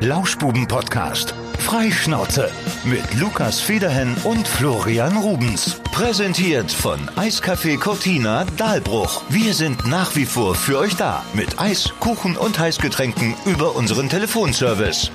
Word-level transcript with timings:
Lauschbuben-Podcast. 0.00 1.34
Freischnauze 1.58 2.50
mit 2.84 3.20
Lukas 3.20 3.60
Federhen 3.60 4.16
und 4.24 4.48
Florian 4.48 5.14
Rubens. 5.18 5.78
Präsentiert 5.92 6.72
von 6.72 6.98
Eiscafé 7.16 7.78
Cortina 7.78 8.46
Dahlbruch. 8.56 9.22
Wir 9.28 9.52
sind 9.52 9.86
nach 9.86 10.16
wie 10.16 10.24
vor 10.24 10.54
für 10.54 10.78
euch 10.78 10.96
da. 10.96 11.22
Mit 11.34 11.60
Eis, 11.60 11.92
Kuchen 12.00 12.38
und 12.38 12.58
Heißgetränken 12.58 13.34
über 13.44 13.76
unseren 13.76 14.08
Telefonservice. 14.08 15.10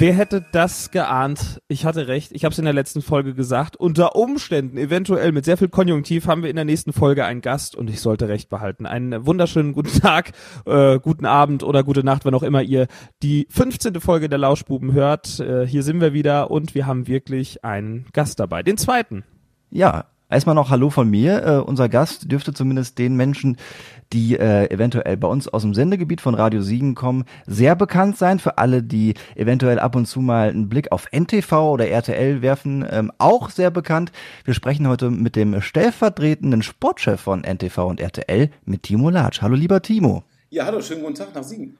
Wer 0.00 0.14
hätte 0.14 0.42
das 0.50 0.90
geahnt? 0.90 1.60
Ich 1.68 1.84
hatte 1.84 2.08
recht. 2.08 2.32
Ich 2.32 2.46
habe 2.46 2.54
es 2.54 2.58
in 2.58 2.64
der 2.64 2.72
letzten 2.72 3.02
Folge 3.02 3.34
gesagt. 3.34 3.76
Unter 3.76 4.16
Umständen, 4.16 4.78
eventuell 4.78 5.30
mit 5.30 5.44
sehr 5.44 5.58
viel 5.58 5.68
Konjunktiv, 5.68 6.26
haben 6.26 6.42
wir 6.42 6.48
in 6.48 6.56
der 6.56 6.64
nächsten 6.64 6.94
Folge 6.94 7.26
einen 7.26 7.42
Gast 7.42 7.76
und 7.76 7.90
ich 7.90 8.00
sollte 8.00 8.26
recht 8.26 8.48
behalten. 8.48 8.86
Einen 8.86 9.26
wunderschönen 9.26 9.74
guten 9.74 10.00
Tag, 10.00 10.32
äh, 10.64 10.98
guten 11.00 11.26
Abend 11.26 11.64
oder 11.64 11.84
gute 11.84 12.02
Nacht, 12.02 12.24
wann 12.24 12.34
auch 12.34 12.42
immer 12.42 12.62
ihr 12.62 12.86
die 13.22 13.46
15. 13.50 14.00
Folge 14.00 14.30
der 14.30 14.38
Lauschbuben 14.38 14.94
hört. 14.94 15.38
Äh, 15.38 15.66
hier 15.66 15.82
sind 15.82 16.00
wir 16.00 16.14
wieder 16.14 16.50
und 16.50 16.74
wir 16.74 16.86
haben 16.86 17.06
wirklich 17.06 17.62
einen 17.62 18.06
Gast 18.14 18.40
dabei. 18.40 18.62
Den 18.62 18.78
zweiten. 18.78 19.24
Ja, 19.68 20.06
Erstmal 20.30 20.54
noch 20.54 20.70
Hallo 20.70 20.90
von 20.90 21.10
mir. 21.10 21.44
Uh, 21.44 21.68
unser 21.68 21.88
Gast 21.88 22.30
dürfte 22.30 22.54
zumindest 22.54 22.98
den 22.98 23.16
Menschen, 23.16 23.56
die 24.12 24.38
äh, 24.38 24.70
eventuell 24.70 25.16
bei 25.16 25.26
uns 25.26 25.48
aus 25.48 25.62
dem 25.62 25.74
Sendegebiet 25.74 26.20
von 26.20 26.34
Radio 26.34 26.62
Siegen 26.62 26.94
kommen, 26.94 27.24
sehr 27.46 27.74
bekannt 27.74 28.16
sein. 28.16 28.38
Für 28.38 28.56
alle, 28.56 28.82
die 28.82 29.14
eventuell 29.34 29.80
ab 29.80 29.96
und 29.96 30.06
zu 30.06 30.20
mal 30.20 30.48
einen 30.48 30.68
Blick 30.68 30.92
auf 30.92 31.08
NTV 31.12 31.52
oder 31.72 31.88
RTL 31.88 32.42
werfen, 32.42 32.84
ähm, 32.88 33.10
auch 33.18 33.50
sehr 33.50 33.70
bekannt. 33.70 34.12
Wir 34.44 34.54
sprechen 34.54 34.86
heute 34.86 35.10
mit 35.10 35.34
dem 35.34 35.60
stellvertretenden 35.60 36.62
Sportchef 36.62 37.20
von 37.20 37.42
NTV 37.42 37.78
und 37.88 38.00
RTL, 38.00 38.50
mit 38.64 38.84
Timo 38.84 39.10
Latsch. 39.10 39.42
Hallo 39.42 39.56
lieber 39.56 39.82
Timo. 39.82 40.22
Ja, 40.50 40.64
hallo, 40.64 40.80
schönen 40.80 41.02
guten 41.02 41.14
Tag 41.16 41.34
nach 41.34 41.44
Siegen. 41.44 41.76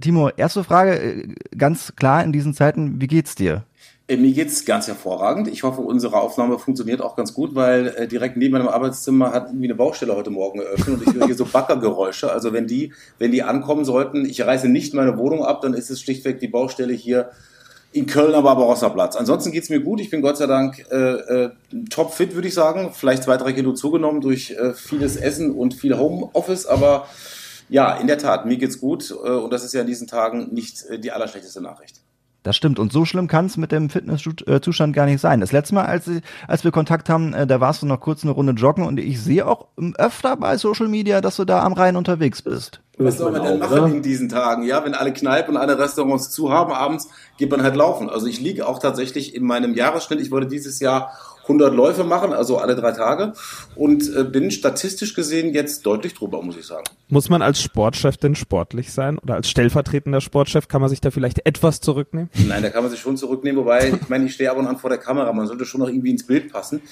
Timo, 0.00 0.30
erste 0.30 0.62
Frage, 0.64 1.00
äh, 1.00 1.34
ganz 1.56 1.94
klar 1.96 2.22
in 2.22 2.32
diesen 2.32 2.54
Zeiten, 2.54 3.00
wie 3.00 3.08
geht's 3.08 3.34
dir? 3.34 3.64
Äh, 4.12 4.16
mir 4.16 4.32
geht's 4.32 4.64
ganz 4.64 4.88
hervorragend. 4.88 5.48
Ich 5.48 5.62
hoffe, 5.62 5.80
unsere 5.80 6.20
Aufnahme 6.20 6.58
funktioniert 6.58 7.00
auch 7.00 7.16
ganz 7.16 7.32
gut, 7.32 7.54
weil 7.54 7.88
äh, 7.88 8.06
direkt 8.06 8.36
neben 8.36 8.52
meinem 8.52 8.68
Arbeitszimmer 8.68 9.32
hat 9.32 9.48
irgendwie 9.48 9.66
eine 9.66 9.74
Baustelle 9.74 10.14
heute 10.14 10.30
Morgen 10.30 10.58
geöffnet 10.60 11.00
und 11.00 11.08
ich 11.08 11.14
höre 11.14 11.26
hier 11.26 11.34
so 11.34 11.46
Backergeräusche. 11.46 12.30
Also 12.30 12.52
wenn 12.52 12.66
die, 12.66 12.92
wenn 13.18 13.32
die 13.32 13.42
ankommen 13.42 13.84
sollten, 13.84 14.24
ich 14.24 14.42
reiße 14.42 14.68
nicht 14.68 14.94
meine 14.94 15.16
Wohnung 15.16 15.44
ab, 15.44 15.62
dann 15.62 15.74
ist 15.74 15.90
es 15.90 16.00
schlichtweg 16.00 16.40
die 16.40 16.48
Baustelle 16.48 16.92
hier 16.92 17.30
in 17.92 18.06
Köln 18.06 18.34
am 18.34 18.44
Barbarossa 18.44 18.88
Platz. 18.88 19.16
Ansonsten 19.16 19.52
geht's 19.52 19.68
mir 19.68 19.80
gut. 19.80 20.00
Ich 20.00 20.10
bin 20.10 20.22
Gott 20.22 20.36
sei 20.36 20.46
Dank 20.46 20.84
äh, 20.90 20.96
äh, 20.96 21.50
top 21.90 22.12
fit, 22.12 22.34
würde 22.34 22.48
ich 22.48 22.54
sagen. 22.54 22.90
Vielleicht 22.92 23.22
zwei, 23.22 23.36
drei 23.36 23.52
Kilo 23.52 23.72
zugenommen 23.72 24.20
durch 24.20 24.50
äh, 24.50 24.74
vieles 24.74 25.16
Essen 25.16 25.52
und 25.52 25.74
viel 25.74 25.96
Homeoffice, 25.98 26.66
aber 26.66 27.06
ja, 27.68 27.96
in 27.96 28.06
der 28.06 28.18
Tat, 28.18 28.44
mir 28.44 28.58
geht's 28.58 28.78
gut 28.78 29.10
äh, 29.10 29.30
und 29.30 29.52
das 29.52 29.64
ist 29.64 29.72
ja 29.72 29.80
in 29.80 29.86
diesen 29.86 30.06
Tagen 30.06 30.48
nicht 30.52 30.84
äh, 30.86 30.98
die 30.98 31.12
allerschlechteste 31.12 31.62
Nachricht. 31.62 32.02
Das 32.42 32.56
stimmt. 32.56 32.78
Und 32.78 32.92
so 32.92 33.04
schlimm 33.04 33.28
kann 33.28 33.46
es 33.46 33.56
mit 33.56 33.70
dem 33.70 33.88
Fitnesszustand 33.88 34.94
gar 34.94 35.06
nicht 35.06 35.20
sein. 35.20 35.40
Das 35.40 35.52
letzte 35.52 35.74
Mal, 35.74 35.84
als, 35.84 36.10
als 36.48 36.64
wir 36.64 36.72
Kontakt 36.72 37.08
haben, 37.08 37.34
äh, 37.34 37.46
da 37.46 37.60
warst 37.60 37.82
du 37.82 37.86
noch 37.86 38.00
kurz 38.00 38.24
eine 38.24 38.32
Runde 38.32 38.52
joggen 38.52 38.84
und 38.84 38.98
ich 38.98 39.20
sehe 39.20 39.46
auch 39.46 39.68
öfter 39.96 40.36
bei 40.36 40.56
Social 40.56 40.88
Media, 40.88 41.20
dass 41.20 41.36
du 41.36 41.44
da 41.44 41.62
am 41.62 41.72
Rhein 41.72 41.96
unterwegs 41.96 42.42
bist. 42.42 42.80
Was 42.98 43.18
soll 43.18 43.32
man 43.32 43.42
denn 43.42 43.58
machen 43.58 43.78
oder? 43.78 43.86
in 43.86 44.02
diesen 44.02 44.28
Tagen? 44.28 44.64
Ja, 44.64 44.84
wenn 44.84 44.94
alle 44.94 45.12
Kneipen 45.12 45.54
und 45.54 45.60
alle 45.60 45.78
Restaurants 45.78 46.30
zu 46.30 46.50
haben, 46.50 46.72
abends 46.72 47.08
geht 47.38 47.50
man 47.50 47.62
halt 47.62 47.76
laufen. 47.76 48.10
Also 48.10 48.26
ich 48.26 48.40
liege 48.40 48.66
auch 48.66 48.80
tatsächlich 48.80 49.34
in 49.34 49.44
meinem 49.44 49.74
Jahresschnitt. 49.74 50.20
Ich 50.20 50.30
wollte 50.30 50.48
dieses 50.48 50.78
Jahr 50.80 51.12
100 51.42 51.74
Läufe 51.74 52.04
machen, 52.04 52.32
also 52.32 52.58
alle 52.58 52.76
drei 52.76 52.92
Tage. 52.92 53.32
Und 53.74 54.14
äh, 54.14 54.24
bin 54.24 54.50
statistisch 54.50 55.14
gesehen 55.14 55.52
jetzt 55.54 55.84
deutlich 55.86 56.14
drüber, 56.14 56.42
muss 56.42 56.56
ich 56.56 56.66
sagen. 56.66 56.84
Muss 57.08 57.28
man 57.28 57.42
als 57.42 57.60
Sportchef 57.60 58.16
denn 58.16 58.34
sportlich 58.34 58.92
sein? 58.92 59.18
Oder 59.18 59.34
als 59.34 59.48
stellvertretender 59.48 60.20
Sportchef 60.20 60.68
kann 60.68 60.80
man 60.80 60.90
sich 60.90 61.00
da 61.00 61.10
vielleicht 61.10 61.44
etwas 61.46 61.80
zurücknehmen? 61.80 62.30
Nein, 62.46 62.62
da 62.62 62.70
kann 62.70 62.82
man 62.82 62.90
sich 62.90 63.00
schon 63.00 63.16
zurücknehmen. 63.16 63.60
Wobei, 63.60 63.98
ich 64.00 64.08
meine, 64.08 64.26
ich 64.26 64.34
stehe 64.34 64.50
ab 64.50 64.56
und 64.56 64.66
an 64.66 64.78
vor 64.78 64.90
der 64.90 64.98
Kamera. 64.98 65.32
Man 65.32 65.46
sollte 65.46 65.64
schon 65.64 65.80
noch 65.80 65.88
irgendwie 65.88 66.10
ins 66.10 66.26
Bild 66.26 66.52
passen. 66.52 66.82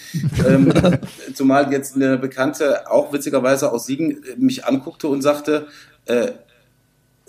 ähm, 0.46 0.72
zumal 1.34 1.72
jetzt 1.72 1.96
eine 1.96 2.18
Bekannte, 2.18 2.90
auch 2.90 3.12
witzigerweise 3.12 3.72
aus 3.72 3.86
Siegen, 3.86 4.22
mich 4.36 4.64
anguckte 4.64 5.08
und 5.08 5.22
sagte, 5.22 5.68
äh, 6.06 6.32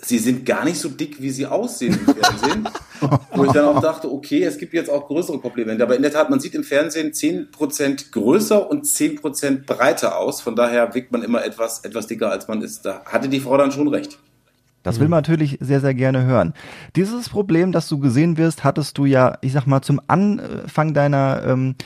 sie 0.04 0.18
sind 0.18 0.44
gar 0.44 0.64
nicht 0.64 0.78
so 0.78 0.88
dick, 0.88 1.20
wie 1.22 1.30
sie 1.30 1.46
aussehen 1.46 1.98
im 2.06 2.14
Fernsehen. 2.14 2.68
Wo 3.34 3.44
ich 3.44 3.52
dann 3.52 3.64
auch 3.64 3.80
dachte, 3.80 4.10
okay, 4.10 4.44
es 4.44 4.58
gibt 4.58 4.74
jetzt 4.74 4.90
auch 4.90 5.08
größere 5.08 5.38
Komplimente. 5.38 5.82
Aber 5.82 5.96
in 5.96 6.02
der 6.02 6.12
Tat, 6.12 6.30
man 6.30 6.38
sieht 6.38 6.54
im 6.54 6.62
Fernsehen 6.62 7.12
10% 7.12 8.12
größer 8.12 8.70
und 8.70 8.84
10% 8.84 9.66
breiter 9.66 10.18
aus. 10.18 10.40
Von 10.40 10.54
daher 10.54 10.94
wirkt 10.94 11.10
man 11.10 11.22
immer 11.22 11.44
etwas, 11.44 11.80
etwas 11.80 12.06
dicker, 12.06 12.30
als 12.30 12.46
man 12.46 12.62
ist. 12.62 12.84
Da 12.84 13.02
hatte 13.04 13.28
die 13.28 13.40
Frau 13.40 13.56
dann 13.56 13.72
schon 13.72 13.88
recht. 13.88 14.18
Das 14.84 14.98
will 14.98 15.08
man 15.08 15.18
natürlich 15.18 15.58
sehr, 15.60 15.80
sehr 15.80 15.94
gerne 15.94 16.24
hören. 16.24 16.54
Dieses 16.96 17.28
Problem, 17.28 17.70
dass 17.70 17.88
du 17.88 17.98
gesehen 17.98 18.36
wirst, 18.36 18.64
hattest 18.64 18.98
du 18.98 19.04
ja, 19.04 19.38
ich 19.40 19.52
sag 19.52 19.66
mal, 19.66 19.82
zum 19.82 20.00
Anfang 20.08 20.92
deiner 20.92 21.42
ähm, 21.46 21.76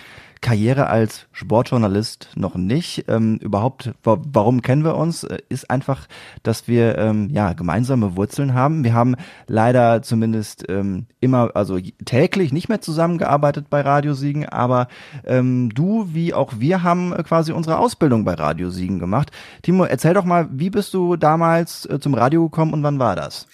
Karriere 0.40 0.88
als 0.88 1.26
Sportjournalist 1.32 2.28
noch 2.34 2.54
nicht. 2.54 3.04
Ähm, 3.08 3.36
überhaupt, 3.38 3.92
warum 4.02 4.62
kennen 4.62 4.84
wir 4.84 4.96
uns? 4.96 5.24
Äh, 5.24 5.38
ist 5.48 5.70
einfach, 5.70 6.06
dass 6.42 6.68
wir 6.68 6.98
ähm, 6.98 7.28
ja 7.30 7.52
gemeinsame 7.52 8.16
Wurzeln 8.16 8.54
haben. 8.54 8.84
Wir 8.84 8.94
haben 8.94 9.16
leider 9.46 10.02
zumindest 10.02 10.64
ähm, 10.68 11.06
immer, 11.20 11.50
also 11.54 11.78
täglich 12.04 12.52
nicht 12.52 12.68
mehr 12.68 12.80
zusammengearbeitet 12.80 13.68
bei 13.70 13.80
Radio 13.80 14.14
Siegen, 14.14 14.46
aber 14.46 14.88
ähm, 15.24 15.70
du 15.74 16.08
wie 16.12 16.34
auch 16.34 16.54
wir 16.58 16.82
haben 16.82 17.12
äh, 17.12 17.22
quasi 17.22 17.52
unsere 17.52 17.78
Ausbildung 17.78 18.24
bei 18.24 18.34
Radio 18.34 18.70
Siegen 18.70 18.98
gemacht. 18.98 19.30
Timo, 19.62 19.84
erzähl 19.84 20.14
doch 20.14 20.24
mal, 20.24 20.48
wie 20.50 20.70
bist 20.70 20.94
du 20.94 21.16
damals 21.16 21.86
äh, 21.86 21.98
zum 21.98 22.14
Radio 22.14 22.44
gekommen 22.44 22.72
und 22.72 22.82
wann 22.82 22.98
war 22.98 23.16
das? 23.16 23.46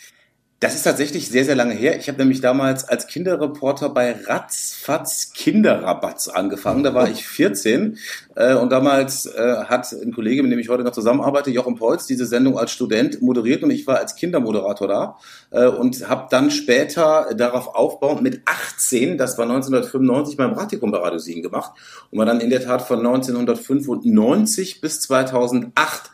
Das 0.62 0.76
ist 0.76 0.84
tatsächlich 0.84 1.28
sehr, 1.28 1.44
sehr 1.44 1.56
lange 1.56 1.74
her. 1.74 1.98
Ich 1.98 2.06
habe 2.06 2.18
nämlich 2.18 2.40
damals 2.40 2.88
als 2.88 3.08
Kinderreporter 3.08 3.88
bei 3.88 4.12
Ratzfatz 4.12 5.32
Kinderrabatz 5.34 6.28
angefangen. 6.28 6.84
Da 6.84 6.94
war 6.94 7.10
ich 7.10 7.26
14 7.26 7.98
äh, 8.36 8.54
und 8.54 8.70
damals 8.70 9.26
äh, 9.26 9.64
hat 9.64 9.90
ein 9.90 10.12
Kollege, 10.12 10.40
mit 10.44 10.52
dem 10.52 10.60
ich 10.60 10.68
heute 10.68 10.84
noch 10.84 10.92
zusammenarbeite, 10.92 11.50
Jochen 11.50 11.74
Peutz, 11.74 12.06
diese 12.06 12.26
Sendung 12.26 12.60
als 12.60 12.70
Student 12.70 13.20
moderiert 13.20 13.64
und 13.64 13.72
ich 13.72 13.88
war 13.88 13.98
als 13.98 14.14
Kindermoderator 14.14 14.86
da 14.86 15.16
äh, 15.50 15.66
und 15.66 16.08
habe 16.08 16.28
dann 16.30 16.52
später 16.52 17.34
darauf 17.36 17.74
aufbauend 17.74 18.22
mit 18.22 18.42
18, 18.44 19.18
das 19.18 19.38
war 19.38 19.46
1995, 19.46 20.38
mein 20.38 20.54
Praktikum 20.54 20.92
bei 20.92 20.98
Radio 20.98 21.18
Siegen 21.18 21.42
gemacht 21.42 21.72
und 22.12 22.20
war 22.20 22.26
dann 22.26 22.38
in 22.38 22.50
der 22.50 22.62
Tat 22.62 22.82
von 22.82 23.00
1995 23.00 24.80
bis 24.80 25.00
2008 25.00 26.10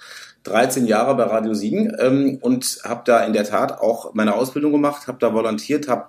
13 0.48 0.86
Jahre 0.86 1.14
bei 1.14 1.24
Radio 1.24 1.54
Siegen 1.54 1.96
ähm, 1.98 2.38
und 2.40 2.80
habe 2.84 3.02
da 3.04 3.24
in 3.24 3.32
der 3.32 3.44
Tat 3.44 3.80
auch 3.80 4.14
meine 4.14 4.34
Ausbildung 4.34 4.72
gemacht, 4.72 5.06
habe 5.06 5.18
da 5.18 5.32
volontiert, 5.32 5.88
habe 5.88 6.06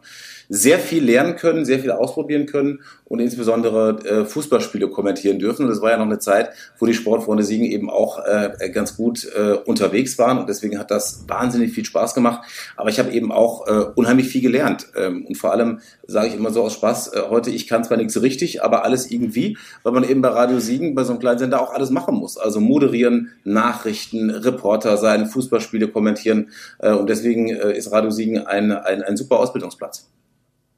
sehr 0.50 0.80
viel 0.80 1.04
lernen 1.04 1.36
können, 1.36 1.64
sehr 1.64 1.80
viel 1.80 1.92
ausprobieren 1.92 2.48
können 2.48 2.82
und 3.06 3.20
insbesondere 3.20 4.00
äh, 4.04 4.26
Fußballspiele 4.26 4.90
kommentieren 4.90 5.38
dürfen. 5.38 5.64
Und 5.64 5.70
das 5.70 5.82
war 5.82 5.92
ja 5.92 5.98
noch 5.98 6.06
eine 6.06 6.20
Zeit, 6.20 6.50
wo 6.80 6.88
die 6.88 6.96
Sportfreunde 6.96 7.44
Siegen 7.44 7.66
eben 7.66 7.90
auch 7.90 8.20
äh, 8.26 8.70
ganz 8.72 8.98
gut 8.98 9.28
äh, 9.36 9.54
unterwegs 9.54 10.18
waren 10.18 10.40
und 10.40 10.50
deswegen 10.50 10.80
hat 10.80 10.90
das 10.90 11.26
wahnsinnig 11.28 11.72
viel 11.72 11.86
Spaß 11.86 12.16
gemacht. 12.16 12.42
Aber 12.76 12.90
ich 12.90 13.00
habe 13.00 13.12
eben 13.12 13.32
auch 13.32 13.68
äh, 13.68 13.86
unheimlich 13.96 14.28
viel 14.28 14.42
gelernt 14.42 14.88
ähm, 14.98 15.26
und 15.26 15.36
vor 15.36 15.52
allem 15.52 15.80
sage 16.08 16.30
ich 16.30 16.36
immer 16.36 16.52
so 16.52 16.64
aus 16.64 16.74
Spaß, 16.74 17.14
äh, 17.14 17.22
heute 17.30 17.52
ich 17.52 17.68
kann 17.68 17.84
zwar 17.84 17.98
nichts 17.98 18.20
richtig, 18.20 18.64
aber 18.64 18.84
alles 18.84 19.12
irgendwie, 19.12 19.58
weil 19.84 19.94
man 19.94 20.04
eben 20.04 20.22
bei 20.22 20.30
Radio 20.30 20.60
Siegen, 20.60 20.96
bei 20.96 21.04
so 21.04 21.12
einem 21.12 21.20
kleinen 21.20 21.40
Sender 21.40 21.62
auch 21.62 21.74
alles 21.74 21.92
machen 21.92 22.16
muss. 22.16 22.38
Also 22.38 22.60
moderieren, 22.60 23.30
Nachrichten, 23.44 24.32
Reporter 24.32 24.98
sein, 24.98 25.28
Fußballspiele 25.28 25.90
kommentieren 25.90 26.50
äh, 26.80 26.92
und 26.92 27.08
deswegen 27.08 27.50
äh, 27.50 27.78
ist 27.78 27.92
Radio 27.92 28.10
Siegen 28.10 28.40
ein, 28.40 28.72
ein, 28.72 29.04
ein 29.04 29.16
super 29.16 29.38
Ausbildungsplatz. 29.40 30.10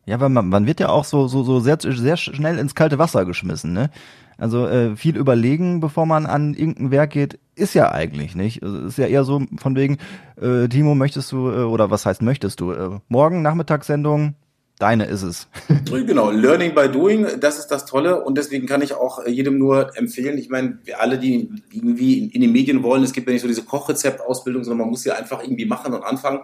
Ja, 0.06 0.19
weil 0.19 0.29
man, 0.29 0.50
man 0.50 0.66
wird 0.66 0.79
ja 0.79 0.89
auch 0.89 1.06
so, 1.06 1.28
so, 1.28 1.44
so 1.44 1.59
sehr, 1.59 1.78
sehr 1.79 2.17
schnell 2.17 2.57
ins 2.57 2.75
kalte 2.75 2.97
Wasser 2.97 3.25
geschmissen, 3.25 3.73
ne? 3.73 3.89
Also 4.38 4.67
äh, 4.67 4.95
viel 4.95 5.17
überlegen, 5.17 5.81
bevor 5.81 6.07
man 6.07 6.25
an 6.25 6.56
irgendein 6.56 6.89
Werk 6.89 7.12
geht, 7.12 7.38
ist 7.53 7.75
ja 7.75 7.91
eigentlich 7.91 8.35
nicht. 8.35 8.63
Also, 8.63 8.79
ist 8.88 8.97
ja 8.97 9.06
eher 9.06 9.23
so 9.23 9.44
von 9.57 9.75
wegen, 9.75 10.00
äh, 10.41 10.67
Timo, 10.67 10.95
möchtest 10.95 11.31
du, 11.31 11.51
äh, 11.51 11.63
oder 11.63 11.92
was 11.92 12.07
heißt 12.07 12.24
möchtest 12.24 12.59
du? 12.59 12.71
Äh, 12.71 13.00
morgen 13.07 13.44
Nachmittagssendung, 13.44 14.33
deine 14.80 15.06
ist 15.06 15.21
es. 15.21 15.48
genau, 15.86 16.31
Learning 16.31 16.74
by 16.74 16.89
Doing, 16.89 17.39
das 17.39 17.59
ist 17.59 17.68
das 17.68 17.86
Tolle 17.86 18.24
und 18.24 18.36
deswegen 18.36 18.65
kann 18.65 18.81
ich 18.81 18.95
auch 18.95 19.27
jedem 19.27 19.59
nur 19.59 19.95
empfehlen. 19.95 20.39
Ich 20.39 20.50
meine, 20.50 20.80
wir 20.86 21.00
alle, 21.00 21.19
die 21.19 21.51
irgendwie 21.71 22.24
in, 22.24 22.30
in 22.31 22.42
die 22.42 22.48
Medien 22.48 22.81
wollen, 22.81 23.03
es 23.03 23.13
gibt 23.13 23.27
ja 23.27 23.33
nicht 23.33 23.44
so 23.44 23.48
diese 23.48 23.63
Kochrezeptausbildung, 23.63 24.63
sondern 24.63 24.80
man 24.80 24.89
muss 24.89 25.06
ja 25.06 25.13
einfach 25.13 25.44
irgendwie 25.44 25.65
machen 25.65 25.94
und 25.94 26.03
anfangen. 26.03 26.39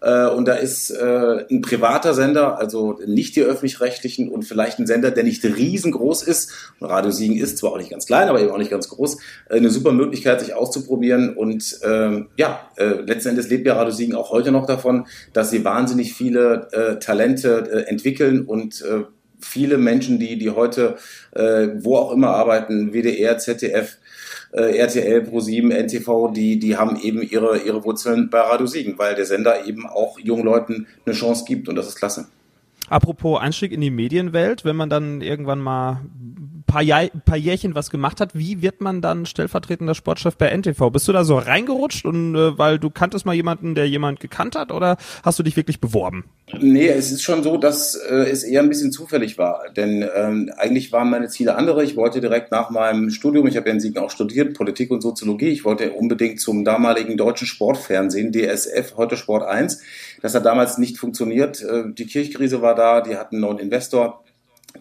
Äh, 0.00 0.28
und 0.28 0.46
da 0.46 0.54
ist 0.54 0.90
äh, 0.90 1.44
ein 1.50 1.60
privater 1.60 2.14
Sender, 2.14 2.58
also 2.58 2.98
nicht 3.04 3.36
die 3.36 3.42
öffentlich-rechtlichen 3.42 4.28
und 4.28 4.44
vielleicht 4.44 4.78
ein 4.78 4.86
Sender, 4.86 5.10
der 5.10 5.24
nicht 5.24 5.44
riesengroß 5.44 6.22
ist. 6.22 6.52
Und 6.78 6.88
Radio 6.88 7.10
Siegen 7.10 7.36
ist 7.36 7.58
zwar 7.58 7.72
auch 7.72 7.78
nicht 7.78 7.90
ganz 7.90 8.06
klein, 8.06 8.28
aber 8.28 8.40
eben 8.40 8.50
auch 8.50 8.58
nicht 8.58 8.70
ganz 8.70 8.88
groß. 8.88 9.18
Äh, 9.48 9.56
eine 9.56 9.70
super 9.70 9.92
Möglichkeit, 9.92 10.40
sich 10.40 10.54
auszuprobieren. 10.54 11.34
Und 11.36 11.80
ähm, 11.82 12.28
ja, 12.36 12.60
äh, 12.76 13.00
letzten 13.00 13.30
Endes 13.30 13.48
lebt 13.48 13.66
ja 13.66 13.74
Radio 13.74 13.92
Siegen 13.92 14.14
auch 14.14 14.30
heute 14.30 14.52
noch 14.52 14.66
davon, 14.66 15.06
dass 15.32 15.50
sie 15.50 15.64
wahnsinnig 15.64 16.14
viele 16.14 16.68
äh, 16.72 16.98
Talente 16.98 17.68
äh, 17.70 17.88
entwickeln 17.88 18.42
und 18.42 18.82
äh, 18.82 19.04
viele 19.40 19.78
Menschen, 19.78 20.18
die, 20.18 20.38
die 20.38 20.50
heute 20.50 20.96
äh, 21.32 21.68
wo 21.78 21.96
auch 21.96 22.12
immer 22.12 22.30
arbeiten, 22.30 22.92
WDR, 22.92 23.38
ZDF, 23.38 23.98
äh, 24.52 24.76
RTL, 24.78 25.22
Pro7, 25.22 25.72
NTV, 25.72 26.32
die, 26.32 26.58
die 26.58 26.76
haben 26.76 26.96
eben 26.96 27.22
ihre, 27.22 27.58
ihre 27.58 27.84
Wurzeln 27.84 28.30
bei 28.30 28.40
Radio 28.40 28.66
Siegen, 28.66 28.98
weil 28.98 29.14
der 29.14 29.26
Sender 29.26 29.66
eben 29.66 29.86
auch 29.86 30.18
jungen 30.18 30.44
Leuten 30.44 30.86
eine 31.04 31.14
Chance 31.14 31.44
gibt 31.46 31.68
und 31.68 31.76
das 31.76 31.88
ist 31.88 31.96
klasse. 31.96 32.28
Apropos 32.88 33.40
Einstieg 33.40 33.72
in 33.72 33.80
die 33.80 33.90
Medienwelt, 33.90 34.64
wenn 34.64 34.76
man 34.76 34.88
dann 34.88 35.20
irgendwann 35.20 35.60
mal 35.60 36.00
paar, 36.68 36.82
Jahr, 36.82 37.08
paar 37.24 37.36
Jährchen 37.36 37.74
was 37.74 37.90
gemacht 37.90 38.20
hat, 38.20 38.36
wie 38.36 38.62
wird 38.62 38.80
man 38.80 39.00
dann 39.02 39.26
stellvertretender 39.26 39.96
Sportchef 39.96 40.36
bei 40.36 40.56
NTV? 40.56 40.90
Bist 40.90 41.08
du 41.08 41.12
da 41.12 41.24
so 41.24 41.36
reingerutscht 41.36 42.04
und 42.04 42.36
äh, 42.36 42.56
weil 42.56 42.78
du 42.78 42.90
kanntest 42.90 43.26
mal 43.26 43.34
jemanden, 43.34 43.74
der 43.74 43.88
jemand 43.88 44.20
gekannt 44.20 44.54
hat 44.54 44.70
oder 44.70 44.98
hast 45.24 45.38
du 45.38 45.42
dich 45.42 45.56
wirklich 45.56 45.80
beworben? 45.80 46.26
Nee, 46.60 46.88
es 46.88 47.10
ist 47.10 47.22
schon 47.22 47.42
so, 47.42 47.56
dass 47.56 47.94
äh, 47.94 48.14
es 48.30 48.44
eher 48.44 48.62
ein 48.62 48.68
bisschen 48.68 48.92
zufällig 48.92 49.38
war. 49.38 49.64
Denn 49.76 50.08
ähm, 50.14 50.52
eigentlich 50.56 50.92
waren 50.92 51.10
meine 51.10 51.28
Ziele 51.28 51.56
andere. 51.56 51.82
Ich 51.82 51.96
wollte 51.96 52.20
direkt 52.20 52.52
nach 52.52 52.70
meinem 52.70 53.10
Studium, 53.10 53.46
ich 53.46 53.56
habe 53.56 53.68
ja 53.68 53.74
in 53.74 53.80
Siegen 53.80 53.98
auch 53.98 54.10
studiert, 54.10 54.54
Politik 54.54 54.90
und 54.90 55.00
Soziologie, 55.00 55.48
ich 55.48 55.64
wollte 55.64 55.92
unbedingt 55.92 56.40
zum 56.40 56.64
damaligen 56.64 57.16
deutschen 57.16 57.46
Sportfernsehen, 57.46 58.32
DSF, 58.32 58.96
heute 58.96 59.16
Sport 59.16 59.42
1. 59.42 59.82
Das 60.22 60.34
hat 60.34 60.44
damals 60.44 60.78
nicht 60.78 60.98
funktioniert. 60.98 61.62
Äh, 61.62 61.92
die 61.92 62.06
Kirchkrise 62.06 62.62
war 62.62 62.74
da, 62.74 63.00
die 63.00 63.16
hatten 63.16 63.36
einen 63.36 63.42
neuen 63.42 63.58
Investor. 63.58 64.22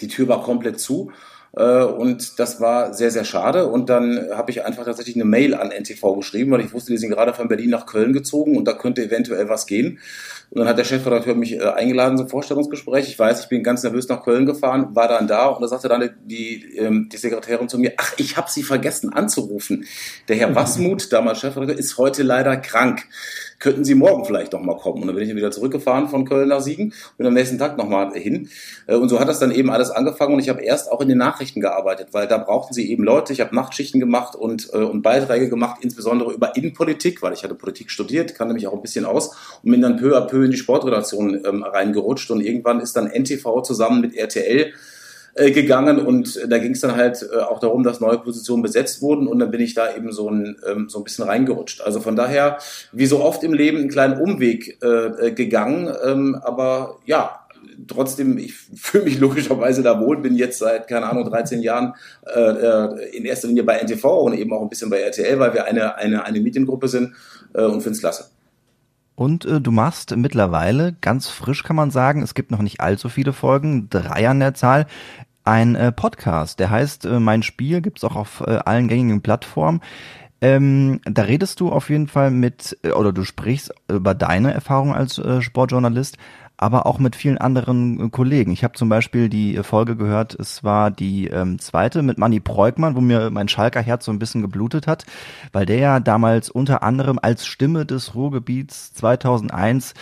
Die 0.01 0.10
Tür 0.10 0.28
war 0.28 0.44
komplett 0.44 0.80
zu. 0.80 1.12
Äh, 1.57 1.83
und 1.83 2.39
das 2.39 2.62
war 2.62 2.94
sehr, 2.94 3.12
sehr 3.12 3.24
schade. 3.24 3.68
Und 3.68 3.89
dann 3.89 4.30
habe 4.31 4.51
ich 4.51 4.63
einfach 4.63 4.86
tatsächlich 4.86 5.15
eine 5.15 5.25
Mail 5.25 5.56
an 5.56 5.71
NTV 5.71 6.15
geschrieben, 6.15 6.51
weil 6.51 6.62
ich 6.62 6.74
wusste, 6.74 6.92
die 6.92 6.98
sind 6.98 7.09
gerade 7.09 7.33
von 7.33 7.48
Berlin 7.48 7.71
nach 7.71 7.86
Köln 7.86 8.13
gezogen 8.13 8.56
und 8.57 8.65
da 8.65 8.74
könnte 8.74 9.04
eventuell 9.04 9.50
was 9.50 9.65
gehen. 9.65 10.00
Und 10.49 10.59
dann 10.59 10.67
hat 10.67 10.77
der 10.77 10.85
Chefredakteur 10.85 11.35
mich 11.35 11.53
äh, 11.53 11.61
eingeladen 11.61 12.17
zum 12.17 12.29
Vorstellungsgespräch. 12.29 13.07
Ich 13.07 13.19
weiß, 13.19 13.41
ich 13.41 13.49
bin 13.49 13.63
ganz 13.63 13.83
nervös 13.83 14.07
nach 14.07 14.23
Köln 14.23 14.45
gefahren, 14.45 14.95
war 14.95 15.07
dann 15.07 15.27
da 15.27 15.47
und 15.47 15.61
da 15.61 15.67
sagte 15.67 15.89
dann 15.89 16.09
die, 16.23 16.77
ähm, 16.77 17.09
die 17.11 17.17
Sekretärin 17.17 17.67
zu 17.67 17.77
mir, 17.77 17.94
ach, 17.97 18.13
ich 18.17 18.38
habe 18.38 18.49
Sie 18.49 18.63
vergessen 18.63 19.11
anzurufen. 19.11 19.85
Der 20.27 20.38
Herr 20.38 20.55
Wasmut, 20.55 21.11
damals 21.11 21.39
Chefredakteur, 21.39 21.77
ist 21.77 21.97
heute 21.97 22.23
leider 22.23 22.55
krank 22.57 23.03
könnten 23.59 23.83
Sie 23.83 23.95
morgen 23.95 24.25
vielleicht 24.25 24.53
noch 24.53 24.61
mal 24.61 24.77
kommen? 24.77 25.01
Und 25.01 25.07
dann 25.07 25.15
bin 25.15 25.27
ich 25.27 25.35
wieder 25.35 25.51
zurückgefahren 25.51 26.07
von 26.07 26.25
Köln 26.25 26.50
nach 26.50 26.61
Siegen 26.61 26.93
und 27.17 27.25
am 27.25 27.33
nächsten 27.33 27.57
Tag 27.57 27.77
noch 27.77 27.88
mal 27.88 28.13
hin. 28.13 28.50
Äh, 28.85 28.95
und 28.95 29.09
so 29.09 29.19
hat 29.19 29.27
das 29.27 29.39
dann 29.39 29.51
eben 29.51 29.69
alles 29.69 29.89
angefangen 29.89 30.33
und 30.33 30.39
ich 30.39 30.50
habe 30.50 30.61
erst 30.61 30.91
auch 30.91 31.01
in 31.01 31.09
den 31.09 31.17
Nachrichten 31.17 31.61
gearbeitet, 31.61 32.09
weil 32.11 32.27
da 32.27 32.38
brauchten 32.38 32.73
sie 32.73 32.91
eben 32.91 33.03
Leute. 33.03 33.33
Ich 33.33 33.41
habe 33.41 33.55
Nachtschichten 33.55 34.00
gemacht 34.00 34.35
und, 34.35 34.69
äh, 34.73 34.77
und 34.77 35.01
Beiträge 35.01 35.50
gemacht, 35.50 35.79
insbesondere 35.81 36.33
über 36.33 36.55
Innenpolitik, 36.55 37.21
weil 37.21 37.33
ich 37.33 37.43
hatte 37.43 37.55
Politik 37.55 37.89
studiert, 37.89 38.35
kannte 38.35 38.53
mich 38.53 38.67
auch 38.67 38.73
ein 38.73 38.81
bisschen 38.81 39.05
aus 39.05 39.35
und 39.63 39.71
bin 39.71 39.81
dann 39.81 39.97
peu 39.97 40.15
à 40.15 40.21
peu 40.21 40.37
in 40.45 40.51
die 40.51 40.57
Sportredaktion 40.57 41.45
ähm, 41.45 41.63
reingerutscht 41.63 42.31
und 42.31 42.42
irgendwann 42.42 42.80
ist 42.80 42.95
dann 42.95 43.07
NTV 43.07 43.62
zusammen 43.62 44.01
mit 44.01 44.16
RTL 44.16 44.74
äh, 45.38 45.51
gegangen 45.51 46.00
und 46.00 46.39
da 46.50 46.57
ging 46.57 46.72
es 46.72 46.81
dann 46.81 46.95
halt 46.95 47.28
äh, 47.31 47.38
auch 47.38 47.60
darum, 47.60 47.84
dass 47.84 48.00
neue 48.00 48.18
Positionen 48.18 48.63
besetzt 48.63 49.01
wurden 49.04 49.28
und 49.28 49.38
dann 49.38 49.51
bin 49.51 49.62
ich 49.62 49.75
da 49.75 49.95
eben 49.95 50.12
so 50.12 50.30
ein, 50.30 50.57
ähm, 50.68 50.89
so 50.89 51.00
ein 51.00 51.04
bisschen 51.04 51.25
reingerutscht. 51.25 51.81
Also 51.81 52.00
von 52.00 52.16
daher, 52.16 52.57
wie 52.92 53.06
so 53.06 53.22
oft 53.22 53.44
im 53.44 53.54
Leben, 53.54 53.78
einen 53.78 53.89
kleinen 53.89 54.19
Umweg 54.19 54.80
äh, 54.81 55.31
gegangen, 55.31 55.94
ähm, 56.04 56.39
aber 56.42 56.98
ja, 57.06 57.45
trotzdem, 57.88 58.38
ich 58.38 58.54
fühle 58.75 59.04
mich 59.04 59.19
logischerweise 59.19 59.84
da 59.84 60.00
wohl, 60.00 60.18
bin 60.18 60.36
jetzt 60.36 60.60
seit, 60.60 60.88
keine 60.88 61.07
Ahnung, 61.07 61.30
13 61.30 61.62
Jahren 61.62 61.94
äh, 62.25 63.16
in 63.16 63.25
erster 63.25 63.48
Linie 63.48 63.63
bei 63.63 63.78
NTV 63.78 64.06
und 64.06 64.34
eben 64.34 64.51
auch 64.54 64.62
ein 64.62 64.69
bisschen 64.69 64.89
bei 64.89 65.01
RTL, 65.01 65.38
weil 65.39 65.54
wir 65.54 65.66
eine, 65.66 65.95
eine, 65.98 66.25
eine 66.25 66.39
Mediengruppe 66.39 66.88
sind 66.88 67.13
äh, 67.54 67.62
und 67.62 67.81
finde 67.81 67.92
es 67.92 68.00
klasse. 68.00 68.37
Und 69.17 69.45
äh, 69.45 69.59
du 69.59 69.71
machst 69.71 70.15
mittlerweile, 70.15 70.93
ganz 71.01 71.27
frisch 71.27 71.63
kann 71.63 71.75
man 71.75 71.89
sagen, 71.89 72.21
es 72.21 72.35
gibt 72.35 72.51
noch 72.51 72.61
nicht 72.61 72.81
allzu 72.81 73.09
viele 73.09 73.33
Folgen, 73.33 73.89
drei 73.89 74.29
an 74.29 74.39
der 74.39 74.53
Zahl, 74.53 74.85
ein 75.43 75.73
äh, 75.73 75.91
Podcast, 75.91 76.59
der 76.59 76.69
heißt 76.69 77.05
äh, 77.05 77.19
Mein 77.19 77.41
Spiel, 77.41 77.81
gibt's 77.81 78.03
auch 78.03 78.15
auf 78.15 78.43
äh, 78.45 78.59
allen 78.63 78.87
gängigen 78.87 79.23
Plattformen. 79.23 79.81
Ähm, 80.39 81.01
da 81.03 81.23
redest 81.23 81.59
du 81.61 81.71
auf 81.71 81.89
jeden 81.89 82.07
Fall 82.07 82.29
mit, 82.29 82.77
äh, 82.83 82.91
oder 82.91 83.11
du 83.11 83.23
sprichst 83.23 83.73
über 83.89 84.13
deine 84.13 84.53
Erfahrung 84.53 84.93
als 84.93 85.17
äh, 85.17 85.41
Sportjournalist, 85.41 86.19
aber 86.57 86.88
auch 86.88 86.98
mit 86.98 87.15
vielen 87.15 87.38
anderen 87.38 88.07
äh, 88.07 88.09
Kollegen. 88.09 88.51
Ich 88.51 88.63
habe 88.63 88.74
zum 88.74 88.89
Beispiel 88.89 89.30
die 89.30 89.56
äh, 89.56 89.63
Folge 89.63 89.95
gehört, 89.95 90.33
es 90.33 90.63
war 90.63 90.92
die 90.92 91.27
ähm, 91.27 91.59
zweite 91.59 92.01
mit 92.01 92.18
Manny 92.18 92.39
Preugmann, 92.39 92.95
wo 92.95 93.01
mir 93.01 93.30
mein 93.30 93.48
Schalker 93.48 93.81
Herz 93.81 94.06
so 94.06 94.12
ein 94.12 94.19
bisschen 94.19 94.42
geblutet 94.42 94.88
hat, 94.88 95.06
weil 95.54 95.65
der 95.65 95.77
ja 95.77 96.00
damals 96.00 96.50
unter 96.50 96.83
anderem 96.83 97.19
als 97.21 97.45
Stimme 97.45 97.86
des 97.86 98.15
Ruhrgebiets 98.15 98.94
2001 98.94 99.94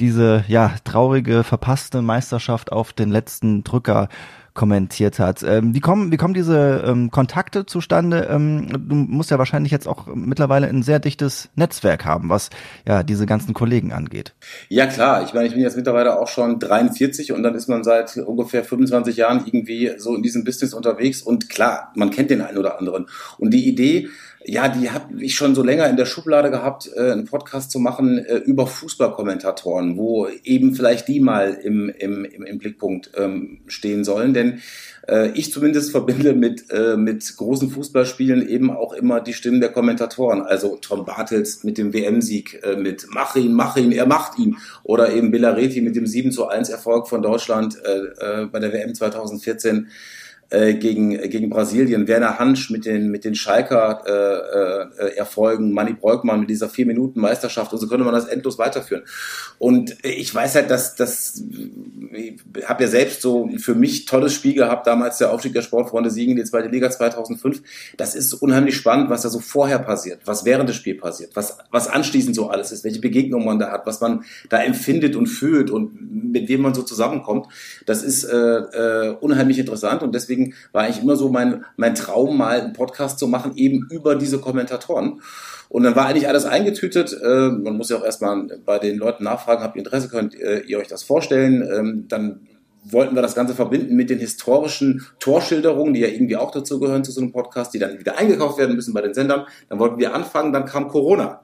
diese 0.00 0.44
ja 0.48 0.72
traurige 0.84 1.44
verpasste 1.44 2.02
Meisterschaft 2.02 2.72
auf 2.72 2.92
den 2.92 3.10
letzten 3.10 3.64
Drücker 3.64 4.08
kommentiert 4.54 5.18
hat. 5.18 5.42
Ähm, 5.42 5.74
wie, 5.74 5.80
kommen, 5.80 6.10
wie 6.12 6.16
kommen 6.16 6.34
diese 6.34 6.84
ähm, 6.86 7.10
Kontakte 7.10 7.66
zustande? 7.66 8.28
Ähm, 8.30 8.68
du 8.88 8.94
musst 8.94 9.30
ja 9.30 9.38
wahrscheinlich 9.38 9.72
jetzt 9.72 9.86
auch 9.86 10.06
mittlerweile 10.14 10.66
ein 10.68 10.82
sehr 10.82 10.98
dichtes 10.98 11.48
Netzwerk 11.54 12.04
haben, 12.04 12.28
was 12.28 12.50
ja 12.86 13.02
diese 13.02 13.26
ganzen 13.26 13.54
Kollegen 13.54 13.92
angeht. 13.92 14.34
Ja 14.68 14.86
klar, 14.86 15.22
ich 15.22 15.34
meine, 15.34 15.46
ich 15.46 15.54
bin 15.54 15.62
jetzt 15.62 15.76
mittlerweile 15.76 16.18
auch 16.18 16.28
schon 16.28 16.58
43 16.58 17.32
und 17.32 17.42
dann 17.42 17.54
ist 17.54 17.68
man 17.68 17.84
seit 17.84 18.16
ungefähr 18.16 18.64
25 18.64 19.16
Jahren 19.16 19.44
irgendwie 19.46 19.92
so 19.98 20.14
in 20.14 20.22
diesem 20.22 20.44
Business 20.44 20.74
unterwegs 20.74 21.22
und 21.22 21.48
klar, 21.48 21.92
man 21.94 22.10
kennt 22.10 22.30
den 22.30 22.40
einen 22.40 22.58
oder 22.58 22.78
anderen. 22.78 23.06
Und 23.38 23.52
die 23.52 23.68
Idee, 23.68 24.08
ja, 24.48 24.68
die 24.68 24.90
habe 24.90 25.22
ich 25.22 25.34
schon 25.34 25.54
so 25.54 25.62
länger 25.62 25.90
in 25.90 25.96
der 25.96 26.06
Schublade 26.06 26.50
gehabt, 26.50 26.90
äh, 26.96 27.12
einen 27.12 27.26
Podcast 27.26 27.70
zu 27.70 27.78
machen 27.78 28.18
äh, 28.18 28.36
über 28.36 28.66
Fußballkommentatoren, 28.66 29.98
wo 29.98 30.26
eben 30.42 30.74
vielleicht 30.74 31.06
die 31.08 31.20
mal 31.20 31.52
im, 31.62 31.90
im, 31.90 32.24
im, 32.24 32.44
im 32.44 32.58
Blickpunkt 32.58 33.10
ähm, 33.16 33.60
stehen 33.66 34.04
sollen. 34.04 34.32
Denn 34.32 34.60
äh, 35.06 35.32
ich 35.32 35.52
zumindest 35.52 35.90
verbinde 35.90 36.32
mit, 36.32 36.70
äh, 36.70 36.96
mit 36.96 37.36
großen 37.36 37.68
Fußballspielen 37.68 38.48
eben 38.48 38.70
auch 38.70 38.94
immer 38.94 39.20
die 39.20 39.34
Stimmen 39.34 39.60
der 39.60 39.70
Kommentatoren. 39.70 40.40
Also 40.40 40.78
Tom 40.80 41.04
Bartels 41.04 41.62
mit 41.62 41.76
dem 41.76 41.92
WM-Sieg, 41.92 42.62
äh, 42.64 42.76
mit 42.76 43.06
Mach 43.10 43.36
ihn, 43.36 43.52
mach 43.52 43.76
ihn, 43.76 43.92
er 43.92 44.06
macht 44.06 44.38
ihn. 44.38 44.56
Oder 44.82 45.12
eben 45.12 45.30
Bellareti 45.30 45.82
mit 45.82 45.94
dem 45.94 46.06
7 46.06 46.32
zu 46.32 46.48
1 46.48 46.70
Erfolg 46.70 47.06
von 47.06 47.20
Deutschland 47.20 47.76
äh, 47.84 48.42
äh, 48.42 48.46
bei 48.46 48.60
der 48.60 48.72
WM 48.72 48.94
2014 48.94 49.88
äh, 50.50 50.74
gegen, 50.74 51.12
äh, 51.12 51.28
gegen 51.28 51.50
Brasilien, 51.50 52.08
Werner 52.08 52.38
Hansch 52.38 52.70
mit 52.70 52.86
den, 52.86 53.10
mit 53.10 53.24
den 53.24 53.34
Schalker 53.34 54.02
äh, 54.06 55.04
äh, 55.04 55.16
Erfolgen, 55.16 55.72
Manny 55.72 55.92
Breukmann 55.92 56.40
mit 56.40 56.50
dieser 56.50 56.70
vier 56.70 56.86
Minuten 56.86 57.20
Meisterschaft 57.20 57.72
und 57.72 57.78
so 57.78 57.86
könnte 57.86 58.04
man 58.04 58.14
das 58.14 58.26
endlos 58.26 58.58
weiterführen. 58.58 59.02
Und 59.58 59.96
ich 60.02 60.34
weiß 60.34 60.54
halt, 60.54 60.70
dass 60.70 60.94
das, 60.94 61.42
ich 62.12 62.40
habe 62.64 62.84
ja 62.84 62.88
selbst 62.88 63.20
so 63.20 63.50
für 63.58 63.74
mich 63.74 64.06
tolles 64.06 64.32
Spiel 64.32 64.54
gehabt, 64.54 64.86
damals 64.86 65.18
der 65.18 65.32
Aufstieg 65.32 65.52
der 65.52 65.62
Sportfreunde 65.62 66.10
Siegen, 66.10 66.36
die 66.36 66.44
zweite 66.44 66.68
Liga 66.68 66.90
2005. 66.90 67.62
Das 67.96 68.14
ist 68.14 68.32
unheimlich 68.32 68.76
spannend, 68.76 69.10
was 69.10 69.22
da 69.22 69.28
so 69.28 69.40
vorher 69.40 69.80
passiert, 69.80 70.20
was 70.24 70.44
während 70.44 70.68
des 70.68 70.76
Spiels 70.76 71.00
passiert, 71.00 71.34
was, 71.34 71.58
was 71.70 71.88
anschließend 71.88 72.34
so 72.34 72.48
alles 72.48 72.72
ist, 72.72 72.84
welche 72.84 73.00
Begegnungen 73.00 73.46
man 73.46 73.58
da 73.58 73.70
hat, 73.70 73.86
was 73.86 74.00
man 74.00 74.24
da 74.48 74.62
empfindet 74.62 75.16
und 75.16 75.26
fühlt 75.26 75.70
und 75.70 76.32
mit 76.32 76.48
wem 76.48 76.62
man 76.62 76.72
so 76.72 76.82
zusammenkommt. 76.82 77.48
Das 77.84 78.02
ist 78.02 78.24
äh, 78.24 78.36
äh, 78.36 79.16
unheimlich 79.20 79.58
interessant 79.58 80.02
und 80.02 80.14
deswegen 80.14 80.37
deswegen 80.38 80.54
war 80.72 80.84
eigentlich 80.84 81.02
immer 81.02 81.16
so 81.16 81.28
mein, 81.28 81.64
mein 81.76 81.94
Traum, 81.94 82.36
mal 82.36 82.60
einen 82.60 82.72
Podcast 82.72 83.18
zu 83.18 83.26
machen, 83.28 83.52
eben 83.56 83.86
über 83.90 84.14
diese 84.14 84.38
Kommentatoren. 84.38 85.20
Und 85.68 85.82
dann 85.82 85.96
war 85.96 86.06
eigentlich 86.06 86.28
alles 86.28 86.46
eingetütet. 86.46 87.12
Äh, 87.12 87.48
man 87.50 87.76
muss 87.76 87.90
ja 87.90 87.98
auch 87.98 88.04
erstmal 88.04 88.46
bei 88.64 88.78
den 88.78 88.96
Leuten 88.96 89.24
nachfragen, 89.24 89.62
habt 89.62 89.76
ihr 89.76 89.80
Interesse, 89.80 90.08
könnt 90.08 90.34
äh, 90.34 90.60
ihr 90.60 90.78
euch 90.78 90.88
das 90.88 91.02
vorstellen? 91.02 91.62
Ähm, 91.62 92.04
dann 92.08 92.40
wollten 92.84 93.14
wir 93.14 93.22
das 93.22 93.34
Ganze 93.34 93.54
verbinden 93.54 93.96
mit 93.96 94.08
den 94.08 94.18
historischen 94.18 95.04
Torschilderungen, 95.18 95.92
die 95.92 96.00
ja 96.00 96.08
irgendwie 96.08 96.36
auch 96.36 96.50
dazu 96.50 96.80
gehören 96.80 97.04
zu 97.04 97.12
so 97.12 97.20
einem 97.20 97.32
Podcast, 97.32 97.74
die 97.74 97.78
dann 97.78 97.98
wieder 97.98 98.16
eingekauft 98.16 98.58
werden 98.58 98.76
müssen 98.76 98.94
bei 98.94 99.02
den 99.02 99.12
Sendern. 99.12 99.44
Dann 99.68 99.78
wollten 99.78 99.98
wir 99.98 100.14
anfangen, 100.14 100.52
dann 100.52 100.64
kam 100.64 100.88
Corona. 100.88 101.42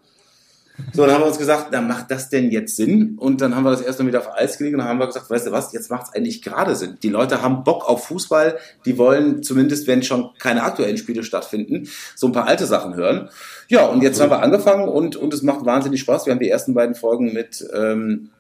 So, 0.93 1.07
dann 1.07 1.15
haben 1.15 1.23
wir 1.23 1.29
uns 1.29 1.39
gesagt, 1.39 1.69
na, 1.71 1.81
macht 1.81 2.11
das 2.11 2.31
denn 2.31 2.51
jetzt 2.51 2.75
Sinn? 2.75 3.17
Und 3.17 3.41
dann 3.41 3.55
haben 3.55 3.63
wir 3.63 3.71
das 3.71 3.81
erstmal 3.81 4.09
wieder 4.09 4.19
auf 4.19 4.35
Eis 4.35 4.59
gelegt 4.59 4.75
und 4.75 4.81
dann 4.81 4.89
haben 4.89 4.99
wir 4.99 5.07
gesagt, 5.07 5.31
weißt 5.31 5.47
du 5.47 5.53
was, 5.53 5.73
jetzt 5.73 5.89
macht 5.89 6.09
es 6.09 6.15
eigentlich 6.15 6.43
gerade 6.43 6.75
Sinn. 6.75 6.99
Die 7.01 7.11
Leute 7.11 7.43
haben 7.43 7.63
Bock 7.63 7.89
auf 7.89 8.07
Fußball, 8.07 8.59
die 8.85 8.99
wollen 8.99 9.45
zumindest, 9.45 9.87
wenn 9.87 10.03
schon 10.03 10.31
keine 10.41 10.65
aktuellen 10.65 10.97
Spiele 10.97 11.23
stattfinden, 11.23 11.89
so 12.17 12.27
ein 12.27 12.33
paar 12.33 12.49
alte 12.49 12.67
Sachen 12.67 12.97
hören. 12.97 13.29
Ja, 13.69 13.87
und 13.87 14.03
jetzt 14.03 14.21
haben 14.21 14.31
wir 14.31 14.43
angefangen 14.43 14.89
und, 14.89 15.15
und 15.15 15.33
es 15.33 15.43
macht 15.43 15.65
wahnsinnig 15.65 16.01
Spaß. 16.01 16.27
Wir 16.27 16.33
haben 16.33 16.41
die 16.41 16.51
ersten 16.51 16.75
beiden 16.75 16.97
Folgen 16.97 17.33
mit 17.33 17.65
ähm, 17.73 18.31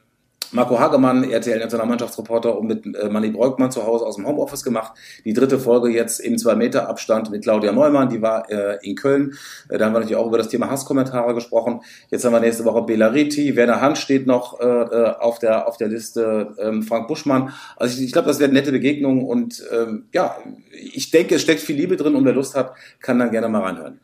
Marco 0.54 0.78
Hagemann, 0.78 1.28
RTL-Nationalmannschaftsreporter 1.28 2.56
und 2.56 2.68
mit 2.68 2.86
äh, 2.86 3.08
Manny 3.08 3.30
Breukmann 3.30 3.72
zu 3.72 3.84
Hause 3.84 4.06
aus 4.06 4.14
dem 4.14 4.24
Homeoffice 4.24 4.62
gemacht. 4.62 4.92
Die 5.24 5.32
dritte 5.32 5.58
Folge 5.58 5.88
jetzt 5.88 6.20
im 6.20 6.36
2-Meter-Abstand 6.36 7.32
mit 7.32 7.42
Claudia 7.42 7.72
Neumann, 7.72 8.08
die 8.08 8.22
war 8.22 8.48
äh, 8.48 8.78
in 8.82 8.94
Köln. 8.94 9.34
Äh, 9.68 9.78
da 9.78 9.86
haben 9.86 9.94
wir 9.94 9.98
natürlich 9.98 10.16
auch 10.16 10.28
über 10.28 10.38
das 10.38 10.48
Thema 10.48 10.70
Hasskommentare 10.70 11.34
gesprochen. 11.34 11.80
Jetzt 12.10 12.24
haben 12.24 12.32
wir 12.32 12.38
nächste 12.38 12.64
Woche 12.64 12.82
Bela 12.82 13.08
Reti, 13.08 13.56
Werner 13.56 13.80
Hand 13.80 13.98
steht 13.98 14.28
noch 14.28 14.60
äh, 14.60 14.64
äh, 14.64 15.14
auf, 15.18 15.40
der, 15.40 15.66
auf 15.66 15.76
der 15.76 15.88
Liste, 15.88 16.54
ähm, 16.60 16.84
Frank 16.84 17.08
Buschmann. 17.08 17.52
Also 17.76 17.98
ich, 17.98 18.04
ich 18.04 18.12
glaube, 18.12 18.28
das 18.28 18.38
werden 18.38 18.52
nette 18.52 18.70
Begegnungen 18.70 19.24
und 19.24 19.60
ähm, 19.72 20.04
ja, 20.12 20.36
ich 20.70 21.10
denke, 21.10 21.34
es 21.34 21.42
steckt 21.42 21.62
viel 21.62 21.74
Liebe 21.76 21.96
drin 21.96 22.14
und 22.14 22.24
wer 22.24 22.32
Lust 22.32 22.54
hat, 22.54 22.74
kann 23.00 23.18
dann 23.18 23.32
gerne 23.32 23.48
mal 23.48 23.62
reinhören. 23.62 23.98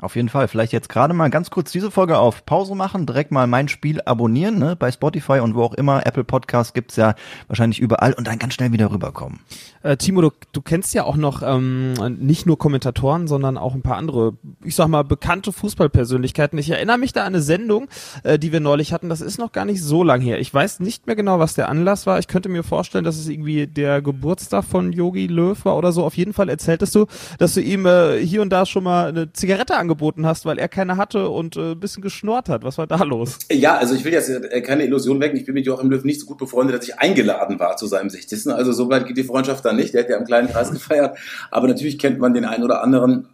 Auf 0.00 0.14
jeden 0.14 0.28
Fall. 0.28 0.46
Vielleicht 0.46 0.72
jetzt 0.72 0.88
gerade 0.88 1.12
mal 1.12 1.28
ganz 1.28 1.50
kurz 1.50 1.72
diese 1.72 1.90
Folge 1.90 2.18
auf 2.18 2.46
Pause 2.46 2.76
machen, 2.76 3.04
direkt 3.04 3.32
mal 3.32 3.48
mein 3.48 3.66
Spiel 3.66 4.00
abonnieren, 4.04 4.56
ne? 4.56 4.76
Bei 4.76 4.92
Spotify 4.92 5.40
und 5.40 5.56
wo 5.56 5.64
auch 5.64 5.74
immer. 5.74 6.06
Apple 6.06 6.22
Podcast 6.22 6.72
gibt's 6.72 6.94
ja 6.94 7.16
wahrscheinlich 7.48 7.80
überall 7.80 8.12
und 8.12 8.28
dann 8.28 8.38
ganz 8.38 8.54
schnell 8.54 8.70
wieder 8.70 8.92
rüberkommen. 8.92 9.40
Äh, 9.82 9.96
Timo, 9.96 10.20
du, 10.20 10.30
du 10.52 10.62
kennst 10.62 10.94
ja 10.94 11.02
auch 11.02 11.16
noch 11.16 11.42
ähm, 11.42 11.94
nicht 12.20 12.46
nur 12.46 12.58
Kommentatoren, 12.58 13.26
sondern 13.26 13.58
auch 13.58 13.74
ein 13.74 13.82
paar 13.82 13.96
andere, 13.96 14.34
ich 14.62 14.76
sag 14.76 14.86
mal, 14.86 15.02
bekannte 15.02 15.52
Fußballpersönlichkeiten. 15.52 16.58
Ich 16.58 16.70
erinnere 16.70 16.98
mich 16.98 17.12
da 17.12 17.22
an 17.22 17.34
eine 17.34 17.42
Sendung, 17.42 17.88
äh, 18.22 18.38
die 18.38 18.52
wir 18.52 18.60
neulich 18.60 18.92
hatten. 18.92 19.08
Das 19.08 19.20
ist 19.20 19.38
noch 19.38 19.50
gar 19.50 19.64
nicht 19.64 19.82
so 19.82 20.04
lang 20.04 20.20
her. 20.20 20.38
Ich 20.38 20.54
weiß 20.54 20.78
nicht 20.78 21.08
mehr 21.08 21.16
genau, 21.16 21.40
was 21.40 21.54
der 21.54 21.68
Anlass 21.68 22.06
war. 22.06 22.20
Ich 22.20 22.28
könnte 22.28 22.48
mir 22.48 22.62
vorstellen, 22.62 23.04
dass 23.04 23.18
es 23.18 23.28
irgendwie 23.28 23.66
der 23.66 24.00
Geburtstag 24.00 24.64
von 24.64 24.92
Yogi 24.92 25.26
Löw 25.26 25.64
war 25.64 25.76
oder 25.76 25.90
so. 25.90 26.04
Auf 26.04 26.16
jeden 26.16 26.34
Fall 26.34 26.48
erzähltest 26.48 26.94
du, 26.94 27.06
dass 27.38 27.54
du 27.54 27.60
ihm 27.60 27.84
äh, 27.84 28.24
hier 28.24 28.42
und 28.42 28.50
da 28.50 28.64
schon 28.64 28.84
mal 28.84 29.08
eine 29.08 29.32
Zigarette 29.32 29.76
angeboten 29.88 30.26
hast, 30.26 30.44
weil 30.44 30.58
er 30.58 30.68
keine 30.68 30.98
hatte 30.98 31.30
und 31.30 31.56
äh, 31.56 31.72
ein 31.72 31.80
bisschen 31.80 32.02
geschnort 32.02 32.48
hat. 32.48 32.62
Was 32.62 32.76
war 32.76 32.86
da 32.86 33.02
los? 33.02 33.38
Ja, 33.50 33.78
also 33.78 33.94
ich 33.94 34.04
will 34.04 34.12
jetzt 34.12 34.28
äh, 34.28 34.60
keine 34.60 34.84
Illusion 34.84 35.18
wecken. 35.20 35.38
Ich 35.38 35.46
bin 35.46 35.54
mit 35.54 35.64
Joachim 35.64 35.90
Löw 35.90 36.04
nicht 36.04 36.20
so 36.20 36.26
gut 36.26 36.38
befreundet, 36.38 36.76
dass 36.76 36.86
ich 36.86 36.98
eingeladen 36.98 37.58
war 37.58 37.76
zu 37.76 37.86
seinem 37.86 38.10
60. 38.10 38.48
Also 38.48 38.72
so 38.72 38.90
weit 38.90 39.06
geht 39.06 39.16
die 39.16 39.24
Freundschaft 39.24 39.64
dann 39.64 39.76
nicht. 39.76 39.94
Der 39.94 40.02
hat 40.02 40.10
ja 40.10 40.18
im 40.18 40.24
kleinen 40.24 40.48
Kreis 40.48 40.70
gefeiert. 40.72 41.18
Aber 41.50 41.68
natürlich 41.68 41.98
kennt 41.98 42.18
man 42.18 42.34
den 42.34 42.44
einen 42.44 42.64
oder 42.64 42.82
anderen. 42.82 43.28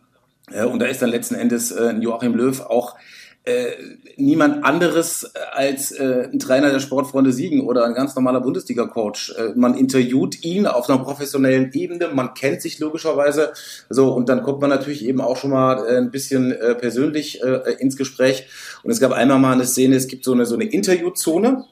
Und 0.70 0.78
da 0.78 0.86
ist 0.86 1.00
dann 1.00 1.10
letzten 1.10 1.34
Endes 1.34 1.72
äh, 1.72 1.94
Joachim 1.94 2.34
Löw 2.34 2.60
auch 2.60 2.96
äh, 3.44 3.72
niemand 4.16 4.64
anderes 4.64 5.30
als 5.52 5.92
äh, 5.92 6.28
ein 6.32 6.38
Trainer 6.38 6.70
der 6.70 6.80
Sportfreunde 6.80 7.32
Siegen 7.32 7.60
oder 7.60 7.84
ein 7.84 7.92
ganz 7.94 8.14
normaler 8.14 8.40
Bundesliga-Coach. 8.40 9.34
Äh, 9.36 9.52
man 9.54 9.76
interviewt 9.76 10.42
ihn 10.44 10.66
auf 10.66 10.88
einer 10.88 11.02
professionellen 11.02 11.70
Ebene, 11.72 12.08
man 12.08 12.32
kennt 12.32 12.62
sich 12.62 12.78
logischerweise 12.78 13.52
so 13.90 14.14
und 14.14 14.30
dann 14.30 14.42
kommt 14.42 14.62
man 14.62 14.70
natürlich 14.70 15.04
eben 15.04 15.20
auch 15.20 15.36
schon 15.36 15.50
mal 15.50 15.86
äh, 15.86 15.98
ein 15.98 16.10
bisschen 16.10 16.52
äh, 16.52 16.74
persönlich 16.74 17.42
äh, 17.42 17.72
ins 17.78 17.96
Gespräch. 17.96 18.46
Und 18.82 18.90
es 18.90 19.00
gab 19.00 19.12
einmal 19.12 19.38
mal 19.38 19.52
eine 19.52 19.66
Szene, 19.66 19.96
es 19.96 20.06
gibt 20.06 20.24
so 20.24 20.32
eine, 20.32 20.46
so 20.46 20.54
eine 20.54 20.64
Interviewzone 20.64 21.66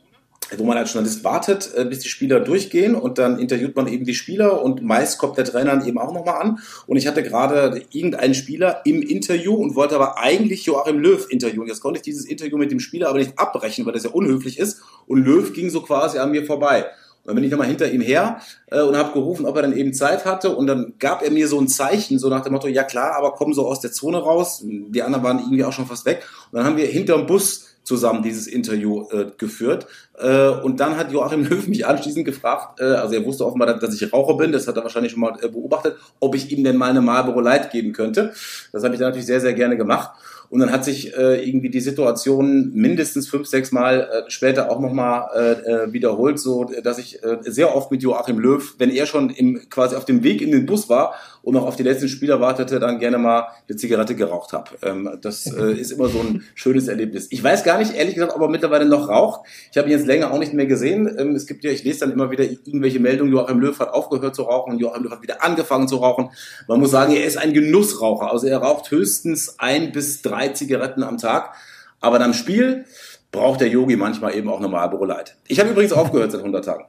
wo 0.58 0.64
man 0.64 0.76
als 0.76 0.92
Journalist 0.92 1.24
wartet, 1.24 1.70
äh, 1.76 1.84
bis 1.84 2.00
die 2.00 2.08
Spieler 2.08 2.40
durchgehen 2.40 2.94
und 2.94 3.18
dann 3.18 3.38
interviewt 3.38 3.76
man 3.76 3.86
eben 3.86 4.04
die 4.04 4.14
Spieler 4.14 4.62
und 4.62 4.82
meist 4.82 5.18
kommt 5.18 5.38
der 5.38 5.44
Trainer 5.44 5.70
dann 5.76 5.86
eben 5.86 5.98
auch 5.98 6.12
nochmal 6.12 6.40
an. 6.40 6.58
Und 6.86 6.96
ich 6.96 7.06
hatte 7.06 7.22
gerade 7.22 7.82
irgendeinen 7.90 8.34
Spieler 8.34 8.80
im 8.84 9.02
Interview 9.02 9.54
und 9.54 9.74
wollte 9.74 9.94
aber 9.94 10.18
eigentlich 10.18 10.66
Joachim 10.66 10.98
Löw 10.98 11.26
interviewen. 11.30 11.66
Jetzt 11.66 11.80
konnte 11.80 11.98
ich 11.98 12.02
dieses 12.02 12.24
Interview 12.24 12.56
mit 12.58 12.70
dem 12.70 12.80
Spieler 12.80 13.08
aber 13.08 13.18
nicht 13.18 13.38
abbrechen, 13.38 13.86
weil 13.86 13.92
das 13.92 14.04
ja 14.04 14.10
unhöflich 14.10 14.58
ist. 14.58 14.82
Und 15.06 15.24
Löw 15.24 15.52
ging 15.52 15.70
so 15.70 15.80
quasi 15.82 16.18
an 16.18 16.30
mir 16.30 16.44
vorbei. 16.44 16.86
Und 17.22 17.28
dann 17.28 17.34
bin 17.36 17.44
ich 17.44 17.52
nochmal 17.52 17.68
hinter 17.68 17.88
ihm 17.90 18.00
her 18.00 18.40
äh, 18.66 18.80
und 18.80 18.96
habe 18.96 19.12
gerufen, 19.12 19.46
ob 19.46 19.54
er 19.54 19.62
dann 19.62 19.76
eben 19.76 19.94
Zeit 19.94 20.24
hatte. 20.24 20.56
Und 20.56 20.66
dann 20.66 20.94
gab 20.98 21.22
er 21.22 21.30
mir 21.30 21.46
so 21.46 21.60
ein 21.60 21.68
Zeichen, 21.68 22.18
so 22.18 22.28
nach 22.28 22.42
dem 22.42 22.52
Motto, 22.52 22.66
ja 22.66 22.82
klar, 22.82 23.14
aber 23.16 23.34
komm 23.34 23.54
so 23.54 23.66
aus 23.66 23.80
der 23.80 23.92
Zone 23.92 24.18
raus. 24.18 24.62
Die 24.64 25.02
anderen 25.02 25.22
waren 25.22 25.38
irgendwie 25.38 25.64
auch 25.64 25.72
schon 25.72 25.86
fast 25.86 26.04
weg. 26.04 26.26
Und 26.50 26.58
dann 26.58 26.66
haben 26.66 26.76
wir 26.76 26.86
hinterm 26.86 27.26
Bus 27.26 27.71
zusammen 27.84 28.22
dieses 28.22 28.46
Interview 28.46 29.08
äh, 29.10 29.26
geführt. 29.38 29.86
Äh, 30.18 30.48
und 30.48 30.80
dann 30.80 30.96
hat 30.96 31.12
Joachim 31.12 31.44
Löw 31.48 31.66
mich 31.66 31.86
anschließend 31.86 32.24
gefragt, 32.24 32.80
äh, 32.80 32.84
also 32.84 33.14
er 33.14 33.24
wusste 33.24 33.46
offenbar, 33.46 33.78
dass 33.78 33.94
ich 34.00 34.12
Raucher 34.12 34.36
bin, 34.36 34.52
das 34.52 34.68
hat 34.68 34.76
er 34.76 34.82
wahrscheinlich 34.82 35.12
schon 35.12 35.20
mal 35.20 35.36
äh, 35.42 35.48
beobachtet, 35.48 35.96
ob 36.20 36.34
ich 36.34 36.50
ihm 36.52 36.64
denn 36.64 36.76
mal 36.76 36.90
eine 36.90 37.00
Marlboro 37.00 37.40
Light 37.40 37.70
geben 37.70 37.92
könnte. 37.92 38.32
Das 38.72 38.84
habe 38.84 38.94
ich 38.94 39.00
dann 39.00 39.08
natürlich 39.08 39.26
sehr, 39.26 39.40
sehr 39.40 39.54
gerne 39.54 39.76
gemacht. 39.76 40.10
Und 40.52 40.60
dann 40.60 40.70
hat 40.70 40.84
sich 40.84 41.16
äh, 41.16 41.48
irgendwie 41.48 41.70
die 41.70 41.80
Situation 41.80 42.72
mindestens 42.74 43.26
fünf, 43.26 43.46
sechs 43.46 43.72
Mal 43.72 44.00
äh, 44.00 44.30
später 44.30 44.70
auch 44.70 44.80
nochmal 44.80 45.30
äh, 45.34 45.52
äh, 45.86 45.92
wiederholt, 45.94 46.38
so 46.38 46.64
dass 46.64 46.98
ich 46.98 47.24
äh, 47.24 47.38
sehr 47.40 47.74
oft 47.74 47.90
mit 47.90 48.02
Joachim 48.02 48.38
Löw, 48.38 48.74
wenn 48.76 48.90
er 48.90 49.06
schon 49.06 49.30
im, 49.30 49.70
quasi 49.70 49.96
auf 49.96 50.04
dem 50.04 50.22
Weg 50.22 50.42
in 50.42 50.50
den 50.50 50.66
Bus 50.66 50.90
war 50.90 51.14
und 51.42 51.54
noch 51.54 51.66
auf 51.66 51.76
die 51.76 51.82
letzten 51.82 52.08
Spieler 52.08 52.40
wartete, 52.40 52.78
dann 52.78 52.98
gerne 52.98 53.18
mal 53.18 53.48
eine 53.68 53.76
Zigarette 53.76 54.14
geraucht 54.14 54.52
habe. 54.52 54.70
Ähm, 54.82 55.18
das 55.20 55.46
äh, 55.46 55.72
ist 55.80 55.90
immer 55.90 56.08
so 56.08 56.20
ein 56.20 56.44
schönes 56.54 56.88
Erlebnis. 56.88 57.26
Ich 57.30 57.42
weiß 57.42 57.64
gar 57.64 57.78
nicht, 57.78 57.94
ehrlich 57.94 58.14
gesagt, 58.14 58.34
ob 58.34 58.40
er 58.40 58.48
mittlerweile 58.48 58.86
noch 58.86 59.08
raucht. 59.08 59.46
Ich 59.70 59.78
habe 59.78 59.88
ihn 59.88 59.98
jetzt 59.98 60.06
länger 60.06 60.32
auch 60.32 60.38
nicht 60.38 60.54
mehr 60.54 60.66
gesehen. 60.66 61.12
Ähm, 61.18 61.34
es 61.34 61.46
gibt 61.46 61.64
ja, 61.64 61.70
ich 61.70 61.82
lese 61.84 62.00
dann 62.00 62.12
immer 62.12 62.30
wieder 62.30 62.44
irgendwelche 62.44 63.00
Meldungen, 63.00 63.32
Joachim 63.32 63.60
Löw 63.60 63.78
hat 63.78 63.88
aufgehört 63.90 64.36
zu 64.36 64.42
rauchen, 64.42 64.78
Joachim 64.78 65.02
Löw 65.02 65.12
hat 65.12 65.22
wieder 65.22 65.42
angefangen 65.42 65.88
zu 65.88 65.96
rauchen. 65.96 66.30
Man 66.68 66.78
muss 66.78 66.90
sagen, 66.90 67.12
er 67.12 67.24
ist 67.24 67.38
ein 67.38 67.52
Genussraucher. 67.52 68.30
Also 68.30 68.46
er 68.46 68.58
raucht 68.58 68.90
höchstens 68.90 69.58
ein 69.58 69.92
bis 69.92 70.22
drei 70.22 70.48
Zigaretten 70.48 71.02
am 71.02 71.18
Tag. 71.18 71.54
Aber 72.00 72.18
dann 72.18 72.34
Spiel 72.34 72.84
braucht 73.32 73.60
der 73.60 73.68
Yogi 73.68 73.96
manchmal 73.96 74.36
eben 74.36 74.48
auch 74.48 74.60
normal 74.60 74.82
Marlboro 74.82 75.06
Light. 75.06 75.36
Ich 75.48 75.58
habe 75.58 75.70
übrigens 75.70 75.92
aufgehört 75.92 76.32
seit 76.32 76.40
100 76.40 76.64
Tagen. 76.64 76.84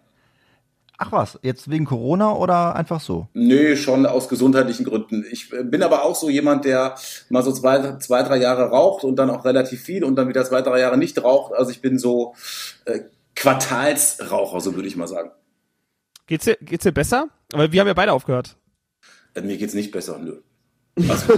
Ach 0.97 1.11
was, 1.11 1.39
jetzt 1.41 1.69
wegen 1.69 1.85
Corona 1.85 2.33
oder 2.33 2.75
einfach 2.75 3.01
so? 3.01 3.27
Nö, 3.33 3.75
schon 3.75 4.05
aus 4.05 4.29
gesundheitlichen 4.29 4.85
Gründen. 4.85 5.25
Ich 5.31 5.51
äh, 5.51 5.63
bin 5.63 5.81
aber 5.81 6.03
auch 6.03 6.15
so 6.15 6.29
jemand, 6.29 6.65
der 6.65 6.95
mal 7.29 7.43
so 7.43 7.51
zwei, 7.51 7.97
zwei, 7.97 8.23
drei 8.23 8.37
Jahre 8.37 8.69
raucht 8.69 9.03
und 9.03 9.15
dann 9.15 9.29
auch 9.29 9.43
relativ 9.43 9.81
viel 9.81 10.03
und 10.03 10.15
dann 10.15 10.29
wieder 10.29 10.45
zwei, 10.45 10.61
drei 10.61 10.79
Jahre 10.79 10.97
nicht 10.97 11.21
raucht. 11.23 11.53
Also 11.53 11.71
ich 11.71 11.81
bin 11.81 11.97
so 11.97 12.35
äh, 12.85 12.99
Quartalsraucher, 13.35 14.61
so 14.61 14.75
würde 14.75 14.87
ich 14.87 14.95
mal 14.95 15.07
sagen. 15.07 15.31
Geht's 16.27 16.45
dir, 16.45 16.57
geht's 16.61 16.83
dir 16.83 16.91
besser? 16.91 17.27
Aber 17.51 17.71
wir 17.71 17.79
haben 17.79 17.87
ja 17.87 17.93
beide 17.93 18.13
aufgehört. 18.13 18.55
Äh, 19.33 19.41
mir 19.41 19.57
geht's 19.57 19.73
nicht 19.73 19.91
besser, 19.91 20.19
nö. 20.19 20.41
Also, 21.09 21.33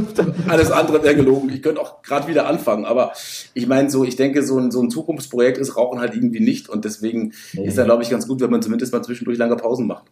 alles 0.49 0.69
andere 0.69 1.01
wäre 1.03 1.15
gelogen. 1.15 1.49
Ich 1.49 1.61
könnte 1.61 1.79
auch 1.79 2.01
gerade 2.01 2.27
wieder 2.27 2.47
anfangen, 2.47 2.85
aber 2.85 3.13
ich 3.53 3.67
meine 3.67 3.89
so, 3.89 4.03
ich 4.03 4.17
denke, 4.17 4.43
so 4.43 4.59
ein, 4.59 4.69
so 4.69 4.81
ein 4.81 4.89
Zukunftsprojekt 4.89 5.57
ist 5.57 5.77
Rauchen 5.77 5.99
halt 5.99 6.13
irgendwie 6.13 6.41
nicht 6.41 6.67
und 6.67 6.83
deswegen 6.83 7.31
mhm. 7.53 7.63
ist 7.63 7.77
da 7.77 7.85
glaube 7.85 8.03
ich 8.03 8.09
ganz 8.09 8.27
gut, 8.27 8.41
wenn 8.41 8.51
man 8.51 8.61
zumindest 8.61 8.91
mal 8.91 9.03
zwischendurch 9.03 9.37
lange 9.37 9.55
Pausen 9.55 9.87
macht. 9.87 10.05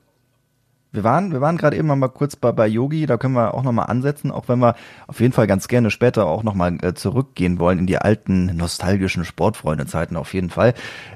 Wir 0.93 1.03
waren, 1.03 1.31
wir 1.31 1.41
waren 1.41 1.57
gerade 1.57 1.75
eben 1.75 1.88
mal 1.88 2.07
kurz 2.07 2.35
bei, 2.35 2.51
bei 2.51 2.67
Yogi, 2.67 3.07
da 3.07 3.17
können 3.17 3.33
wir 3.33 3.55
auch 3.55 3.63
nochmal 3.63 3.88
ansetzen, 3.88 4.29
auch 4.29 4.47
wenn 4.47 4.59
wir 4.59 4.75
auf 5.07 5.19
jeden 5.19 5.33
Fall 5.33 5.47
ganz 5.47 5.67
gerne 5.67 5.89
später 5.89 6.27
auch 6.27 6.43
nochmal 6.43 6.77
äh, 6.83 6.93
zurückgehen 6.93 7.57
wollen 7.57 7.79
in 7.79 7.88
die 7.88 7.97
alten 7.97 8.55
nostalgischen 8.55 9.25
Sportfreundezeiten 9.25 10.15
auf 10.15 10.35
jeden 10.35 10.51
Fall. 10.51 10.75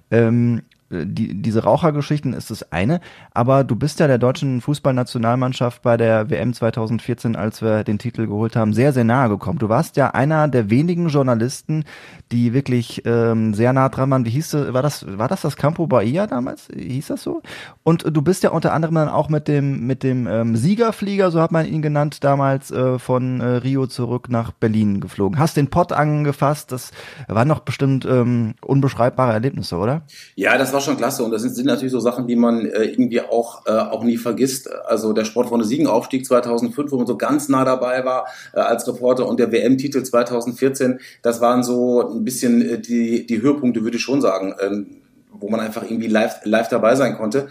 Ähm, 0.10 0.64
die, 0.90 1.42
diese 1.42 1.64
Rauchergeschichten 1.64 2.34
ist 2.34 2.50
das 2.50 2.72
eine, 2.72 3.02
aber 3.34 3.64
du 3.64 3.76
bist 3.76 4.00
ja 4.00 4.08
der 4.08 4.18
deutschen 4.18 4.62
Fußballnationalmannschaft 4.62 5.82
bei 5.82 5.98
der 5.98 6.30
WM 6.30 6.54
2014, 6.54 7.36
als 7.36 7.62
wir 7.62 7.84
den 7.84 8.00
Titel 8.00 8.28
geholt 8.28 8.56
haben, 8.56 8.74
sehr, 8.74 8.94
sehr 8.94 9.04
nahe 9.04 9.30
gekommen. 9.30 9.60
Du 9.60 9.70
warst 9.70 9.98
ja 9.98 10.12
einer 10.12 10.48
der 10.48 10.70
wenigen 10.70 11.10
Journalisten, 11.10 11.84
die 12.32 12.54
wirklich 12.54 13.04
ähm, 13.06 13.54
sehr 13.54 13.74
nah 13.74 13.90
dran 13.90 14.10
waren. 14.10 14.26
Wie 14.26 14.30
hieß 14.30 14.52
das, 14.52 14.74
war 14.74 14.82
das, 14.82 15.06
war 15.18 15.28
das 15.28 15.42
das 15.42 15.58
Campo 15.58 15.88
Bahia 15.88 16.28
damals? 16.28 16.68
Hieß 16.74 17.08
das 17.08 17.24
so? 17.24 17.42
Und 17.84 18.06
du 18.06 18.22
bist 18.22 18.44
ja 18.44 18.52
unter 18.52 18.74
anderem 18.74 18.96
dann 18.96 19.10
auch 19.10 19.30
mit 19.30 19.48
dem, 19.48 19.86
mit 19.88 20.04
dem 20.04 20.28
ähm, 20.28 20.56
Siegerflieger, 20.56 21.32
so 21.32 21.42
hat 21.42 21.52
man 21.52 21.66
ihn 21.66 21.82
genannt, 21.82 22.24
damals 22.24 22.72
äh, 22.72 22.98
von 23.00 23.42
äh, 23.42 23.46
Rio 23.46 23.88
zurück 23.88 24.30
nach 24.30 24.52
Berlin 24.52 25.02
geflogen. 25.02 25.40
Hast 25.40 25.58
den 25.58 25.70
Pott 25.70 25.92
angefasst, 25.92 26.72
das 26.72 26.92
waren 27.28 27.50
doch 27.50 27.60
bestimmt 27.60 28.06
ähm, 28.06 28.56
unbeschreibbare 28.62 29.34
Erlebnisse, 29.34 29.78
oder? 29.78 30.04
Ja, 30.36 30.58
das 30.58 30.74
war 30.74 30.77
war 30.78 30.82
schon 30.82 30.98
klasse 30.98 31.24
und 31.24 31.32
das 31.32 31.42
sind, 31.42 31.56
sind 31.56 31.66
natürlich 31.66 31.92
so 31.92 32.00
Sachen, 32.00 32.28
die 32.28 32.36
man 32.36 32.66
äh, 32.66 32.84
irgendwie 32.84 33.22
auch, 33.22 33.66
äh, 33.66 33.72
auch 33.72 34.04
nie 34.04 34.18
vergisst. 34.18 34.70
Also 34.86 35.12
der 35.12 35.26
Sportfreunde 35.26 35.66
Siegenaufstieg 35.66 36.24
2005, 36.24 36.92
wo 36.92 36.98
man 36.98 37.08
so 37.08 37.18
ganz 37.18 37.50
nah 37.50 37.66
dabei 37.66 38.06
war 38.06 38.28
äh, 38.54 38.60
als 38.60 38.88
Reporter 38.88 39.28
und 39.28 39.40
der 39.40 39.52
WM-Titel 39.52 40.04
2014, 40.04 41.00
das 41.24 41.42
waren 41.42 41.64
so 41.64 42.08
ein 42.08 42.24
bisschen 42.24 42.62
äh, 42.62 42.80
die, 42.80 43.26
die 43.26 43.42
Höhepunkte, 43.42 43.84
würde 43.84 43.98
ich 43.98 44.04
schon 44.04 44.22
sagen. 44.22 44.54
Ähm, 44.62 45.02
wo 45.40 45.50
man 45.50 45.60
einfach 45.60 45.84
irgendwie 45.84 46.08
live, 46.08 46.40
live 46.44 46.70
dabei 46.70 46.96
sein 46.96 47.16
konnte. 47.16 47.48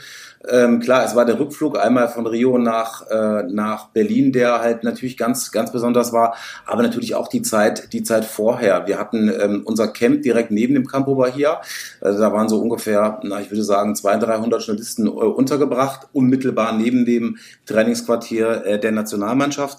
Ähm, 0.48 0.80
klar, 0.80 1.04
es 1.04 1.16
war 1.16 1.24
der 1.24 1.38
Rückflug 1.38 1.78
einmal 1.78 2.08
von 2.08 2.26
Rio 2.26 2.58
nach, 2.58 3.06
äh, 3.10 3.42
nach 3.44 3.88
Berlin, 3.88 4.32
der 4.32 4.60
halt 4.60 4.84
natürlich 4.84 5.16
ganz, 5.16 5.50
ganz 5.50 5.72
besonders 5.72 6.12
war, 6.12 6.36
aber 6.66 6.82
natürlich 6.82 7.14
auch 7.14 7.28
die 7.28 7.42
Zeit, 7.42 7.92
die 7.92 8.02
Zeit 8.02 8.24
vorher. 8.24 8.86
Wir 8.86 8.98
hatten 8.98 9.28
ähm, 9.28 9.62
unser 9.64 9.88
Camp 9.88 10.22
direkt 10.22 10.50
neben 10.50 10.74
dem 10.74 10.86
Campo 10.86 11.16
Bahia. 11.16 11.60
Also 12.00 12.20
da 12.20 12.32
waren 12.32 12.48
so 12.48 12.60
ungefähr, 12.60 13.20
na, 13.22 13.40
ich 13.40 13.50
würde 13.50 13.64
sagen, 13.64 13.96
200, 13.96 14.28
300 14.28 14.62
Journalisten 14.62 15.06
äh, 15.06 15.10
untergebracht, 15.10 16.08
unmittelbar 16.12 16.72
neben 16.72 17.04
dem 17.04 17.38
Trainingsquartier 17.66 18.64
äh, 18.64 18.78
der 18.78 18.92
Nationalmannschaft. 18.92 19.78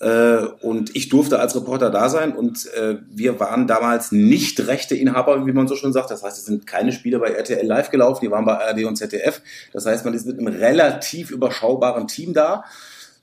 Äh, 0.00 0.46
und 0.60 0.94
ich 0.94 1.08
durfte 1.08 1.40
als 1.40 1.56
Reporter 1.56 1.90
da 1.90 2.08
sein 2.08 2.32
und 2.32 2.72
äh, 2.74 2.98
wir 3.10 3.40
waren 3.40 3.66
damals 3.66 4.12
nicht 4.12 4.64
Rechteinhaber, 4.66 5.44
wie 5.46 5.52
man 5.52 5.66
so 5.66 5.74
schon 5.74 5.92
sagt. 5.92 6.10
Das 6.10 6.22
heißt, 6.22 6.38
es 6.38 6.44
sind 6.44 6.66
keine 6.66 6.92
Spiele 6.92 7.18
bei 7.18 7.30
RTL 7.30 7.66
live 7.66 7.90
gelaufen, 7.90 8.24
die 8.24 8.30
waren 8.30 8.44
bei 8.44 8.54
ARD 8.54 8.84
und 8.84 8.96
ZDF. 8.96 9.40
Das 9.72 9.86
heißt, 9.86 10.04
man 10.04 10.14
ist 10.14 10.26
mit 10.26 10.38
einem 10.38 10.48
relativ 10.48 11.30
überschaubaren 11.30 12.06
Team 12.06 12.32
da. 12.32 12.64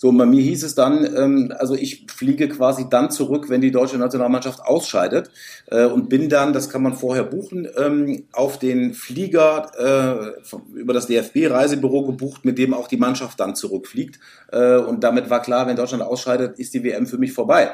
So, 0.05 0.12
bei 0.12 0.27
mir 0.27 0.43
hieß 0.43 0.62
es 0.62 0.75
dann, 0.75 1.03
ähm, 1.17 1.51
also 1.57 1.74
ich 1.74 2.05
fliege 2.15 2.47
quasi 2.47 2.85
dann 2.91 3.09
zurück, 3.09 3.50
wenn 3.50 3.62
die 3.62 3.71
deutsche 3.71 3.97
Nationalmannschaft 3.97 4.59
ausscheidet 4.62 5.31
äh, 5.71 5.85
und 5.85 6.09
bin 6.09 6.29
dann, 6.29 6.53
das 6.53 6.69
kann 6.69 6.83
man 6.83 6.93
vorher 6.93 7.24
buchen, 7.24 7.67
ähm, 7.75 8.25
auf 8.31 8.59
den 8.59 8.93
Flieger 8.93 9.71
äh, 9.79 10.77
über 10.77 10.93
das 10.93 11.07
DFB-Reisebüro 11.07 12.05
gebucht, 12.05 12.45
mit 12.45 12.59
dem 12.59 12.75
auch 12.75 12.88
die 12.88 12.97
Mannschaft 12.97 13.39
dann 13.39 13.55
zurückfliegt. 13.55 14.19
Äh, 14.51 14.75
und 14.75 15.03
damit 15.03 15.31
war 15.31 15.41
klar, 15.41 15.65
wenn 15.65 15.75
Deutschland 15.75 16.03
ausscheidet, 16.03 16.59
ist 16.59 16.75
die 16.75 16.83
WM 16.83 17.07
für 17.07 17.17
mich 17.17 17.33
vorbei. 17.33 17.71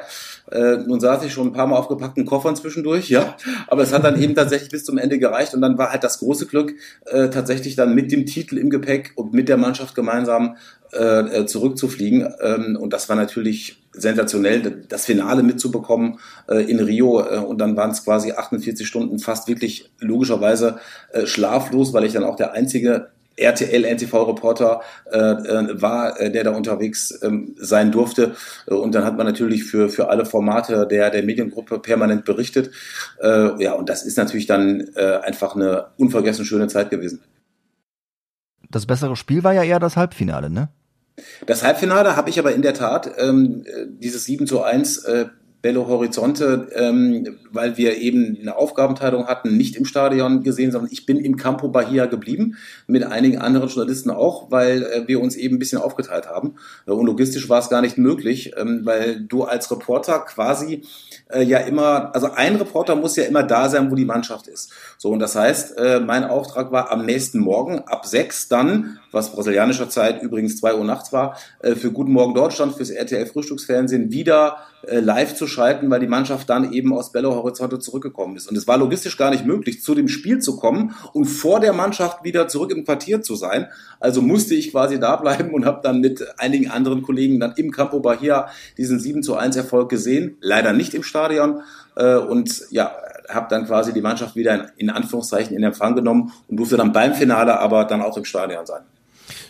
Äh, 0.50 0.78
nun 0.78 1.00
saß 1.00 1.24
ich 1.24 1.34
schon 1.34 1.48
ein 1.48 1.52
paar 1.52 1.66
Mal 1.66 1.76
auf 1.76 1.88
gepackten 1.88 2.24
Koffern 2.24 2.56
zwischendurch, 2.56 3.10
ja, 3.10 3.36
aber 3.68 3.82
es 3.82 3.92
hat 3.92 4.04
dann 4.04 4.18
eben 4.18 4.34
tatsächlich 4.34 4.70
bis 4.70 4.86
zum 4.86 4.96
Ende 4.96 5.18
gereicht 5.18 5.52
und 5.52 5.60
dann 5.60 5.76
war 5.76 5.92
halt 5.92 6.02
das 6.02 6.18
große 6.20 6.46
Glück, 6.46 6.72
äh, 7.04 7.28
tatsächlich 7.28 7.76
dann 7.76 7.94
mit 7.94 8.10
dem 8.10 8.24
Titel 8.24 8.56
im 8.56 8.70
Gepäck 8.70 9.12
und 9.16 9.34
mit 9.34 9.50
der 9.50 9.58
Mannschaft 9.58 9.94
gemeinsam 9.94 10.56
äh, 10.92 11.46
zurückzufliegen. 11.46 12.32
Ähm, 12.40 12.76
und 12.80 12.92
das 12.92 13.08
war 13.08 13.16
natürlich 13.16 13.82
sensationell, 13.92 14.84
das 14.88 15.04
Finale 15.04 15.42
mitzubekommen 15.42 16.18
äh, 16.48 16.70
in 16.70 16.80
Rio. 16.80 17.20
Äh, 17.20 17.38
und 17.38 17.58
dann 17.58 17.76
waren 17.76 17.90
es 17.90 18.04
quasi 18.04 18.32
48 18.32 18.86
Stunden 18.86 19.18
fast 19.18 19.48
wirklich 19.48 19.90
logischerweise 20.00 20.78
äh, 21.12 21.26
schlaflos, 21.26 21.92
weil 21.92 22.04
ich 22.04 22.12
dann 22.12 22.24
auch 22.24 22.36
der 22.36 22.52
einzige 22.52 23.08
RTL-NTV-Reporter 23.36 24.82
äh, 25.10 25.18
äh, 25.18 25.80
war, 25.82 26.20
äh, 26.20 26.30
der 26.30 26.44
da 26.44 26.50
unterwegs 26.50 27.18
ähm, 27.22 27.54
sein 27.58 27.90
durfte. 27.90 28.34
Und 28.66 28.94
dann 28.94 29.04
hat 29.04 29.16
man 29.16 29.26
natürlich 29.26 29.64
für, 29.64 29.88
für 29.88 30.10
alle 30.10 30.26
Formate 30.26 30.86
der, 30.86 31.10
der 31.10 31.22
Mediengruppe 31.22 31.78
permanent 31.78 32.24
berichtet. 32.24 32.70
Äh, 33.20 33.62
ja, 33.62 33.72
und 33.72 33.88
das 33.88 34.04
ist 34.04 34.18
natürlich 34.18 34.46
dann 34.46 34.88
äh, 34.94 35.18
einfach 35.22 35.54
eine 35.54 35.86
unvergessen 35.96 36.44
schöne 36.44 36.68
Zeit 36.68 36.90
gewesen. 36.90 37.20
Das 38.70 38.86
bessere 38.86 39.16
Spiel 39.16 39.44
war 39.44 39.52
ja 39.52 39.62
eher 39.62 39.80
das 39.80 39.96
Halbfinale, 39.96 40.48
ne? 40.48 40.68
Das 41.46 41.62
Halbfinale 41.62 42.16
habe 42.16 42.30
ich 42.30 42.38
aber 42.38 42.54
in 42.54 42.62
der 42.62 42.74
Tat 42.74 43.10
ähm, 43.18 43.64
dieses 44.00 44.24
7 44.24 44.46
zu 44.46 44.62
1 44.62 45.04
äh, 45.04 45.26
Belo 45.62 45.86
Horizonte, 45.86 46.68
ähm, 46.74 47.38
weil 47.52 47.76
wir 47.76 47.96
eben 47.98 48.36
eine 48.40 48.56
Aufgabenteilung 48.56 49.28
hatten, 49.28 49.56
nicht 49.56 49.76
im 49.76 49.84
Stadion 49.84 50.42
gesehen, 50.42 50.72
sondern 50.72 50.90
ich 50.90 51.06
bin 51.06 51.18
im 51.18 51.36
Campo 51.36 51.68
Bahia 51.68 52.06
geblieben, 52.06 52.56
mit 52.88 53.04
einigen 53.04 53.38
anderen 53.38 53.68
Journalisten 53.68 54.10
auch, 54.10 54.50
weil 54.50 54.82
äh, 54.82 55.06
wir 55.06 55.20
uns 55.20 55.36
eben 55.36 55.56
ein 55.56 55.58
bisschen 55.60 55.80
aufgeteilt 55.80 56.26
haben. 56.26 56.56
Und 56.84 57.06
logistisch 57.06 57.48
war 57.48 57.60
es 57.60 57.70
gar 57.70 57.80
nicht 57.80 57.96
möglich, 57.96 58.54
ähm, 58.56 58.80
weil 58.82 59.20
du 59.20 59.44
als 59.44 59.70
Reporter 59.70 60.18
quasi 60.20 60.82
äh, 61.30 61.44
ja 61.44 61.58
immer, 61.58 62.12
also 62.12 62.32
ein 62.32 62.56
Reporter 62.56 62.96
muss 62.96 63.14
ja 63.14 63.24
immer 63.24 63.44
da 63.44 63.68
sein, 63.68 63.88
wo 63.88 63.94
die 63.94 64.04
Mannschaft 64.04 64.48
ist. 64.48 64.72
So, 64.98 65.10
und 65.10 65.20
das 65.20 65.36
heißt, 65.36 65.78
äh, 65.78 66.00
mein 66.00 66.24
Auftrag 66.24 66.72
war 66.72 66.90
am 66.90 67.06
nächsten 67.06 67.38
Morgen 67.38 67.78
ab 67.86 68.04
sechs 68.04 68.48
dann, 68.48 68.98
was 69.12 69.32
brasilianischer 69.32 69.88
Zeit 69.88 70.22
übrigens 70.22 70.56
zwei 70.56 70.74
Uhr 70.74 70.84
nachts 70.84 71.12
war, 71.12 71.36
äh, 71.60 71.74
für 71.74 71.92
Guten 71.92 72.12
Morgen 72.12 72.34
Deutschland, 72.34 72.74
fürs 72.74 72.90
RTL 72.90 73.26
Frühstücksfernsehen 73.26 74.10
wieder 74.10 74.56
äh, 74.86 74.98
live 74.98 75.34
zu 75.34 75.46
schalten, 75.46 75.90
weil 75.90 76.00
die 76.00 76.08
Mannschaft 76.08 76.48
dann 76.50 76.72
eben 76.72 76.92
aus 76.92 77.12
Belo 77.12 77.34
Horizonte 77.34 77.78
zurückgekommen 77.78 78.36
ist. 78.36 78.48
Und 78.48 78.56
es 78.56 78.66
war 78.66 78.78
logistisch 78.78 79.16
gar 79.16 79.30
nicht 79.30 79.44
möglich, 79.44 79.82
zu 79.82 79.94
dem 79.94 80.08
Spiel 80.08 80.40
zu 80.40 80.56
kommen 80.56 80.94
und 81.12 81.26
vor 81.26 81.60
der 81.60 81.72
Mannschaft 81.72 82.24
wieder 82.24 82.48
zurück 82.48 82.72
im 82.72 82.84
Quartier 82.84 83.22
zu 83.22 83.36
sein. 83.36 83.68
Also 84.00 84.22
musste 84.22 84.54
ich 84.54 84.72
quasi 84.72 84.98
da 84.98 85.16
bleiben 85.16 85.52
und 85.52 85.66
habe 85.66 85.80
dann 85.82 86.00
mit 86.00 86.24
einigen 86.38 86.70
anderen 86.70 87.02
Kollegen 87.02 87.38
dann 87.38 87.52
im 87.56 87.70
Campo 87.70 88.00
Bahia 88.00 88.48
diesen 88.76 88.98
7 88.98 89.22
zu 89.22 89.36
1 89.36 89.56
Erfolg 89.56 89.88
gesehen. 89.88 90.36
Leider 90.40 90.72
nicht 90.72 90.94
im 90.94 91.02
Stadion. 91.02 91.60
Äh, 91.94 92.16
und 92.16 92.62
ja, 92.70 92.92
habe 93.28 93.46
dann 93.48 93.66
quasi 93.66 93.92
die 93.92 94.00
Mannschaft 94.00 94.36
wieder 94.36 94.54
in, 94.54 94.88
in 94.88 94.90
Anführungszeichen 94.90 95.56
in 95.56 95.62
Empfang 95.62 95.94
genommen 95.94 96.32
und 96.48 96.56
durfte 96.56 96.76
dann 96.76 96.92
beim 96.92 97.14
Finale 97.14 97.58
aber 97.60 97.84
dann 97.84 98.02
auch 98.02 98.16
im 98.16 98.24
Stadion 98.24 98.66
sein. 98.66 98.82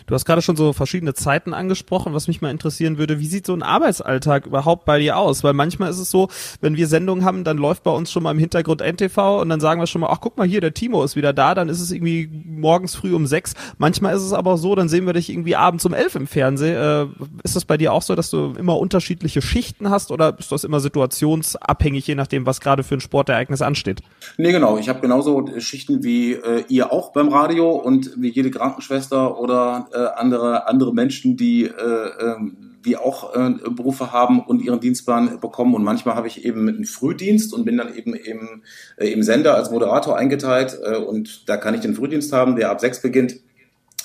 Du 0.05 0.15
hast 0.15 0.25
gerade 0.25 0.41
schon 0.41 0.55
so 0.55 0.73
verschiedene 0.73 1.13
Zeiten 1.13 1.53
angesprochen, 1.53 2.13
was 2.13 2.27
mich 2.27 2.41
mal 2.41 2.51
interessieren 2.51 2.97
würde. 2.97 3.19
Wie 3.19 3.27
sieht 3.27 3.45
so 3.45 3.53
ein 3.53 3.63
Arbeitsalltag 3.63 4.45
überhaupt 4.45 4.85
bei 4.85 4.99
dir 4.99 5.17
aus? 5.17 5.43
Weil 5.43 5.53
manchmal 5.53 5.89
ist 5.89 5.99
es 5.99 6.09
so, 6.09 6.29
wenn 6.61 6.75
wir 6.75 6.87
Sendungen 6.87 7.23
haben, 7.25 7.43
dann 7.43 7.57
läuft 7.57 7.83
bei 7.83 7.91
uns 7.91 8.11
schon 8.11 8.23
mal 8.23 8.31
im 8.31 8.39
Hintergrund 8.39 8.81
NTV 8.81 9.41
und 9.41 9.49
dann 9.49 9.59
sagen 9.59 9.79
wir 9.79 9.87
schon 9.87 10.01
mal, 10.01 10.09
ach 10.09 10.19
guck 10.21 10.37
mal 10.37 10.47
hier, 10.47 10.61
der 10.61 10.73
Timo 10.73 11.03
ist 11.03 11.15
wieder 11.15 11.33
da, 11.33 11.55
dann 11.55 11.69
ist 11.69 11.79
es 11.79 11.91
irgendwie 11.91 12.29
morgens 12.45 12.95
früh 12.95 13.13
um 13.13 13.27
sechs. 13.27 13.53
Manchmal 13.77 14.15
ist 14.15 14.23
es 14.23 14.33
aber 14.33 14.57
so, 14.57 14.75
dann 14.75 14.89
sehen 14.89 15.05
wir 15.05 15.13
dich 15.13 15.29
irgendwie 15.29 15.55
abends 15.55 15.85
um 15.85 15.93
elf 15.93 16.15
im 16.15 16.27
Fernsehen. 16.27 16.75
Äh, 16.75 17.05
ist 17.43 17.55
das 17.55 17.65
bei 17.65 17.77
dir 17.77 17.93
auch 17.93 18.01
so, 18.01 18.15
dass 18.15 18.29
du 18.29 18.53
immer 18.57 18.77
unterschiedliche 18.77 19.41
Schichten 19.41 19.89
hast 19.89 20.11
oder 20.11 20.37
ist 20.37 20.51
das 20.51 20.63
immer 20.63 20.79
situationsabhängig, 20.79 22.07
je 22.07 22.15
nachdem, 22.15 22.45
was 22.45 22.59
gerade 22.59 22.83
für 22.83 22.95
ein 22.95 23.01
Sportereignis 23.01 23.61
ansteht? 23.61 24.01
Nee, 24.37 24.51
genau. 24.51 24.77
Ich 24.77 24.89
habe 24.89 24.99
genauso 24.99 25.47
Schichten 25.59 26.03
wie 26.03 26.33
äh, 26.33 26.63
ihr 26.67 26.91
auch 26.91 27.13
beim 27.13 27.29
Radio 27.29 27.71
und 27.71 28.11
wie 28.17 28.29
jede 28.29 28.51
Krankenschwester 28.51 29.39
oder 29.39 29.87
äh, 29.93 30.07
andere, 30.15 30.67
andere 30.67 30.93
Menschen, 30.93 31.37
die, 31.37 31.65
äh, 31.65 31.71
ähm, 32.19 32.77
die 32.85 32.97
auch 32.97 33.35
äh, 33.35 33.51
Berufe 33.69 34.11
haben 34.11 34.41
und 34.41 34.61
ihren 34.61 34.79
Dienstplan 34.79 35.39
bekommen. 35.39 35.73
Und 35.73 35.83
manchmal 35.83 36.15
habe 36.15 36.27
ich 36.27 36.45
eben 36.45 36.67
einen 36.67 36.85
Frühdienst 36.85 37.53
und 37.53 37.65
bin 37.65 37.77
dann 37.77 37.95
eben 37.95 38.13
im, 38.13 38.63
äh, 38.97 39.07
im 39.07 39.23
Sender 39.23 39.55
als 39.55 39.71
Moderator 39.71 40.17
eingeteilt. 40.17 40.77
Äh, 40.83 40.97
und 40.97 41.47
da 41.47 41.57
kann 41.57 41.73
ich 41.75 41.81
den 41.81 41.95
Frühdienst 41.95 42.33
haben, 42.33 42.55
der 42.55 42.71
ab 42.71 42.81
sechs 42.81 43.01
beginnt. 43.01 43.39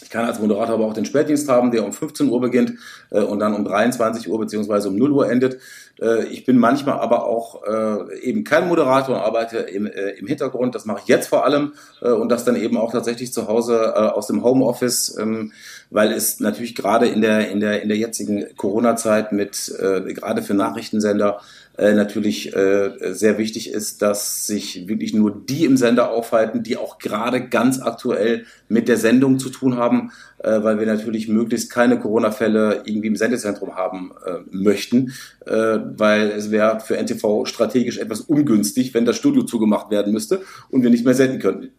Ich 0.08 0.10
kann 0.10 0.24
als 0.24 0.38
Moderator 0.38 0.74
aber 0.74 0.86
auch 0.86 0.94
den 0.94 1.04
Spätdienst 1.04 1.48
haben, 1.50 1.70
der 1.70 1.84
um 1.84 1.92
15 1.92 2.30
Uhr 2.30 2.40
beginnt 2.40 2.74
äh, 3.10 3.20
und 3.20 3.40
dann 3.40 3.52
um 3.52 3.64
23 3.64 4.28
Uhr 4.30 4.38
beziehungsweise 4.38 4.88
um 4.88 4.96
0 4.96 5.12
Uhr 5.12 5.30
endet. 5.30 5.58
Äh, 6.00 6.24
ich 6.28 6.46
bin 6.46 6.56
manchmal 6.56 6.98
aber 6.98 7.26
auch 7.26 7.62
äh, 7.64 8.18
eben 8.20 8.42
kein 8.44 8.68
Moderator 8.68 9.16
und 9.16 9.20
arbeite 9.20 9.58
im, 9.58 9.86
äh, 9.86 10.12
im 10.12 10.26
Hintergrund. 10.26 10.74
Das 10.74 10.84
mache 10.86 11.00
ich 11.02 11.08
jetzt 11.08 11.28
vor 11.28 11.44
allem 11.44 11.74
äh, 12.00 12.08
und 12.08 12.30
das 12.30 12.44
dann 12.44 12.56
eben 12.56 12.78
auch 12.78 12.92
tatsächlich 12.92 13.32
zu 13.32 13.48
Hause 13.48 13.92
äh, 13.94 13.98
aus 13.98 14.28
dem 14.28 14.42
Homeoffice, 14.42 15.18
ähm, 15.18 15.52
weil 15.90 16.12
es 16.12 16.40
natürlich 16.40 16.74
gerade 16.74 17.06
in 17.06 17.20
der, 17.20 17.50
in 17.50 17.60
der, 17.60 17.82
in 17.82 17.88
der 17.88 17.98
jetzigen 17.98 18.44
Corona-Zeit 18.56 19.32
mit, 19.32 19.72
äh, 19.78 20.12
gerade 20.12 20.42
für 20.42 20.54
Nachrichtensender, 20.54 21.40
äh, 21.78 21.94
natürlich 21.94 22.54
äh, 22.56 23.14
sehr 23.14 23.38
wichtig 23.38 23.70
ist, 23.70 24.02
dass 24.02 24.46
sich 24.46 24.88
wirklich 24.88 25.14
nur 25.14 25.30
die 25.30 25.64
im 25.64 25.76
Sender 25.76 26.10
aufhalten, 26.10 26.64
die 26.64 26.76
auch 26.76 26.98
gerade 26.98 27.48
ganz 27.48 27.80
aktuell 27.80 28.46
mit 28.68 28.88
der 28.88 28.96
Sendung 28.96 29.38
zu 29.38 29.48
tun 29.48 29.76
haben, 29.76 30.10
äh, 30.38 30.62
weil 30.62 30.80
wir 30.80 30.86
natürlich 30.86 31.28
möglichst 31.28 31.70
keine 31.70 32.00
Corona-Fälle 32.00 32.82
irgendwie 32.84 33.06
im 33.06 33.16
Sendezentrum 33.16 33.76
haben 33.76 34.10
äh, 34.26 34.38
möchten, 34.50 35.12
äh, 35.46 35.52
weil 35.52 36.32
es 36.32 36.50
wäre 36.50 36.80
für 36.80 36.96
NTV 36.96 37.46
strategisch 37.46 37.98
etwas 37.98 38.22
ungünstig, 38.22 38.92
wenn 38.92 39.04
das 39.04 39.16
Studio 39.16 39.44
zugemacht 39.44 39.90
werden 39.90 40.12
müsste 40.12 40.42
und 40.70 40.82
wir 40.82 40.90
nicht 40.90 41.04
mehr 41.04 41.14
senden 41.14 41.38
könnten. 41.38 41.70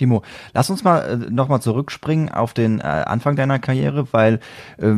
Timo, 0.00 0.22
lass 0.54 0.70
uns 0.70 0.82
mal 0.82 1.00
äh, 1.00 1.30
nochmal 1.30 1.60
zurückspringen 1.60 2.30
auf 2.30 2.54
den 2.54 2.80
äh, 2.80 2.84
Anfang 2.84 3.36
deiner 3.36 3.58
Karriere, 3.58 4.08
weil 4.12 4.40
äh, 4.78 4.94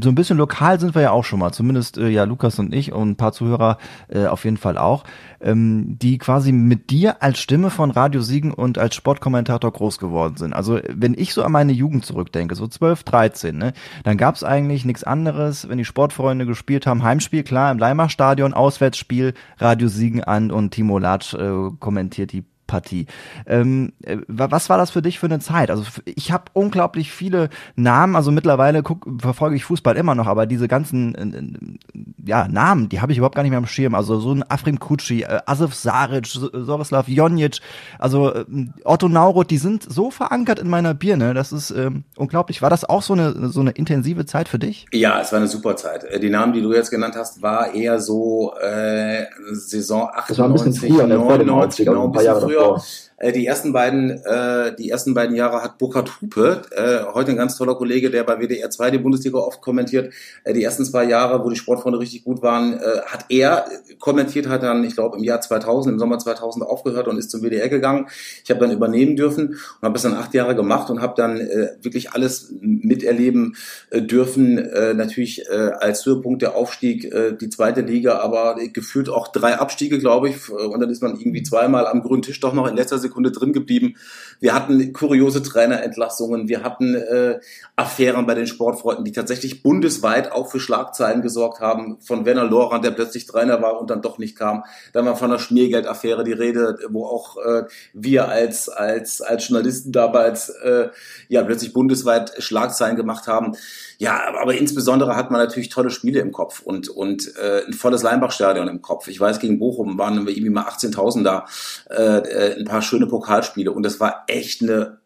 so 0.00 0.08
ein 0.08 0.14
bisschen 0.14 0.38
lokal 0.38 0.80
sind 0.80 0.94
wir 0.94 1.02
ja 1.02 1.10
auch 1.10 1.24
schon 1.24 1.40
mal, 1.40 1.52
zumindest 1.52 1.98
äh, 1.98 2.08
ja 2.08 2.24
Lukas 2.24 2.58
und 2.58 2.74
ich 2.74 2.90
und 2.90 3.10
ein 3.10 3.16
paar 3.16 3.32
Zuhörer 3.32 3.76
äh, 4.08 4.26
auf 4.26 4.44
jeden 4.44 4.56
Fall 4.56 4.78
auch, 4.78 5.04
ähm, 5.42 5.98
die 6.00 6.16
quasi 6.16 6.52
mit 6.52 6.88
dir 6.88 7.22
als 7.22 7.38
Stimme 7.38 7.68
von 7.68 7.90
Radio 7.90 8.22
Siegen 8.22 8.50
und 8.50 8.78
als 8.78 8.94
Sportkommentator 8.94 9.70
groß 9.70 9.98
geworden 9.98 10.38
sind. 10.38 10.54
Also 10.54 10.80
wenn 10.88 11.12
ich 11.12 11.34
so 11.34 11.42
an 11.42 11.52
meine 11.52 11.72
Jugend 11.72 12.06
zurückdenke, 12.06 12.54
so 12.54 12.66
12, 12.66 13.04
13, 13.04 13.58
ne, 13.58 13.74
dann 14.04 14.16
gab 14.16 14.36
es 14.36 14.42
eigentlich 14.42 14.86
nichts 14.86 15.04
anderes, 15.04 15.68
wenn 15.68 15.76
die 15.76 15.84
Sportfreunde 15.84 16.46
gespielt 16.46 16.86
haben, 16.86 17.02
Heimspiel, 17.02 17.42
klar, 17.42 17.70
im 17.70 17.78
Leimach 17.78 18.08
Stadion, 18.08 18.54
Auswärtsspiel, 18.54 19.34
Radio 19.58 19.88
Siegen 19.88 20.24
an 20.24 20.50
und 20.50 20.70
Timo 20.70 20.98
Latsch 20.98 21.34
äh, 21.34 21.70
kommentiert 21.78 22.32
die 22.32 22.44
Partie. 22.66 23.06
Ähm, 23.46 23.92
äh, 24.02 24.18
was 24.28 24.68
war 24.68 24.78
das 24.78 24.90
für 24.90 25.02
dich 25.02 25.18
für 25.18 25.26
eine 25.26 25.38
Zeit? 25.38 25.70
Also 25.70 25.84
ich 26.04 26.32
habe 26.32 26.44
unglaublich 26.52 27.12
viele 27.12 27.48
Namen, 27.76 28.16
also 28.16 28.32
mittlerweile 28.32 28.82
guck, 28.82 29.06
verfolge 29.20 29.56
ich 29.56 29.64
Fußball 29.64 29.96
immer 29.96 30.14
noch, 30.14 30.26
aber 30.26 30.46
diese 30.46 30.68
ganzen 30.68 31.14
äh, 31.14 31.38
äh 31.38 31.78
ja, 32.26 32.48
Namen, 32.48 32.88
die 32.88 33.00
habe 33.00 33.12
ich 33.12 33.18
überhaupt 33.18 33.36
gar 33.36 33.42
nicht 33.42 33.50
mehr 33.50 33.58
am 33.58 33.66
Schirm. 33.66 33.94
Also 33.94 34.18
so 34.18 34.32
ein 34.32 34.44
Afrim 34.48 34.80
Kutschi, 34.80 35.22
äh, 35.22 35.40
Asif 35.46 35.74
Saric, 35.74 36.26
Sorislav 36.26 37.08
Jonic, 37.08 37.60
also 37.98 38.32
äh, 38.34 38.44
Otto 38.84 39.08
Naurut, 39.08 39.50
die 39.50 39.58
sind 39.58 39.84
so 39.88 40.10
verankert 40.10 40.58
in 40.58 40.68
meiner 40.68 40.94
Birne, 40.94 41.34
das 41.34 41.52
ist 41.52 41.70
äh, 41.70 41.90
unglaublich. 42.16 42.62
War 42.62 42.70
das 42.70 42.84
auch 42.84 43.02
so 43.02 43.12
eine, 43.12 43.48
so 43.48 43.60
eine 43.60 43.70
intensive 43.70 44.26
Zeit 44.26 44.48
für 44.48 44.58
dich? 44.58 44.86
Ja, 44.92 45.20
es 45.20 45.32
war 45.32 45.38
eine 45.38 45.48
super 45.48 45.76
Zeit. 45.76 46.04
Äh, 46.04 46.18
die 46.18 46.30
Namen, 46.30 46.52
die 46.52 46.62
du 46.62 46.72
jetzt 46.72 46.90
genannt 46.90 47.14
hast, 47.16 47.42
war 47.42 47.74
eher 47.74 48.00
so 48.00 48.54
äh, 48.60 49.26
Saison 49.52 50.08
98, 50.12 50.28
das 50.28 50.38
war 50.38 50.46
ein 50.46 50.52
bisschen 50.52 50.74
früher, 50.74 51.06
99, 51.06 51.86
genau, 51.86 52.06
ein 52.06 52.12
paar 52.12 52.22
Jahre 52.22 52.40
früher 52.40 52.55
früher. 52.56 53.05
Äh, 53.18 53.32
die 53.32 53.46
ersten 53.46 53.72
beiden, 53.72 54.10
äh, 54.10 54.74
die 54.76 54.90
ersten 54.90 55.14
beiden 55.14 55.34
Jahre 55.34 55.62
hat 55.62 55.78
Burkhard 55.78 56.20
Hupe, 56.20 56.62
äh, 56.70 57.12
heute 57.14 57.30
ein 57.30 57.36
ganz 57.36 57.56
toller 57.56 57.74
Kollege, 57.74 58.10
der 58.10 58.24
bei 58.24 58.38
WDR 58.38 58.68
2 58.68 58.90
die 58.90 58.98
Bundesliga 58.98 59.38
oft 59.38 59.62
kommentiert. 59.62 60.12
Äh, 60.44 60.52
die 60.52 60.62
ersten 60.62 60.84
zwei 60.84 61.04
Jahre, 61.04 61.42
wo 61.42 61.48
die 61.48 61.56
Sportfreunde 61.56 61.98
richtig 61.98 62.24
gut 62.24 62.42
waren, 62.42 62.74
äh, 62.74 63.00
hat 63.06 63.26
er 63.30 63.66
kommentiert, 63.98 64.48
hat 64.48 64.62
dann, 64.62 64.84
ich 64.84 64.94
glaube, 64.94 65.16
im 65.16 65.24
Jahr 65.24 65.40
2000, 65.40 65.94
im 65.94 65.98
Sommer 65.98 66.18
2000 66.18 66.64
aufgehört 66.64 67.08
und 67.08 67.16
ist 67.16 67.30
zum 67.30 67.42
WDR 67.42 67.68
gegangen. 67.68 68.06
Ich 68.44 68.50
habe 68.50 68.60
dann 68.60 68.70
übernehmen 68.70 69.16
dürfen 69.16 69.48
und 69.48 69.82
habe 69.82 69.96
es 69.96 70.02
dann 70.02 70.14
acht 70.14 70.34
Jahre 70.34 70.54
gemacht 70.54 70.90
und 70.90 71.00
habe 71.00 71.14
dann 71.16 71.38
äh, 71.38 71.70
wirklich 71.80 72.12
alles 72.12 72.52
miterleben 72.60 73.56
äh, 73.90 74.02
dürfen. 74.02 74.58
Äh, 74.58 74.92
natürlich 74.92 75.48
äh, 75.48 75.70
als 75.80 76.04
Höhepunkt 76.04 76.42
der 76.42 76.54
Aufstieg 76.54 77.04
äh, 77.12 77.32
die 77.32 77.48
zweite 77.48 77.80
Liga, 77.80 78.18
aber 78.18 78.56
gefühlt 78.72 79.08
auch 79.08 79.28
drei 79.28 79.58
Abstiege, 79.58 79.98
glaube 79.98 80.28
ich. 80.28 80.50
Und 80.50 80.80
dann 80.80 80.90
ist 80.90 81.02
man 81.02 81.18
irgendwie 81.18 81.42
zweimal 81.42 81.86
am 81.86 82.02
grünen 82.02 82.22
Tisch 82.22 82.40
doch 82.40 82.52
noch 82.52 82.66
in 82.66 82.76
letzter 82.76 82.98
Sekunde 83.06 83.32
drin 83.32 83.52
geblieben. 83.52 83.94
Wir 84.40 84.54
hatten 84.54 84.92
kuriose 84.92 85.42
Trainerentlassungen, 85.42 86.48
wir 86.48 86.62
hatten 86.62 86.94
äh, 86.94 87.40
Affären 87.76 88.26
bei 88.26 88.34
den 88.34 88.46
Sportfreunden, 88.46 89.04
die 89.04 89.12
tatsächlich 89.12 89.62
bundesweit 89.62 90.32
auch 90.32 90.50
für 90.50 90.60
Schlagzeilen 90.60 91.22
gesorgt 91.22 91.60
haben. 91.60 91.98
Von 92.00 92.24
Werner 92.24 92.44
Lorand, 92.44 92.84
der 92.84 92.90
plötzlich 92.90 93.26
Trainer 93.26 93.62
war 93.62 93.80
und 93.80 93.90
dann 93.90 94.02
doch 94.02 94.18
nicht 94.18 94.36
kam. 94.36 94.64
Dann 94.92 95.06
war 95.06 95.16
von 95.16 95.30
einer 95.30 95.38
Schmiergeldaffäre 95.38 96.24
die 96.24 96.32
Rede, 96.32 96.78
wo 96.90 97.06
auch 97.06 97.36
äh, 97.38 97.64
wir 97.92 98.28
als 98.28 98.68
als 98.68 99.20
als 99.20 99.48
Journalisten 99.48 99.92
damals 99.92 100.48
äh, 100.48 100.88
ja 101.28 101.42
plötzlich 101.42 101.72
bundesweit 101.72 102.32
Schlagzeilen 102.38 102.96
gemacht 102.96 103.26
haben. 103.26 103.56
Ja, 103.98 104.34
aber 104.40 104.54
insbesondere 104.54 105.16
hat 105.16 105.30
man 105.30 105.40
natürlich 105.40 105.68
tolle 105.68 105.90
Spiele 105.90 106.20
im 106.20 106.32
Kopf 106.32 106.60
und, 106.60 106.88
und 106.88 107.36
äh, 107.36 107.62
ein 107.66 107.72
volles 107.72 108.02
Leinbach-Stadion 108.02 108.68
im 108.68 108.82
Kopf. 108.82 109.08
Ich 109.08 109.18
weiß, 109.18 109.38
gegen 109.38 109.58
Bochum 109.58 109.98
waren 109.98 110.26
wir 110.26 110.32
irgendwie 110.32 110.50
mal 110.50 110.64
18.000 110.64 111.22
da, 111.22 111.46
äh, 111.90 112.18
äh, 112.18 112.58
ein 112.58 112.64
paar 112.64 112.82
schöne 112.82 112.95
Pokalspiele 113.04 113.70
und 113.70 113.82
das 113.82 114.00
war 114.00 114.24
echt 114.28 114.62
eine 114.62 115.00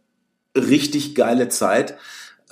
richtig 0.55 1.17
geile 1.17 1.49
Zeit. 1.49 1.97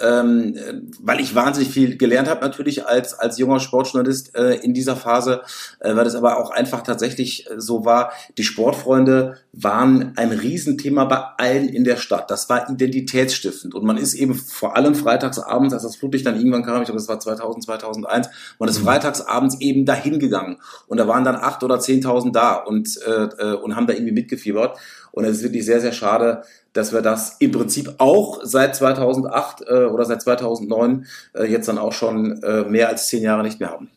ähm, 0.00 0.54
weil 1.00 1.20
ich 1.20 1.34
wahnsinnig 1.34 1.70
viel 1.72 1.96
gelernt 1.96 2.28
habe 2.28 2.40
natürlich 2.40 2.86
als 2.86 3.14
als 3.14 3.38
junger 3.38 3.60
Sportjournalist 3.60 4.36
äh, 4.36 4.54
in 4.54 4.74
dieser 4.74 4.96
Phase, 4.96 5.42
äh, 5.80 5.94
weil 5.96 6.04
das 6.04 6.14
aber 6.14 6.38
auch 6.38 6.50
einfach 6.50 6.82
tatsächlich 6.82 7.50
äh, 7.50 7.54
so 7.60 7.84
war. 7.84 8.12
Die 8.36 8.44
Sportfreunde 8.44 9.38
waren 9.52 10.12
ein 10.16 10.30
Riesenthema 10.30 11.04
bei 11.04 11.16
allen 11.38 11.68
in 11.68 11.84
der 11.84 11.96
Stadt. 11.96 12.30
Das 12.30 12.48
war 12.48 12.70
identitätsstiftend 12.70 13.74
und 13.74 13.84
man 13.84 13.96
ist 13.96 14.14
eben 14.14 14.34
vor 14.34 14.76
allem 14.76 14.94
freitagsabends, 14.94 15.74
als 15.74 15.82
das 15.82 15.96
Flutlicht 15.96 16.26
dann 16.26 16.36
irgendwann 16.36 16.64
kam, 16.64 16.80
ich 16.80 16.86
glaube, 16.86 17.00
das 17.00 17.08
war 17.08 17.18
2000, 17.18 17.64
2001, 17.64 18.28
man 18.58 18.68
ist 18.68 18.80
mhm. 18.80 18.84
freitagsabends 18.84 19.60
eben 19.60 19.84
dahin 19.84 20.18
gegangen 20.18 20.58
und 20.86 20.98
da 20.98 21.08
waren 21.08 21.24
dann 21.24 21.36
acht 21.36 21.62
oder 21.62 21.80
zehntausend 21.80 22.36
da 22.36 22.54
und 22.54 23.00
äh, 23.04 23.24
äh, 23.38 23.54
und 23.54 23.74
haben 23.74 23.86
da 23.86 23.94
irgendwie 23.94 24.12
mitgefiebert. 24.12 24.78
Und 25.12 25.24
es 25.24 25.38
ist 25.38 25.42
wirklich 25.42 25.64
sehr, 25.64 25.80
sehr 25.80 25.92
schade, 25.92 26.42
dass 26.72 26.92
wir 26.92 27.02
das 27.02 27.36
im 27.40 27.52
Prinzip 27.52 27.94
auch 27.98 28.40
seit 28.42 28.76
2008 28.76 29.62
äh, 29.66 29.84
oder 29.84 30.04
seit 30.04 30.22
2009 30.22 31.06
äh, 31.34 31.44
jetzt 31.44 31.68
dann 31.68 31.78
auch 31.78 31.92
schon 31.92 32.42
äh, 32.42 32.62
mehr 32.64 32.88
als 32.88 33.08
zehn 33.08 33.22
Jahre 33.22 33.42
nicht 33.42 33.60
mehr 33.60 33.70
haben. 33.70 33.90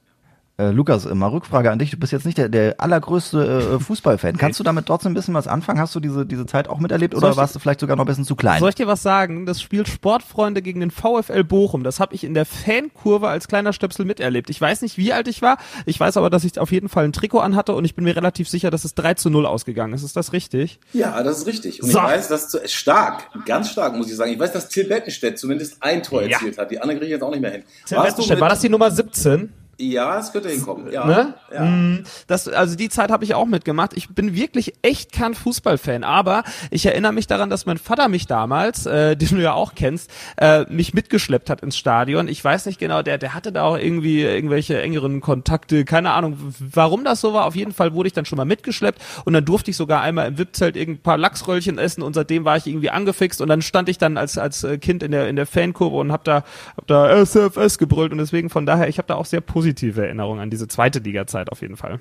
Äh, 0.58 0.72
Lukas, 0.72 1.06
mal 1.06 1.28
Rückfrage 1.28 1.72
an 1.72 1.80
dich. 1.80 1.92
Du 1.92 1.98
bist 1.98 2.12
jetzt 2.12 2.26
nicht 2.26 2.38
der, 2.38 2.50
der 2.50 2.80
allergrößte 2.80 3.78
äh, 3.78 3.80
Fußballfan. 3.84 4.38
Kannst 4.38 4.60
du 4.60 4.64
damit 4.64 4.86
trotzdem 4.86 5.12
ein 5.12 5.16
bisschen 5.16 5.34
was 5.34 5.48
anfangen? 5.48 5.80
Hast 5.80 5.96
du 5.96 6.00
diese, 6.00 6.26
diese 6.26 6.46
Zeit 6.46 6.68
auch 6.68 6.80
miterlebt 6.80 7.16
oder 7.16 7.36
warst 7.38 7.56
du 7.56 7.60
vielleicht 7.60 7.80
sogar 7.80 7.96
noch 7.96 8.04
ein 8.04 8.08
bisschen 8.08 8.26
zu 8.26 8.36
klein? 8.36 8.60
Soll 8.60 8.70
ich 8.70 8.76
dir 8.76 8.88
was 8.88 9.02
sagen? 9.02 9.46
Das 9.46 9.62
Spiel 9.62 9.86
Sportfreunde 9.86 10.62
gegen 10.62 10.80
den 10.82 10.92
VfL 10.92 11.44
Bochum, 11.44 11.84
das 11.84 12.00
habe 12.00 12.14
ich 12.14 12.24
in 12.24 12.34
der 12.34 12.46
Fankurve 12.46 13.30
als 13.30 13.48
kleiner 13.48 13.74
Stöpsel 13.74 14.06
miterlebt. 14.06 14.50
Ich 14.50 14.60
weiß 14.60 14.82
nicht, 14.82 14.98
wie 14.98 15.14
alt 15.14 15.28
ich 15.28 15.42
war. 15.42 15.58
Ich 15.86 16.00
weiß 16.00 16.18
aber, 16.18 16.30
dass 16.30 16.44
ich 16.44 16.60
auf 16.60 16.72
jeden 16.72 16.90
Fall 16.90 17.06
ein 17.06 17.14
Trikot 17.14 17.40
anhatte 17.40 17.74
und 17.74 17.86
ich 17.86 17.96
bin 17.96 18.04
mir 18.04 18.16
relativ 18.16 18.50
sicher, 18.50 18.70
dass 18.70 18.84
es 18.84 18.94
3 18.94 19.16
zu 19.16 19.30
0 19.30 19.46
ausgegangen 19.46 19.94
ist. 19.94 20.04
Ist 20.04 20.16
das 20.16 20.34
richtig? 20.34 20.80
Ja, 20.94 21.24
das 21.24 21.40
ist 21.40 21.48
richtig. 21.48 21.82
Und 21.82 21.90
so. 21.90 21.98
ich 21.98 22.04
weiß, 22.04 22.28
dass 22.28 22.60
stark, 22.72 23.30
ganz 23.46 23.70
stark, 23.70 23.96
muss 23.96 24.10
ich 24.10 24.16
sagen. 24.16 24.32
Ich 24.32 24.40
weiß, 24.40 24.52
dass 24.52 24.70
Till 24.70 24.86
Bettenstedt 24.86 25.40
zumindest 25.40 25.78
ein 25.80 26.04
Tor 26.04 26.22
ja. 26.22 26.30
erzielt 26.30 26.58
hat. 26.58 26.70
Die 26.72 26.80
anderen 26.80 27.00
kriege 27.00 27.06
ich 27.08 27.12
jetzt 27.12 27.24
auch 27.24 27.32
nicht 27.32 27.42
mehr 27.42 27.52
hin. 27.52 27.64
Till 27.86 28.00
Bettenstedt, 28.00 28.40
war 28.40 28.50
das 28.50 28.60
die 28.60 28.70
Nummer 28.70 28.92
17? 28.92 29.61
Ja, 29.82 30.20
es 30.20 30.32
könnte 30.32 30.50
hinkommen. 30.50 30.92
Ja. 30.92 31.06
Ne? 31.06 31.34
ja. 31.52 31.64
Mm, 31.64 32.04
das, 32.28 32.48
also 32.48 32.76
die 32.76 32.90
Zeit 32.90 33.10
habe 33.10 33.24
ich 33.24 33.34
auch 33.34 33.48
mitgemacht. 33.48 33.94
Ich 33.96 34.10
bin 34.10 34.36
wirklich 34.36 34.76
echt 34.84 35.12
kein 35.12 35.34
Fußballfan, 35.34 36.04
aber 36.04 36.44
ich 36.70 36.86
erinnere 36.86 37.14
mich 37.14 37.26
daran, 37.26 37.50
dass 37.50 37.66
mein 37.66 37.80
Vater 37.80 38.08
mich 38.08 38.28
damals, 38.28 38.86
äh, 38.86 39.16
den 39.22 39.30
du 39.30 39.42
ja 39.42 39.54
auch 39.54 39.74
kennst, 39.74 40.12
äh, 40.38 40.66
mich 40.72 40.94
mitgeschleppt 40.94 41.50
hat 41.50 41.62
ins 41.62 41.78
Stadion. 41.78 42.28
Ich 42.28 42.44
weiß 42.44 42.68
nicht 42.68 42.80
genau, 42.80 43.02
der, 43.02 43.18
der 43.18 43.34
hatte 43.34 43.52
da 43.52 43.64
auch 43.64 43.78
irgendwie 43.78 44.22
irgendwelche 44.22 44.80
engeren 44.80 45.20
Kontakte, 45.20 45.84
keine 45.84 46.12
Ahnung, 46.12 46.38
warum 46.60 47.04
das 47.04 47.20
so 47.20 47.34
war. 47.34 47.46
Auf 47.46 47.56
jeden 47.56 47.74
Fall 47.74 47.94
wurde 47.94 48.08
ich 48.08 48.14
dann 48.14 48.26
schon 48.26 48.38
mal 48.38 48.46
mitgeschleppt 48.46 49.02
und 49.26 49.34
dann 49.34 49.46
durfte 49.46 49.72
ich 49.72 49.78
sogar 49.78 50.02
einmal 50.02 50.28
im 50.28 50.38
VIP-Zelt 50.38 50.78
irgendein 50.78 51.02
paar 51.02 51.18
Lachsröllchen 51.18 51.80
essen 51.80 52.04
und 52.04 52.14
seitdem 52.14 52.46
war 52.46 52.56
ich 52.58 52.68
irgendwie 52.68 52.92
angefixt 52.92 53.42
und 53.42 53.48
dann 53.48 53.64
stand 53.64 53.90
ich 53.90 53.98
dann 53.98 54.18
als 54.18 54.38
als 54.38 54.66
Kind 54.80 55.02
in 55.02 55.12
der 55.12 55.28
in 55.28 55.36
der 55.36 55.48
Fankurve 55.48 55.98
und 55.98 56.12
hab 56.12 56.24
da 56.24 56.44
hab 56.78 56.86
da 56.86 57.10
SFS 57.26 57.80
gebrüllt 57.80 58.12
und 58.12 58.20
deswegen 58.20 58.52
von 58.52 58.68
daher, 58.68 58.88
ich 58.88 59.00
habe 59.00 59.08
da 59.08 59.16
auch 59.16 59.26
sehr 59.26 59.42
positiv 59.42 59.71
positive 59.72 60.06
Erinnerung 60.06 60.40
an 60.40 60.50
diese 60.50 60.68
zweite 60.68 61.00
Liga-Zeit 61.00 61.52
auf 61.52 61.62
jeden 61.62 61.78
Fall. 61.78 62.00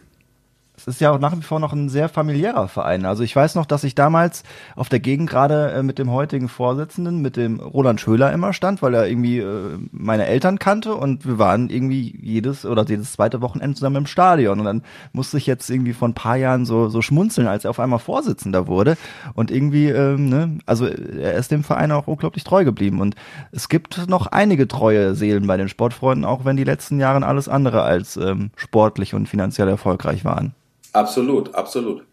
Es 0.80 0.86
ist 0.86 1.00
ja 1.02 1.10
auch 1.10 1.18
nach 1.18 1.36
wie 1.36 1.42
vor 1.42 1.60
noch 1.60 1.74
ein 1.74 1.90
sehr 1.90 2.08
familiärer 2.08 2.66
Verein. 2.66 3.04
Also 3.04 3.22
ich 3.22 3.36
weiß 3.36 3.54
noch, 3.54 3.66
dass 3.66 3.84
ich 3.84 3.94
damals 3.94 4.44
auf 4.76 4.88
der 4.88 4.98
Gegend 4.98 5.28
gerade 5.28 5.72
äh, 5.72 5.82
mit 5.82 5.98
dem 5.98 6.10
heutigen 6.10 6.48
Vorsitzenden, 6.48 7.20
mit 7.20 7.36
dem 7.36 7.60
Roland 7.60 8.00
Schöler 8.00 8.32
immer 8.32 8.54
stand, 8.54 8.80
weil 8.80 8.94
er 8.94 9.06
irgendwie 9.06 9.40
äh, 9.40 9.78
meine 9.92 10.24
Eltern 10.24 10.58
kannte 10.58 10.94
und 10.94 11.26
wir 11.26 11.38
waren 11.38 11.68
irgendwie 11.68 12.18
jedes 12.22 12.64
oder 12.64 12.86
jedes 12.86 13.12
zweite 13.12 13.42
Wochenende 13.42 13.74
zusammen 13.74 13.96
im 13.96 14.06
Stadion. 14.06 14.58
Und 14.58 14.64
dann 14.64 14.82
musste 15.12 15.36
ich 15.36 15.46
jetzt 15.46 15.68
irgendwie 15.68 15.92
vor 15.92 16.08
ein 16.08 16.14
paar 16.14 16.36
Jahren 16.36 16.64
so, 16.64 16.88
so 16.88 17.02
schmunzeln, 17.02 17.46
als 17.46 17.64
er 17.64 17.70
auf 17.70 17.80
einmal 17.80 17.98
Vorsitzender 17.98 18.66
wurde. 18.66 18.96
Und 19.34 19.50
irgendwie, 19.50 19.88
ähm, 19.88 20.30
ne, 20.30 20.58
also 20.64 20.86
er 20.86 21.34
ist 21.34 21.50
dem 21.50 21.62
Verein 21.62 21.92
auch 21.92 22.06
unglaublich 22.06 22.44
treu 22.44 22.64
geblieben. 22.64 23.02
Und 23.02 23.16
es 23.52 23.68
gibt 23.68 24.08
noch 24.08 24.28
einige 24.28 24.66
treue 24.66 25.14
Seelen 25.14 25.46
bei 25.46 25.58
den 25.58 25.68
Sportfreunden, 25.68 26.24
auch 26.24 26.46
wenn 26.46 26.56
die 26.56 26.64
letzten 26.64 26.98
Jahre 26.98 27.26
alles 27.26 27.50
andere 27.50 27.82
als 27.82 28.16
ähm, 28.16 28.50
sportlich 28.56 29.12
und 29.12 29.28
finanziell 29.28 29.68
erfolgreich 29.68 30.24
waren. 30.24 30.54
Absolut, 30.92 31.54
absolut. 31.54 32.04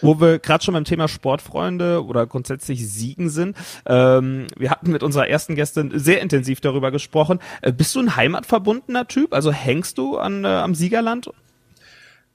Wo 0.00 0.20
wir 0.20 0.38
gerade 0.38 0.62
schon 0.62 0.74
beim 0.74 0.84
Thema 0.84 1.08
Sportfreunde 1.08 2.04
oder 2.04 2.26
grundsätzlich 2.26 2.86
Siegen 2.90 3.30
sind. 3.30 3.56
Ähm, 3.86 4.46
wir 4.56 4.70
hatten 4.70 4.90
mit 4.90 5.02
unserer 5.02 5.28
ersten 5.28 5.54
Gästin 5.54 5.92
sehr 5.94 6.20
intensiv 6.20 6.60
darüber 6.60 6.90
gesprochen. 6.90 7.40
Äh, 7.62 7.72
bist 7.72 7.94
du 7.94 8.00
ein 8.00 8.16
heimatverbundener 8.16 9.08
Typ? 9.08 9.32
Also 9.32 9.52
hängst 9.52 9.98
du 9.98 10.18
an, 10.18 10.44
äh, 10.44 10.48
am 10.48 10.74
Siegerland? 10.74 11.30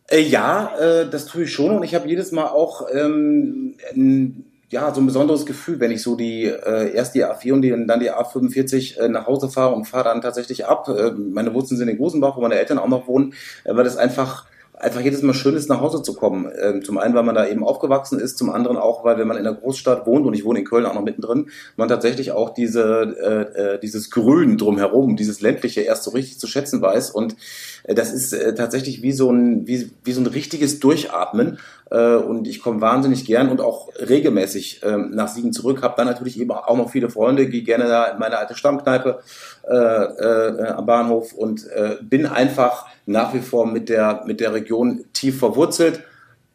Äh, 0.10 0.22
ja, 0.22 0.76
äh, 0.78 1.10
das 1.10 1.26
tue 1.26 1.44
ich 1.44 1.54
schon 1.54 1.76
und 1.76 1.84
ich 1.84 1.94
habe 1.94 2.08
jedes 2.08 2.32
Mal 2.32 2.48
auch 2.48 2.88
ähm, 2.94 3.76
ein, 3.94 4.46
ja, 4.70 4.94
so 4.94 5.02
ein 5.02 5.06
besonderes 5.06 5.46
Gefühl, 5.46 5.80
wenn 5.80 5.92
ich 5.92 6.02
so 6.02 6.16
die 6.16 6.46
äh, 6.46 6.94
erst 6.94 7.16
die 7.16 7.26
A4 7.26 7.54
und 7.54 7.62
die, 7.62 7.70
dann 7.70 8.00
die 8.00 8.12
A45 8.12 9.00
äh, 9.00 9.10
nach 9.10 9.28
Hause 9.28 9.50
fahre 9.50 9.76
und 9.76 9.86
fahre 9.86 10.06
dann 10.06 10.22
tatsächlich 10.22 10.66
ab. 10.66 10.90
Meine 11.18 11.54
Wurzeln 11.54 11.78
sind 11.78 11.90
in 11.90 11.98
Gosenbach, 11.98 12.38
wo 12.38 12.42
meine 12.42 12.56
Eltern 12.56 12.80
auch 12.80 12.88
noch 12.88 13.08
wohnen, 13.08 13.34
weil 13.66 13.84
das 13.84 13.98
einfach 13.98 14.46
einfach 14.80 15.02
jedes 15.02 15.22
Mal 15.24 15.34
schön 15.34 15.56
ist, 15.56 15.70
nach 15.70 15.82
Hause 15.82 16.04
zu 16.04 16.14
kommen. 16.14 16.52
Ähm, 16.62 16.84
zum 16.84 16.98
einen, 16.98 17.16
weil 17.16 17.24
man 17.24 17.36
da 17.36 17.48
eben 17.48 17.64
aufgewachsen 17.64 18.20
ist, 18.20 18.38
zum 18.38 18.50
anderen 18.50 18.78
auch, 18.78 19.04
weil 19.04 19.18
wenn 19.18 19.28
man 19.28 19.38
in 19.38 19.44
der 19.44 19.54
Großstadt 19.54 20.06
wohnt, 20.06 20.26
und 20.26 20.34
ich 20.34 20.46
wohne 20.46 20.60
in 20.60 20.66
Köln 20.66 20.86
auch 20.86 20.94
noch 20.94 21.04
mittendrin, 21.04 21.50
man 21.76 21.88
tatsächlich 21.88 22.32
auch 22.32 22.52
diese, 22.52 23.16
äh, 23.56 23.76
äh, 23.76 23.80
dieses 23.80 24.12
Grün 24.12 24.58
drumherum, 24.58 25.16
dieses 25.16 25.42
ländliche 25.42 25.82
erst 25.82 26.04
so 26.04 26.12
richtig 26.12 26.40
zu 26.40 26.48
schätzen 26.48 26.82
weiß. 26.82 27.12
Und 27.12 27.36
äh, 27.84 27.96
das 27.96 28.14
ist 28.14 28.34
äh, 28.34 28.54
tatsächlich 28.54 29.02
wie 29.02 29.14
so 29.14 29.32
ein, 29.32 29.68
wie, 29.68 29.90
wie 30.04 30.14
so 30.14 30.22
ein 30.22 30.28
richtiges 30.28 30.80
Durchatmen. 30.80 31.58
Äh, 31.90 32.16
und 32.16 32.48
ich 32.48 32.62
komme 32.62 32.82
wahnsinnig 32.82 33.26
gern 33.26 33.50
und 33.50 33.62
auch 33.62 33.90
regelmäßig 34.00 34.82
ähm, 34.84 35.12
nach 35.12 35.28
Siegen 35.28 35.54
zurück. 35.54 35.82
Habe 35.82 35.96
dann 35.98 36.08
natürlich 36.08 36.40
eben 36.40 36.52
auch 36.52 36.78
noch 36.78 36.92
viele 36.92 37.10
Freunde, 37.10 37.48
gehe 37.48 37.64
gerne 37.64 37.86
da 37.86 38.06
in 38.06 38.20
meine 38.20 38.38
alte 38.38 38.56
Stammkneipe 38.56 39.20
äh, 39.70 39.76
äh, 39.76 40.68
am 40.70 40.86
Bahnhof 40.86 41.34
und 41.34 41.68
äh, 41.68 41.98
bin 42.02 42.26
einfach 42.26 42.88
nach 43.06 43.34
wie 43.34 43.40
vor 43.40 43.66
mit 43.66 43.90
der, 43.90 44.24
mit 44.26 44.40
der 44.40 44.54
Region 44.54 45.06
tief 45.14 45.40
verwurzelt. 45.40 46.04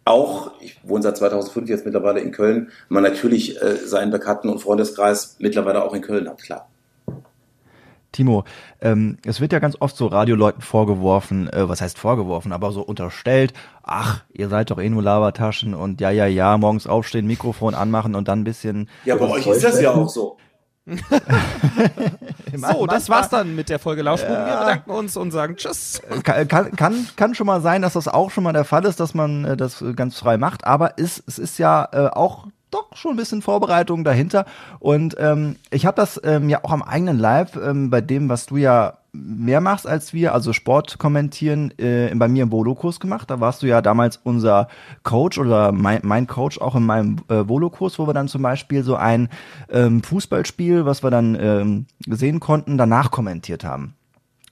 Auch, 0.05 0.53
ich 0.61 0.81
wohne 0.83 1.03
seit 1.03 1.17
2005 1.17 1.69
jetzt 1.69 1.85
mittlerweile 1.85 2.21
in 2.21 2.33
Köln, 2.33 2.71
man 2.89 3.03
natürlich 3.03 3.61
äh, 3.63 3.77
seinen 3.77 4.11
Bekannten- 4.11 4.49
und 4.49 4.59
Freundeskreis 4.59 5.37
mittlerweile 5.39 5.85
auch 5.85 5.95
in 5.95 6.03
Köln 6.03 6.29
hat, 6.29 6.43
klar. 6.43 6.69
Timo, 8.13 8.45
ähm, 8.81 9.17
es 9.25 9.41
wird 9.41 9.53
ja 9.53 9.59
ganz 9.59 9.77
oft 9.81 9.97
so 9.97 10.07
Radioleuten 10.07 10.61
vorgeworfen, 10.61 11.49
äh, 11.49 11.69
was 11.69 11.81
heißt 11.81 11.99
vorgeworfen, 11.99 12.53
aber 12.53 12.73
so 12.73 12.83
unterstellt, 12.83 13.55
ach, 13.83 14.23
ihr 14.33 14.49
seid 14.49 14.71
doch 14.71 14.79
eh 14.79 14.89
nur 14.89 15.03
Labertaschen 15.03 15.75
und 15.75 16.01
ja, 16.01 16.11
ja, 16.11 16.27
ja, 16.27 16.57
morgens 16.59 16.87
aufstehen, 16.87 17.27
Mikrofon 17.27 17.75
anmachen 17.75 18.15
und 18.15 18.29
dann 18.29 18.41
ein 18.41 18.45
bisschen. 18.45 18.89
Ja, 19.05 19.17
bei 19.17 19.29
euch 19.29 19.47
ist 19.47 19.65
das 19.65 19.81
ja 19.81 19.93
auch 19.93 20.09
so. 20.09 20.37
so, 22.57 22.87
das 22.87 23.09
war's 23.09 23.29
dann 23.29 23.55
mit 23.55 23.69
der 23.69 23.79
Folge 23.79 24.03
Lauschbuben. 24.03 24.35
Ja. 24.35 24.47
Wir 24.47 24.59
bedanken 24.59 24.91
uns 24.91 25.17
und 25.17 25.31
sagen 25.31 25.57
Tschüss. 25.57 26.03
Kann, 26.25 26.75
kann, 26.75 27.09
kann 27.15 27.35
schon 27.35 27.47
mal 27.47 27.61
sein, 27.61 27.83
dass 27.83 27.93
das 27.93 28.09
auch 28.09 28.31
schon 28.31 28.43
mal 28.45 28.53
der 28.53 28.65
Fall 28.65 28.85
ist, 28.85 28.99
dass 28.99 29.15
man 29.15 29.45
äh, 29.45 29.57
das 29.57 29.85
ganz 29.95 30.19
frei 30.19 30.39
macht, 30.39 30.65
aber 30.65 30.99
ist, 30.99 31.23
es 31.27 31.39
ist 31.39 31.59
ja 31.59 31.89
äh, 31.93 32.09
auch 32.09 32.49
doch 32.73 32.97
schon 32.97 33.13
ein 33.13 33.17
bisschen 33.17 33.43
Vorbereitung 33.43 34.05
dahinter. 34.05 34.47
Und 34.81 35.17
ähm, 35.19 35.57
ich 35.71 35.87
habe 35.87 35.97
das 35.97 36.21
ähm, 36.25 36.49
ja 36.49 36.65
auch 36.65 36.73
am 36.73 36.83
eigenen 36.83 37.19
Leib 37.19 37.57
ähm, 37.57 37.91
bei 37.91 38.01
dem, 38.01 38.29
was 38.29 38.47
du 38.47 38.57
ja 38.57 38.99
mehr 39.13 39.61
machst 39.61 39.87
als 39.87 40.15
wir, 40.15 40.33
also 40.33 40.55
Sport 40.55 40.99
kommentieren, 40.99 41.73
äh, 41.79 42.13
bei 42.15 42.29
mir 42.29 42.45
im 42.45 42.53
Volo-Kurs 42.53 42.99
gemacht. 42.99 43.31
Da 43.31 43.41
warst 43.41 43.63
du 43.63 43.67
ja 43.67 43.83
damals 43.83 44.19
unser 44.25 44.69
Coach 45.03 45.39
oder 45.39 45.71
mein, 45.71 46.01
mein 46.03 46.27
Coach 46.27 46.59
auch 46.59 46.75
in 46.75 46.85
meinem 46.85 47.19
äh, 47.29 47.47
Volo-Kurs, 47.47 47.99
wo 47.99 48.07
wir 48.07 48.15
dann 48.15 48.29
zum 48.29 48.43
Beispiel 48.43 48.83
so 48.83 48.97
ein 48.97 49.29
ähm, 49.71 50.03
Fußballspiel, 50.03 50.87
was 50.87 51.03
wir 51.03 51.11
dann 51.11 51.37
ähm, 51.39 51.87
sehen 52.07 52.41
konnten, 52.41 52.79
danach 52.79 53.11
kommentiert 53.11 53.65
haben. 53.65 53.95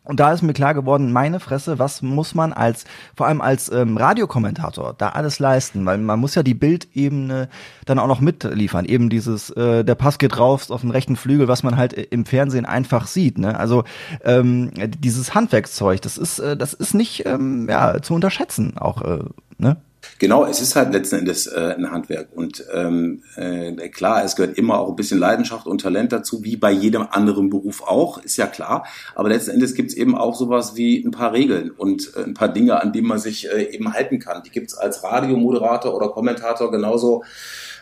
Und 0.02 0.18
da 0.18 0.32
ist 0.32 0.42
mir 0.42 0.54
klar 0.54 0.72
geworden, 0.72 1.12
meine 1.12 1.40
Fresse, 1.40 1.78
was 1.78 2.00
muss 2.00 2.34
man 2.34 2.54
als, 2.54 2.84
vor 3.14 3.26
allem 3.26 3.42
als 3.42 3.70
ähm, 3.70 3.98
Radiokommentator 3.98 4.94
da 4.96 5.10
alles 5.10 5.38
leisten? 5.38 5.84
Weil 5.84 5.98
man 5.98 6.18
muss 6.18 6.34
ja 6.34 6.42
die 6.42 6.54
Bildebene 6.54 7.48
dann 7.84 7.98
auch 7.98 8.06
noch 8.06 8.20
mitliefern. 8.20 8.86
Eben 8.86 9.10
dieses, 9.10 9.50
äh, 9.50 9.84
der 9.84 9.94
Pass 9.94 10.18
geht 10.18 10.38
raus 10.38 10.70
auf 10.70 10.80
den 10.80 10.90
rechten 10.90 11.16
Flügel, 11.16 11.48
was 11.48 11.62
man 11.62 11.76
halt 11.76 11.92
im 11.92 12.24
Fernsehen 12.24 12.64
einfach 12.64 13.06
sieht. 13.06 13.38
Ne? 13.38 13.58
Also 13.58 13.84
ähm, 14.24 14.72
dieses 14.76 15.34
Handwerkszeug, 15.34 16.00
das 16.00 16.16
ist, 16.16 16.38
äh, 16.38 16.56
das 16.56 16.72
ist 16.72 16.94
nicht 16.94 17.26
ähm, 17.26 17.68
ja, 17.68 18.00
zu 18.00 18.14
unterschätzen 18.14 18.78
auch. 18.78 19.02
Äh, 19.02 19.24
ne? 19.58 19.76
Genau, 20.20 20.44
es 20.44 20.60
ist 20.60 20.76
halt 20.76 20.92
letzten 20.92 21.20
Endes 21.20 21.46
äh, 21.46 21.74
ein 21.78 21.90
Handwerk. 21.90 22.28
Und 22.34 22.62
ähm, 22.74 23.22
äh, 23.36 23.88
klar, 23.88 24.22
es 24.22 24.36
gehört 24.36 24.58
immer 24.58 24.78
auch 24.78 24.90
ein 24.90 24.96
bisschen 24.96 25.18
Leidenschaft 25.18 25.66
und 25.66 25.80
Talent 25.80 26.12
dazu, 26.12 26.44
wie 26.44 26.58
bei 26.58 26.70
jedem 26.70 27.06
anderen 27.10 27.48
Beruf 27.48 27.82
auch, 27.82 28.22
ist 28.22 28.36
ja 28.36 28.46
klar. 28.46 28.86
Aber 29.14 29.30
letzten 29.30 29.52
Endes 29.52 29.72
gibt 29.72 29.88
es 29.88 29.96
eben 29.96 30.14
auch 30.14 30.34
sowas 30.34 30.76
wie 30.76 31.02
ein 31.02 31.10
paar 31.10 31.32
Regeln 31.32 31.70
und 31.70 32.12
äh, 32.16 32.22
ein 32.24 32.34
paar 32.34 32.52
Dinge, 32.52 32.82
an 32.82 32.92
denen 32.92 33.08
man 33.08 33.18
sich 33.18 33.50
äh, 33.50 33.74
eben 33.74 33.94
halten 33.94 34.18
kann. 34.18 34.42
Die 34.42 34.50
gibt 34.50 34.68
es 34.68 34.76
als 34.76 35.02
Radiomoderator 35.02 35.96
oder 35.96 36.10
Kommentator 36.10 36.70
genauso 36.70 37.24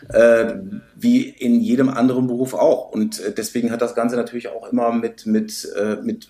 äh, 0.07 0.53
wie 0.95 1.23
in 1.27 1.59
jedem 1.59 1.89
anderen 1.89 2.27
Beruf 2.27 2.53
auch. 2.53 2.89
Und 2.89 3.19
äh, 3.19 3.33
deswegen 3.33 3.69
hat 3.69 3.81
das 3.81 3.95
Ganze 3.95 4.15
natürlich 4.15 4.47
auch 4.47 4.71
immer 4.71 4.93
mit, 4.93 5.25
mit, 5.25 5.67
äh, 5.77 5.97
mit 6.01 6.29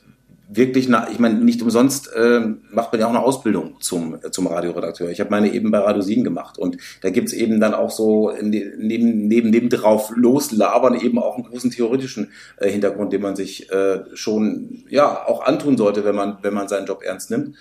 wirklich, 0.51 0.89
na, 0.89 1.07
ich 1.11 1.19
meine, 1.19 1.35
nicht 1.35 1.61
umsonst 1.61 2.11
äh, 2.13 2.41
macht 2.71 2.91
man 2.91 2.99
ja 2.99 3.05
auch 3.05 3.11
eine 3.11 3.21
Ausbildung 3.21 3.75
zum, 3.79 4.17
zum 4.31 4.47
Radioredakteur. 4.47 5.09
Ich 5.11 5.19
habe 5.19 5.29
meine 5.29 5.53
eben 5.53 5.69
bei 5.69 5.77
Radio 5.77 6.01
Siegen 6.01 6.23
gemacht 6.23 6.57
und 6.57 6.77
da 7.01 7.11
gibt's 7.11 7.33
eben 7.33 7.59
dann 7.59 7.75
auch 7.75 7.91
so 7.91 8.33
neben, 8.41 9.27
neben, 9.27 9.51
neben 9.51 9.69
drauf 9.69 10.11
loslabern 10.15 10.99
eben 10.99 11.19
auch 11.19 11.35
einen 11.35 11.45
großen 11.45 11.69
theoretischen 11.69 12.31
äh, 12.57 12.69
Hintergrund, 12.69 13.13
den 13.13 13.21
man 13.21 13.35
sich 13.35 13.71
äh, 13.71 14.03
schon 14.13 14.85
ja 14.89 15.25
auch 15.27 15.45
antun 15.45 15.77
sollte, 15.77 16.03
wenn 16.03 16.15
man, 16.15 16.39
wenn 16.41 16.53
man 16.53 16.67
seinen 16.67 16.87
Job 16.87 17.03
ernst 17.03 17.29
nimmt. 17.29 17.55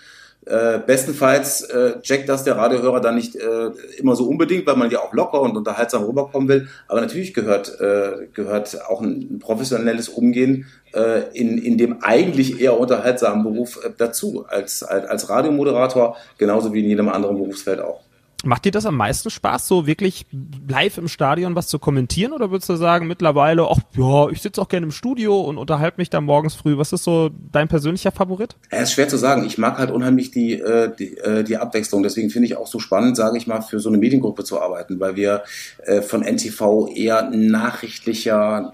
Äh, 0.49 0.79
bestenfalls 0.79 1.63
äh, 1.63 2.01
checkt 2.01 2.29
das 2.29 2.43
der 2.43 2.57
Radiohörer 2.57 3.01
dann 3.01 3.17
nicht 3.17 3.37
äh, 3.37 3.71
immer 3.99 4.17
so 4.17 4.27
unbedingt, 4.27 4.67
weil 4.67 4.77
man 4.77 4.91
ja 4.91 5.01
auch 5.01 5.13
locker 5.13 5.43
und 5.43 5.57
unterhaltsam 5.57 6.05
rüberkommen 6.05 6.49
will. 6.49 6.69
Aber 6.87 7.03
natürlich 7.03 7.35
gehört, 7.35 7.79
äh, 7.81 8.29
gehört 8.33 8.79
auch 8.89 9.03
ein 9.03 9.41
professionelles 9.41 10.09
Umgehen 10.09 10.65
äh, 10.95 11.37
in, 11.39 11.59
in 11.59 11.77
dem 11.77 12.03
eigentlich 12.03 12.63
eher 12.63 12.81
unterhaltsamen 12.81 13.43
Beruf 13.45 13.79
äh, 13.85 13.91
dazu, 13.97 14.47
als, 14.49 14.83
als, 14.83 15.07
als 15.07 15.29
Radiomoderator, 15.29 16.17
genauso 16.39 16.73
wie 16.73 16.81
in 16.83 16.89
jedem 16.89 17.11
anderen 17.11 17.37
Berufsfeld 17.37 17.81
auch. 17.81 18.08
Macht 18.45 18.67
dir 18.67 18.71
das 18.71 18.87
am 18.87 18.97
meisten 18.97 19.31
Spaß, 19.31 19.67
so 19.67 19.89
wirklich 19.89 20.25
live 20.69 20.97
im 20.99 21.09
Stadion 21.09 21.57
was 21.57 21.67
zu 21.67 21.81
kommentieren? 21.81 22.33
Oder 22.33 22.53
würdest 22.53 22.69
du 22.69 22.77
sagen, 22.77 23.09
mittlerweile, 23.09 23.67
ach 23.69 23.79
ja, 23.97 24.29
ich 24.31 24.41
sitze 24.41 24.63
auch 24.63 24.69
gerne 24.69 24.87
im 24.87 24.93
Studio 24.93 25.41
und 25.41 25.59
unterhalte 25.59 25.97
mich 25.99 26.09
da 26.09 26.21
morgens 26.21 26.55
früh. 26.55 26.79
Was 26.79 26.93
ist 26.93 27.03
so 27.03 27.31
dein 27.51 27.67
persönlicher 27.67 28.13
Favorit? 28.13 28.55
Ja, 28.71 28.79
ist 28.79 28.93
schwer 28.93 29.09
zu 29.09 29.17
sagen. 29.17 29.45
Ich 29.45 29.59
mag 29.59 29.79
halt 29.79 29.91
unheimlich 29.91 30.31
die, 30.31 30.53
äh, 30.53 30.89
die, 30.97 31.19
äh, 31.19 31.43
die 31.43 31.57
Abwechslung. 31.57 32.05
Deswegen 32.05 32.31
finde 32.31 32.47
ich 32.47 32.57
auch 32.57 32.69
so 32.69 32.79
spannend, 32.79 33.17
sage 33.17 33.39
ich 33.39 33.49
mal, 33.49 33.61
für 33.61 33.81
so 33.81 33.89
eine 33.89 33.99
Mediengruppe 33.99 34.45
zu 34.45 34.63
arbeiten, 34.63 35.01
weil 35.01 35.17
wir 35.17 35.43
äh, 35.85 36.01
von 36.01 36.23
NTV 36.23 36.91
eher 36.95 37.31
nachrichtlicher 37.31 38.73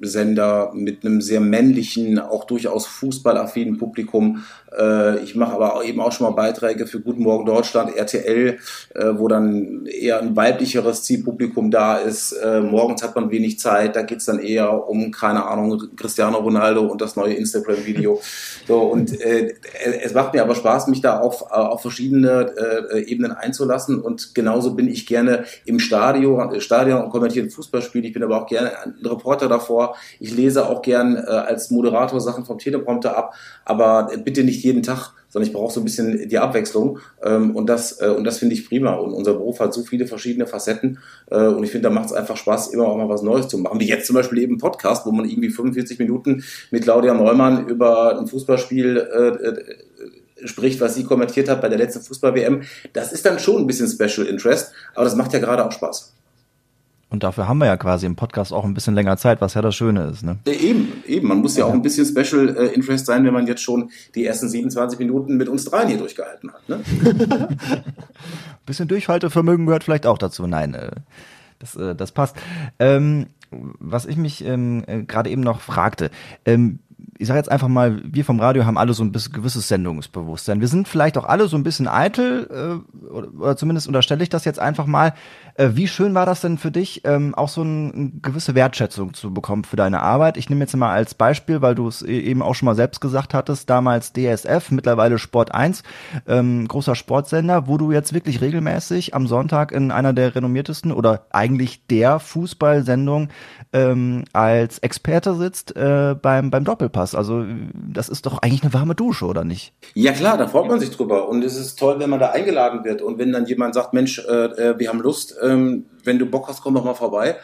Sender 0.00 0.72
mit 0.74 1.04
einem 1.04 1.20
sehr 1.20 1.40
männlichen, 1.40 2.18
auch 2.18 2.44
durchaus 2.44 2.86
fußballaffinen 2.86 3.78
Publikum. 3.78 4.44
Ich 5.22 5.34
mache 5.34 5.52
aber 5.52 5.84
eben 5.84 6.00
auch 6.00 6.12
schon 6.12 6.26
mal 6.26 6.34
Beiträge 6.34 6.86
für 6.86 7.00
Guten 7.00 7.22
Morgen 7.22 7.44
Deutschland, 7.44 7.94
RTL 7.94 8.58
äh, 9.02 9.18
wo 9.18 9.26
dann 9.26 9.86
eher 9.86 10.20
ein 10.20 10.36
weiblicheres 10.36 11.02
Zielpublikum 11.02 11.70
da 11.70 11.96
ist. 11.96 12.32
Äh, 12.32 12.60
morgens 12.60 13.02
hat 13.02 13.14
man 13.16 13.30
wenig 13.30 13.58
Zeit, 13.58 13.96
da 13.96 14.02
geht's 14.02 14.26
dann 14.26 14.38
eher 14.38 14.88
um, 14.88 15.10
keine 15.10 15.46
Ahnung, 15.46 15.82
Cristiano 15.96 16.38
Ronaldo 16.38 16.82
und 16.82 17.00
das 17.00 17.16
neue 17.16 17.34
Instagram-Video. 17.34 18.20
So, 18.68 18.80
und 18.82 19.20
äh, 19.20 19.54
es 20.02 20.14
macht 20.14 20.34
mir 20.34 20.42
aber 20.42 20.54
Spaß, 20.54 20.86
mich 20.86 21.00
da 21.00 21.18
auf, 21.18 21.42
auf 21.50 21.82
verschiedene 21.82 22.52
äh, 22.92 23.02
Ebenen 23.02 23.32
einzulassen. 23.32 24.00
Und 24.00 24.36
genauso 24.36 24.74
bin 24.74 24.86
ich 24.86 25.04
gerne 25.04 25.44
im 25.64 25.80
Stadion, 25.80 26.60
Stadion 26.60 27.02
und 27.02 27.10
kommentiere 27.10 27.50
Fußballspiele. 27.50 28.06
Ich 28.06 28.12
bin 28.12 28.22
aber 28.22 28.40
auch 28.40 28.46
gerne 28.46 28.70
ein 28.78 28.94
Reporter 29.04 29.48
davor. 29.48 29.96
Ich 30.20 30.32
lese 30.36 30.68
auch 30.68 30.80
gern 30.80 31.16
äh, 31.16 31.20
als 31.20 31.70
Moderator 31.70 32.20
Sachen 32.20 32.44
vom 32.44 32.58
Teleprompter 32.58 33.16
ab, 33.16 33.34
aber 33.64 34.10
bitte 34.24 34.44
nicht 34.44 34.62
jeden 34.62 34.84
Tag 34.84 35.12
sondern 35.32 35.48
ich 35.48 35.54
brauche 35.54 35.72
so 35.72 35.80
ein 35.80 35.84
bisschen 35.84 36.28
die 36.28 36.38
Abwechslung 36.38 36.98
ähm, 37.24 37.56
und 37.56 37.66
das 37.66 38.00
äh, 38.00 38.08
und 38.08 38.24
das 38.24 38.38
finde 38.38 38.54
ich 38.54 38.68
prima 38.68 38.92
und 38.94 39.14
unser 39.14 39.32
Beruf 39.32 39.60
hat 39.60 39.72
so 39.72 39.82
viele 39.82 40.06
verschiedene 40.06 40.46
Facetten 40.46 40.98
äh, 41.30 41.46
und 41.46 41.64
ich 41.64 41.70
finde, 41.70 41.88
da 41.88 41.94
macht 41.94 42.06
es 42.06 42.12
einfach 42.12 42.36
Spaß, 42.36 42.68
immer 42.68 42.86
auch 42.86 42.96
mal 42.96 43.08
was 43.08 43.22
Neues 43.22 43.48
zu 43.48 43.58
machen, 43.58 43.80
wie 43.80 43.88
jetzt 43.88 44.06
zum 44.06 44.14
Beispiel 44.14 44.38
eben 44.38 44.58
Podcast, 44.58 45.06
wo 45.06 45.10
man 45.10 45.28
irgendwie 45.28 45.48
45 45.48 45.98
Minuten 45.98 46.44
mit 46.70 46.82
Claudia 46.82 47.14
Neumann 47.14 47.66
über 47.66 48.18
ein 48.18 48.26
Fußballspiel 48.26 48.96
äh, 48.98 49.48
äh, 49.48 50.46
spricht, 50.46 50.80
was 50.80 50.94
sie 50.96 51.04
kommentiert 51.04 51.48
hat 51.48 51.62
bei 51.62 51.68
der 51.68 51.78
letzten 51.78 52.02
Fußball-WM. 52.02 52.62
Das 52.92 53.12
ist 53.12 53.24
dann 53.24 53.38
schon 53.38 53.62
ein 53.62 53.66
bisschen 53.66 53.88
Special 53.88 54.26
Interest, 54.26 54.72
aber 54.94 55.04
das 55.04 55.16
macht 55.16 55.32
ja 55.32 55.38
gerade 55.38 55.64
auch 55.64 55.72
Spaß. 55.72 56.14
Und 57.12 57.22
dafür 57.22 57.46
haben 57.46 57.58
wir 57.58 57.66
ja 57.66 57.76
quasi 57.76 58.06
im 58.06 58.16
Podcast 58.16 58.54
auch 58.54 58.64
ein 58.64 58.72
bisschen 58.72 58.94
länger 58.94 59.18
Zeit, 59.18 59.42
was 59.42 59.52
ja 59.52 59.60
das 59.60 59.74
Schöne 59.74 60.04
ist. 60.06 60.22
Ne? 60.22 60.38
Eben, 60.46 61.02
eben. 61.06 61.28
Man 61.28 61.40
muss 61.40 61.56
ja, 61.56 61.66
ja 61.66 61.70
auch 61.70 61.74
ein 61.74 61.82
bisschen 61.82 62.06
Special 62.06 62.56
äh, 62.56 62.68
Interest 62.68 63.04
sein, 63.04 63.22
wenn 63.26 63.34
man 63.34 63.46
jetzt 63.46 63.60
schon 63.60 63.90
die 64.14 64.24
ersten 64.24 64.48
27 64.48 64.98
Minuten 64.98 65.36
mit 65.36 65.50
uns 65.50 65.66
dreien 65.66 65.88
hier 65.88 65.98
durchgehalten 65.98 66.50
hat. 66.50 66.66
Ne? 66.70 66.80
bisschen 68.66 68.88
Durchhaltevermögen 68.88 69.66
gehört 69.66 69.84
vielleicht 69.84 70.06
auch 70.06 70.16
dazu. 70.16 70.46
Nein, 70.46 70.72
äh, 70.72 70.90
das, 71.58 71.76
äh, 71.76 71.94
das 71.94 72.12
passt. 72.12 72.34
Ähm, 72.78 73.26
was 73.50 74.06
ich 74.06 74.16
mich 74.16 74.42
ähm, 74.46 74.82
äh, 74.86 75.02
gerade 75.02 75.28
eben 75.28 75.42
noch 75.42 75.60
fragte, 75.60 76.10
ähm, 76.46 76.78
ich 77.22 77.28
sage 77.28 77.38
jetzt 77.38 77.50
einfach 77.50 77.68
mal, 77.68 78.02
wir 78.04 78.24
vom 78.24 78.40
Radio 78.40 78.66
haben 78.66 78.76
alle 78.76 78.94
so 78.94 79.04
ein 79.04 79.12
bisschen 79.12 79.32
gewisses 79.32 79.68
Sendungsbewusstsein. 79.68 80.60
Wir 80.60 80.66
sind 80.66 80.88
vielleicht 80.88 81.16
auch 81.16 81.24
alle 81.24 81.46
so 81.46 81.56
ein 81.56 81.62
bisschen 81.62 81.86
eitel, 81.86 82.48
äh, 82.50 83.06
oder, 83.06 83.56
zumindest 83.56 83.86
unterstelle 83.86 84.24
ich 84.24 84.28
das 84.28 84.44
jetzt 84.44 84.58
einfach 84.58 84.86
mal. 84.86 85.14
Äh, 85.54 85.70
wie 85.74 85.86
schön 85.86 86.14
war 86.14 86.26
das 86.26 86.40
denn 86.40 86.58
für 86.58 86.72
dich, 86.72 87.02
ähm, 87.04 87.34
auch 87.36 87.48
so 87.48 87.62
ein, 87.62 87.92
eine 87.92 88.10
gewisse 88.22 88.56
Wertschätzung 88.56 89.14
zu 89.14 89.32
bekommen 89.32 89.62
für 89.62 89.76
deine 89.76 90.00
Arbeit? 90.00 90.36
Ich 90.36 90.50
nehme 90.50 90.62
jetzt 90.62 90.74
mal 90.74 90.90
als 90.90 91.14
Beispiel, 91.14 91.62
weil 91.62 91.76
du 91.76 91.86
es 91.86 92.02
e-, 92.02 92.06
eben 92.06 92.42
auch 92.42 92.56
schon 92.56 92.66
mal 92.66 92.74
selbst 92.74 93.00
gesagt 93.00 93.34
hattest, 93.34 93.70
damals 93.70 94.12
DSF, 94.12 94.72
mittlerweile 94.72 95.18
Sport 95.18 95.54
1, 95.54 95.84
ähm, 96.26 96.66
großer 96.66 96.96
Sportsender, 96.96 97.68
wo 97.68 97.78
du 97.78 97.92
jetzt 97.92 98.14
wirklich 98.14 98.40
regelmäßig 98.40 99.14
am 99.14 99.28
Sonntag 99.28 99.70
in 99.70 99.92
einer 99.92 100.12
der 100.12 100.34
renommiertesten 100.34 100.90
oder 100.90 101.26
eigentlich 101.30 101.86
der 101.86 102.18
Fußballsendung 102.18 103.28
ähm, 103.72 104.24
als 104.32 104.80
Experte 104.80 105.36
sitzt 105.36 105.76
äh, 105.76 106.16
beim, 106.20 106.50
beim 106.50 106.64
Doppelpass. 106.64 107.11
Also 107.14 107.44
das 107.72 108.08
ist 108.08 108.26
doch 108.26 108.38
eigentlich 108.38 108.62
eine 108.62 108.74
warme 108.74 108.94
Dusche, 108.94 109.26
oder 109.26 109.44
nicht? 109.44 109.72
Ja 109.94 110.12
klar, 110.12 110.36
da 110.38 110.48
freut 110.48 110.68
man 110.68 110.80
sich 110.80 110.90
drüber. 110.90 111.28
Und 111.28 111.44
es 111.44 111.56
ist 111.56 111.78
toll, 111.78 111.98
wenn 111.98 112.10
man 112.10 112.20
da 112.20 112.30
eingeladen 112.30 112.84
wird 112.84 113.02
und 113.02 113.18
wenn 113.18 113.32
dann 113.32 113.46
jemand 113.46 113.74
sagt, 113.74 113.92
Mensch, 113.92 114.18
äh, 114.18 114.44
äh 114.44 114.78
wir 114.78 114.88
haben 114.88 115.00
Lust, 115.00 115.36
ähm, 115.42 115.86
wenn 116.04 116.18
du 116.18 116.26
Bock 116.26 116.48
hast, 116.48 116.62
komm 116.62 116.74
doch 116.74 116.84
mal 116.84 116.94
vorbei. 116.94 117.36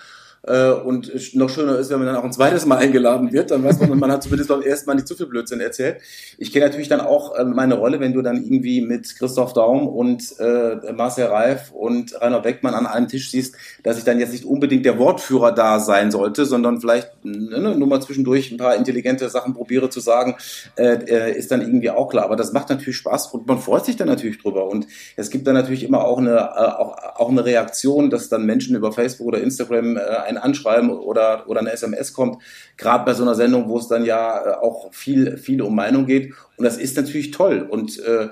Äh, 0.43 0.71
und 0.71 1.35
noch 1.35 1.51
schöner 1.51 1.79
ist, 1.79 1.91
wenn 1.91 1.99
man 1.99 2.07
dann 2.07 2.17
auch 2.17 2.25
ein 2.25 2.33
zweites 2.33 2.65
Mal 2.65 2.79
eingeladen 2.79 3.33
wird, 3.33 3.51
dann 3.51 3.65
weiß 3.65 3.81
man, 3.81 3.99
man 3.99 4.13
hat 4.13 4.23
zumindest 4.23 4.49
beim 4.49 4.63
ersten 4.63 4.89
Mal 4.89 4.95
nicht 4.95 5.09
zu 5.09 5.17
viel 5.17 5.27
Blödsinn 5.27 5.61
erzählt. 5.61 5.99
Ich 6.39 6.53
kenne 6.53 6.67
natürlich 6.67 6.89
dann 6.89 7.01
auch 7.01 7.35
äh, 7.37 7.45
meine 7.45 7.75
Rolle, 7.75 8.01
wenn 8.01 8.13
du 8.13 8.23
dann 8.23 8.37
irgendwie 8.37 8.81
mit 8.81 9.17
Christoph 9.17 9.53
Daum 9.53 9.89
und 9.89 10.39
äh, 10.39 10.93
Marcel 10.93 11.27
Reif 11.27 11.73
und 11.73 12.21
Rainer 12.21 12.41
Beckmann 12.41 12.75
an 12.75 12.87
einem 12.87 13.09
Tisch 13.09 13.31
siehst, 13.31 13.57
dass 13.83 13.99
ich 13.99 14.05
dann 14.05 14.21
jetzt 14.21 14.33
nicht 14.33 14.45
unbedingt 14.45 14.85
der 14.87 14.99
Wortführer 14.99 15.53
da 15.53 15.81
sein 15.81 16.11
sollte, 16.11 16.47
sondern 16.47 16.81
vielleicht 16.81 17.25
ne, 17.25 17.75
nur 17.77 17.89
mal 17.89 18.01
zwischendurch 18.01 18.53
ein 18.53 18.59
paar 18.59 18.77
intelligente 18.77 19.29
Sachen 19.29 19.55
probiere 19.55 19.91
zu 19.91 20.01
sagen, 20.01 20.37
äh, 20.77 21.37
ist 21.37 21.51
dann 21.51 21.63
irgendwie 21.63 21.91
auch 21.91 22.09
klar. 22.09 22.25
Aber 22.25 22.37
das 22.37 22.53
macht 22.53 22.69
natürlich 22.71 22.97
Spaß 22.97 23.35
und 23.35 23.47
man 23.47 23.59
freut 23.59 23.85
sich 23.85 23.97
dann 23.97 24.09
natürlich 24.09 24.39
drüber. 24.41 24.69
Und 24.69 24.87
es 25.17 25.31
gibt 25.31 25.47
dann 25.47 25.55
natürlich 25.55 25.83
immer 25.83 26.05
auch 26.05 26.19
eine, 26.19 26.79
auch, 26.79 26.97
auch 27.17 27.29
eine 27.29 27.45
Reaktion, 27.45 28.11
dass 28.11 28.29
dann 28.29 28.47
Menschen 28.47 28.77
über 28.77 28.93
Facebook 28.93 29.27
oder 29.27 29.41
Instagram 29.41 29.99
ein 30.29 30.39
Anschreiben 30.39 30.91
oder, 30.91 31.49
oder 31.49 31.61
eine 31.61 31.73
SMS 31.73 32.13
kommt, 32.13 32.43
gerade 32.77 33.05
bei 33.05 33.15
so 33.15 33.23
einer 33.23 33.35
Sendung, 33.35 33.69
wo 33.69 33.79
es 33.79 33.89
dann 33.89 34.05
ja 34.05 34.45
äh, 34.45 34.55
auch 34.55 34.93
viel, 34.93 35.37
viel 35.37 35.63
um 35.63 35.75
Meinung 35.75 36.07
geht. 36.07 36.33
Und 36.57 36.65
das 36.65 36.77
ist 36.77 36.97
natürlich 36.97 37.31
toll. 37.31 37.67
Und 37.69 37.99
äh, 38.01 38.29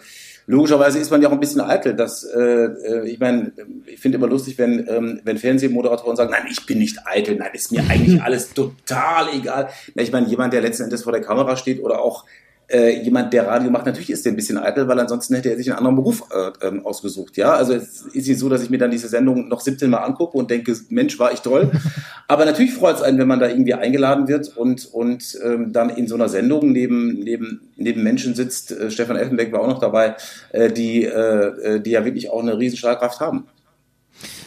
logischerweise 0.47 0.99
ist 0.99 1.11
man 1.11 1.23
ja 1.23 1.29
auch 1.29 1.33
ein 1.33 1.41
bisschen 1.41 1.61
eitel. 1.61 1.95
Dass, 1.95 2.25
äh, 2.25 2.39
äh 2.39 3.09
ich 3.09 3.19
meine, 3.19 3.53
ich 3.87 4.01
finde 4.01 4.19
immer 4.19 4.29
lustig, 4.29 4.59
wenn, 4.59 4.87
ähm, 4.89 5.21
wenn 5.25 5.39
Fernsehmoderatoren 5.39 6.17
sagen, 6.17 6.31
nein, 6.31 6.47
ich 6.51 6.65
bin 6.67 6.79
nicht 6.79 6.99
eitel, 7.05 7.37
nein, 7.37 7.51
ist 7.53 7.73
mir 7.73 7.83
eigentlich 7.89 8.23
alles 8.25 8.53
total 8.53 9.29
egal. 9.35 9.69
Ich 9.95 10.13
meine, 10.13 10.29
jemand, 10.29 10.53
der 10.53 10.63
letzten 10.63 10.85
Endes 10.85 11.03
vor 11.03 11.13
der 11.13 11.23
Kamera 11.23 11.57
steht 11.57 11.83
oder 11.83 12.01
auch 12.01 12.25
äh, 12.68 13.00
jemand, 13.00 13.33
der 13.33 13.46
Radio 13.46 13.70
macht, 13.70 13.87
natürlich 13.87 14.11
ist 14.11 14.24
der 14.24 14.33
ein 14.33 14.37
bisschen 14.37 14.59
eitel, 14.59 14.88
weil 14.88 14.98
ansonsten 14.98 15.35
hätte 15.37 15.50
er 15.50 15.57
sich 15.57 15.68
einen 15.68 15.79
anderen 15.79 15.96
Beruf 15.96 16.24
äh, 16.31 16.66
ähm, 16.66 16.85
ausgesucht. 16.85 17.37
Ja, 17.37 17.52
also 17.52 17.72
es 17.74 18.02
ist 18.02 18.26
nicht 18.26 18.38
so, 18.38 18.48
dass 18.48 18.62
ich 18.62 18.70
mir 18.70 18.79
dann 18.79 18.90
diese 18.90 19.09
Sendung 19.09 19.48
noch 19.48 19.61
17 19.61 19.88
Mal 19.88 19.98
angucke 19.98 20.37
und 20.37 20.50
denke, 20.50 20.76
Mensch, 20.88 21.18
war 21.18 21.33
ich 21.33 21.40
toll. 21.40 21.70
Aber 22.29 22.44
natürlich 22.44 22.74
freut 22.74 22.96
es 22.96 23.02
einen, 23.02 23.18
wenn 23.18 23.29
man 23.29 23.38
da 23.38 23.48
irgendwie 23.48 23.74
eingeladen 23.74 24.26
wird 24.26 24.57
und 24.57 24.87
und 24.92 25.38
ähm, 25.44 25.72
dann 25.72 25.90
in 25.90 26.09
so 26.09 26.16
einer 26.16 26.29
Sendung 26.29 26.72
neben 26.72 27.20
neben 27.20 27.70
neben 27.76 28.02
Menschen 28.02 28.35
sitzt. 28.35 28.72
Äh, 28.72 28.90
Stefan 28.90 29.16
Elfenbeck 29.16 29.52
war 29.52 29.61
auch 29.61 29.68
noch 29.68 29.81
dabei, 29.81 30.16
äh, 30.50 30.70
die 30.72 31.05
äh, 31.05 31.76
äh 31.76 31.81
die 31.81 31.90
ja 31.90 32.05
wirklich 32.05 32.31
auch 32.31 32.42
eine 32.42 32.59
riesen 32.59 32.79
Strahlkraft 32.79 33.20
haben. 33.20 33.46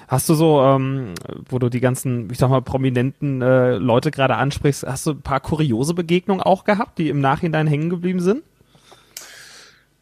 Hast 0.10 0.28
du 0.28 0.34
so, 0.34 0.60
ähm, 0.64 1.14
wo 1.48 1.60
du 1.60 1.70
die 1.70 1.80
ganzen, 1.80 2.32
ich 2.32 2.40
sag 2.40 2.50
mal, 2.50 2.64
prominenten 2.64 3.44
äh, 3.44 3.76
Leute 3.76 4.10
gerade 4.10 4.38
ansprichst, 4.38 4.84
hast 4.88 5.06
du 5.06 5.12
ein 5.12 5.22
paar 5.22 5.40
kuriose 5.40 5.94
Begegnungen 5.94 6.42
auch 6.42 6.64
gehabt, 6.64 6.98
die 6.98 7.10
im 7.10 7.22
Nachhinein 7.22 7.68
hängen 7.68 7.92
geblieben 7.92 8.20
sind? 8.20 8.42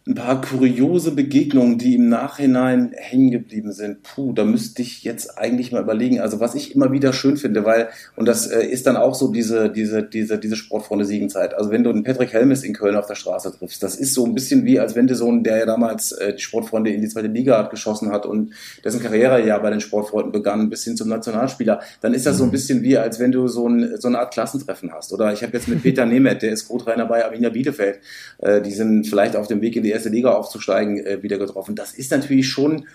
Ein 0.07 0.15
paar 0.15 0.41
kuriose 0.41 1.11
Begegnungen, 1.11 1.77
die 1.77 1.95
im 1.95 2.07
Nachhinein 2.07 2.93
hängen 2.95 3.29
geblieben 3.29 3.73
sind. 3.73 4.03
Puh, 4.03 4.31
da 4.31 4.45
müsste 4.45 4.81
ich 4.81 5.03
jetzt 5.03 5.37
eigentlich 5.37 5.71
mal 5.71 5.81
überlegen. 5.81 6.21
Also 6.21 6.39
was 6.39 6.55
ich 6.55 6.73
immer 6.73 6.91
wieder 6.91 7.11
schön 7.11 7.35
finde, 7.35 7.65
weil, 7.65 7.89
und 8.15 8.25
das 8.25 8.47
äh, 8.47 8.65
ist 8.65 8.87
dann 8.87 8.95
auch 8.95 9.15
so 9.15 9.31
diese, 9.31 9.69
diese, 9.69 10.03
diese, 10.03 10.37
diese 10.37 10.55
Sportfreunde 10.55 11.03
Siegenzeit. 11.03 11.53
Also 11.53 11.71
wenn 11.71 11.83
du 11.83 11.89
einen 11.89 12.03
Patrick 12.03 12.31
Helmes 12.31 12.63
in 12.63 12.73
Köln 12.73 12.95
auf 12.95 13.07
der 13.07 13.15
Straße 13.15 13.53
triffst, 13.57 13.83
das 13.83 13.95
ist 13.95 14.13
so 14.13 14.25
ein 14.25 14.33
bisschen 14.33 14.63
wie, 14.63 14.79
als 14.79 14.95
wenn 14.95 15.07
du 15.07 15.15
so 15.15 15.27
einen, 15.27 15.43
der 15.43 15.57
ja 15.57 15.65
damals 15.65 16.13
äh, 16.13 16.33
die 16.33 16.41
Sportfreunde 16.41 16.89
in 16.91 17.01
die 17.01 17.09
zweite 17.09 17.27
Liga 17.27 17.57
hat 17.57 17.69
geschossen 17.69 18.11
hat 18.11 18.25
und 18.25 18.51
dessen 18.85 19.01
Karriere 19.01 19.45
ja 19.45 19.57
bei 19.57 19.69
den 19.69 19.81
Sportfreunden 19.81 20.31
begann, 20.31 20.69
bis 20.69 20.85
hin 20.85 20.95
zum 20.95 21.09
Nationalspieler, 21.09 21.81
dann 21.99 22.13
ist 22.13 22.25
das 22.25 22.37
so 22.37 22.43
ein 22.43 22.47
mhm. 22.47 22.51
bisschen 22.51 22.81
wie, 22.81 22.97
als 22.97 23.19
wenn 23.19 23.33
du 23.33 23.47
so, 23.49 23.67
ein, 23.67 23.97
so 23.99 24.07
eine 24.07 24.19
Art 24.19 24.33
Klassentreffen 24.33 24.93
hast. 24.93 25.11
Oder 25.11 25.33
ich 25.33 25.43
habe 25.43 25.51
jetzt 25.51 25.67
mit 25.67 25.83
Peter 25.83 26.05
Nemeth, 26.05 26.43
der 26.43 26.51
ist 26.51 26.69
Co-Trainer 26.69 27.05
bei 27.05 27.25
Arminia 27.25 27.49
Bielefeld, 27.49 27.99
äh, 28.37 28.61
die 28.61 28.71
sind 28.71 29.05
vielleicht 29.05 29.35
auf 29.35 29.47
dem 29.47 29.61
Weg 29.61 29.75
in 29.75 29.83
die 29.83 29.96
erste 29.97 30.09
Liga 30.09 30.33
aufzusteigen, 30.33 31.05
äh, 31.05 31.21
wieder 31.23 31.37
getroffen. 31.37 31.75
Das 31.75 31.93
ist 31.93 32.11
natürlich 32.11 32.47
schon 32.47 32.85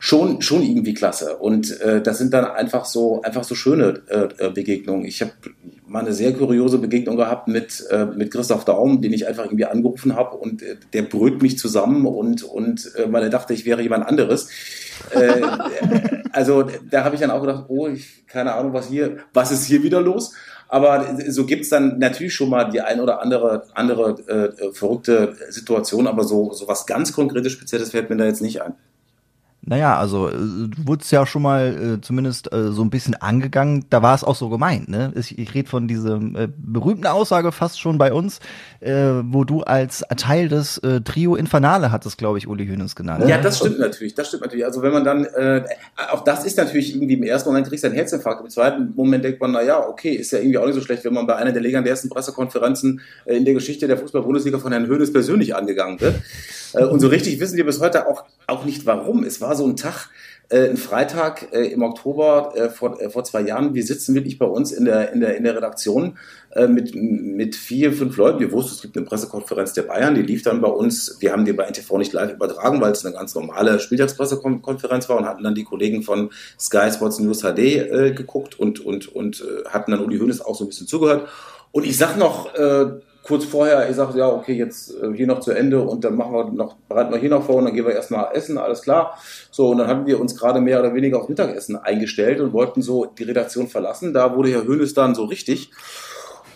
schon 0.00 0.42
schon 0.42 0.62
irgendwie 0.62 0.92
klasse 0.92 1.36
und 1.36 1.80
äh, 1.80 2.02
das 2.02 2.18
sind 2.18 2.34
dann 2.34 2.44
einfach 2.44 2.84
so 2.84 3.22
einfach 3.22 3.44
so 3.44 3.54
schöne 3.54 4.02
äh, 4.08 4.46
äh 4.46 4.50
Begegnungen. 4.50 5.06
Ich 5.06 5.22
habe 5.22 5.32
mal 5.86 6.00
eine 6.00 6.12
sehr 6.12 6.32
kuriose 6.32 6.78
Begegnung 6.78 7.16
gehabt 7.16 7.46
mit, 7.46 7.86
äh, 7.88 8.04
mit 8.06 8.32
Christoph 8.32 8.64
Daum, 8.64 9.00
den 9.00 9.12
ich 9.12 9.28
einfach 9.28 9.44
irgendwie 9.44 9.64
angerufen 9.64 10.16
habe 10.16 10.36
und 10.36 10.60
äh, 10.60 10.76
der 10.92 11.02
brüllt 11.02 11.40
mich 11.40 11.56
zusammen 11.56 12.04
und, 12.06 12.42
und 12.42 12.92
äh, 12.96 13.12
weil 13.12 13.22
er 13.22 13.30
dachte, 13.30 13.54
ich 13.54 13.64
wäre 13.64 13.80
jemand 13.80 14.04
anderes. 14.04 14.48
Äh, 15.10 15.40
also 16.32 16.64
da 16.90 17.04
habe 17.04 17.14
ich 17.14 17.20
dann 17.20 17.30
auch 17.30 17.40
gedacht, 17.40 17.66
oh, 17.68 17.86
ich, 17.86 18.26
keine 18.26 18.54
Ahnung, 18.54 18.72
was 18.72 18.88
hier, 18.88 19.18
was 19.32 19.52
ist 19.52 19.66
hier 19.66 19.84
wieder 19.84 20.00
los? 20.00 20.32
Aber 20.68 21.16
so 21.28 21.44
gibt's 21.46 21.68
dann 21.68 21.98
natürlich 21.98 22.34
schon 22.34 22.50
mal 22.50 22.64
die 22.64 22.80
ein 22.80 23.00
oder 23.00 23.20
andere, 23.20 23.64
andere 23.74 24.18
äh, 24.28 24.72
verrückte 24.72 25.36
Situation, 25.50 26.06
aber 26.06 26.24
so, 26.24 26.52
so 26.52 26.66
was 26.66 26.86
ganz 26.86 27.12
Konkretes, 27.12 27.52
Spezielles 27.52 27.90
fällt 27.90 28.10
mir 28.10 28.16
da 28.16 28.24
jetzt 28.24 28.42
nicht 28.42 28.62
ein. 28.62 28.74
Naja, 29.66 29.98
also 29.98 30.28
äh, 30.28 30.32
du 30.32 30.86
wurdest 30.86 31.10
ja 31.10 31.24
schon 31.24 31.42
mal 31.42 31.96
äh, 31.96 32.00
zumindest 32.00 32.52
äh, 32.52 32.70
so 32.70 32.82
ein 32.82 32.90
bisschen 32.90 33.14
angegangen. 33.14 33.86
Da 33.88 34.02
war 34.02 34.14
es 34.14 34.22
auch 34.22 34.34
so 34.34 34.50
gemeint. 34.50 34.88
Ne? 34.88 35.12
Ich, 35.16 35.38
ich 35.38 35.54
rede 35.54 35.68
von 35.68 35.88
dieser 35.88 36.16
äh, 36.16 36.48
berühmten 36.56 37.06
Aussage 37.06 37.50
fast 37.50 37.80
schon 37.80 37.96
bei 37.96 38.12
uns, 38.12 38.40
äh, 38.80 38.92
wo 39.22 39.44
du 39.44 39.62
als 39.62 40.04
Teil 40.16 40.48
des 40.48 40.78
äh, 40.78 41.00
Trio 41.00 41.34
Infernale 41.34 41.90
hattest, 41.92 42.18
glaube 42.18 42.36
ich, 42.38 42.46
Uli 42.46 42.66
Hönes 42.66 42.94
genannt. 42.94 43.24
Ja, 43.26 43.38
das 43.38 43.58
stimmt 43.58 43.78
natürlich. 43.78 44.14
Das 44.14 44.28
stimmt 44.28 44.42
natürlich. 44.42 44.66
Also 44.66 44.82
wenn 44.82 44.92
man 44.92 45.04
dann, 45.04 45.24
äh, 45.24 45.64
auch 46.10 46.24
das 46.24 46.44
ist 46.44 46.58
natürlich 46.58 46.94
irgendwie 46.94 47.14
im 47.14 47.22
ersten 47.22 47.48
Moment 47.48 47.66
kriegst 47.68 47.84
du 47.84 47.88
einen 47.88 47.96
Herzinfarkt. 47.96 48.42
Im 48.44 48.50
zweiten 48.50 48.92
Moment 48.94 49.24
denkt 49.24 49.40
man, 49.40 49.52
na 49.52 49.62
ja, 49.62 49.80
okay, 49.80 50.10
ist 50.10 50.30
ja 50.32 50.40
irgendwie 50.40 50.58
auch 50.58 50.66
nicht 50.66 50.74
so 50.74 50.82
schlecht, 50.82 51.04
wenn 51.04 51.14
man 51.14 51.26
bei 51.26 51.36
einer 51.36 51.52
der 51.52 51.62
legendärsten 51.62 52.10
Pressekonferenzen 52.10 53.00
äh, 53.24 53.36
in 53.36 53.46
der 53.46 53.54
Geschichte 53.54 53.86
der 53.86 53.96
Fußball-Bundesliga 53.96 54.58
von 54.58 54.72
Herrn 54.72 54.86
Hönes 54.86 55.10
persönlich 55.10 55.56
angegangen 55.56 56.00
wird. 56.02 56.16
Äh, 56.74 56.84
und 56.84 57.00
so 57.00 57.08
richtig 57.08 57.40
wissen 57.40 57.56
wir 57.56 57.64
bis 57.64 57.80
heute 57.80 58.06
auch, 58.06 58.24
auch 58.46 58.64
nicht 58.64 58.86
warum. 58.86 59.24
Es 59.24 59.40
war 59.40 59.56
so 59.56 59.66
ein 59.66 59.76
Tag, 59.76 60.08
äh, 60.50 60.68
ein 60.68 60.76
Freitag 60.76 61.52
äh, 61.52 61.66
im 61.66 61.82
Oktober 61.82 62.52
äh, 62.54 62.68
vor, 62.68 63.00
äh, 63.00 63.10
vor 63.10 63.24
zwei 63.24 63.42
Jahren. 63.42 63.74
Wir 63.74 63.84
sitzen 63.84 64.14
wirklich 64.14 64.38
bei 64.38 64.46
uns 64.46 64.72
in 64.72 64.84
der, 64.84 65.12
in 65.12 65.20
der, 65.20 65.36
in 65.36 65.44
der 65.44 65.56
Redaktion 65.56 66.18
äh, 66.54 66.66
mit, 66.66 66.94
mit 66.94 67.56
vier, 67.56 67.92
fünf 67.92 68.16
Leuten. 68.16 68.40
Wir 68.40 68.52
wussten, 68.52 68.74
es 68.74 68.82
gibt 68.82 68.96
eine 68.96 69.06
Pressekonferenz 69.06 69.72
der 69.72 69.82
Bayern, 69.82 70.14
die 70.14 70.22
lief 70.22 70.42
dann 70.42 70.60
bei 70.60 70.68
uns. 70.68 71.16
Wir 71.20 71.32
haben 71.32 71.44
die 71.44 71.52
bei 71.52 71.66
NTV 71.66 71.98
nicht 71.98 72.12
live 72.12 72.32
übertragen, 72.32 72.80
weil 72.80 72.92
es 72.92 73.04
eine 73.04 73.14
ganz 73.14 73.34
normale 73.34 73.80
Spieltagspressekonferenz 73.80 75.08
war 75.08 75.16
und 75.16 75.26
hatten 75.26 75.42
dann 75.42 75.54
die 75.54 75.64
Kollegen 75.64 76.02
von 76.02 76.30
Sky 76.58 76.90
Sports 76.92 77.18
News 77.20 77.40
HD 77.40 77.58
äh, 77.58 78.12
geguckt 78.12 78.58
und, 78.58 78.80
und, 78.80 79.08
und 79.08 79.44
hatten 79.68 79.92
dann 79.92 80.04
Uli 80.04 80.18
Hoeneß 80.18 80.42
auch 80.42 80.54
so 80.54 80.64
ein 80.64 80.68
bisschen 80.68 80.86
zugehört. 80.86 81.28
Und 81.72 81.84
ich 81.86 81.96
sag 81.96 82.16
noch, 82.16 82.54
äh, 82.54 83.00
kurz 83.24 83.44
vorher, 83.44 83.88
ich 83.88 83.96
sage, 83.96 84.18
ja, 84.18 84.28
okay, 84.28 84.52
jetzt 84.52 84.94
äh, 85.02 85.12
hier 85.14 85.26
noch 85.26 85.40
zu 85.40 85.50
Ende 85.50 85.80
und 85.80 86.04
dann 86.04 86.14
machen 86.14 86.32
wir 86.32 86.44
noch, 86.52 86.76
bereiten 86.88 87.12
wir 87.12 87.18
hier 87.18 87.30
noch 87.30 87.44
vor 87.44 87.56
und 87.56 87.64
dann 87.64 87.74
gehen 87.74 87.86
wir 87.86 87.94
erstmal 87.94 88.34
essen, 88.34 88.58
alles 88.58 88.82
klar. 88.82 89.18
So, 89.50 89.70
und 89.70 89.78
dann 89.78 89.88
hatten 89.88 90.06
wir 90.06 90.20
uns 90.20 90.36
gerade 90.36 90.60
mehr 90.60 90.78
oder 90.80 90.94
weniger 90.94 91.18
aufs 91.18 91.28
Mittagessen 91.28 91.76
eingestellt 91.76 92.40
und 92.40 92.52
wollten 92.52 92.82
so 92.82 93.06
die 93.06 93.24
Redaktion 93.24 93.66
verlassen. 93.66 94.12
Da 94.12 94.36
wurde 94.36 94.50
Herr 94.50 94.64
Hönes 94.64 94.92
dann 94.92 95.14
so 95.14 95.24
richtig 95.24 95.70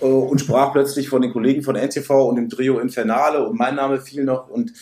äh, 0.01 0.05
und 0.05 0.41
sprach 0.41 0.73
plötzlich 0.73 1.09
von 1.09 1.23
den 1.23 1.33
Kollegen 1.33 1.63
von 1.63 1.75
NTV 1.75 2.11
und 2.29 2.37
dem 2.37 2.51
Trio 2.51 2.79
Infernale 2.79 3.47
und 3.47 3.59
mein 3.59 3.75
Name 3.75 4.01
fiel 4.01 4.25
noch 4.25 4.49
und 4.49 4.73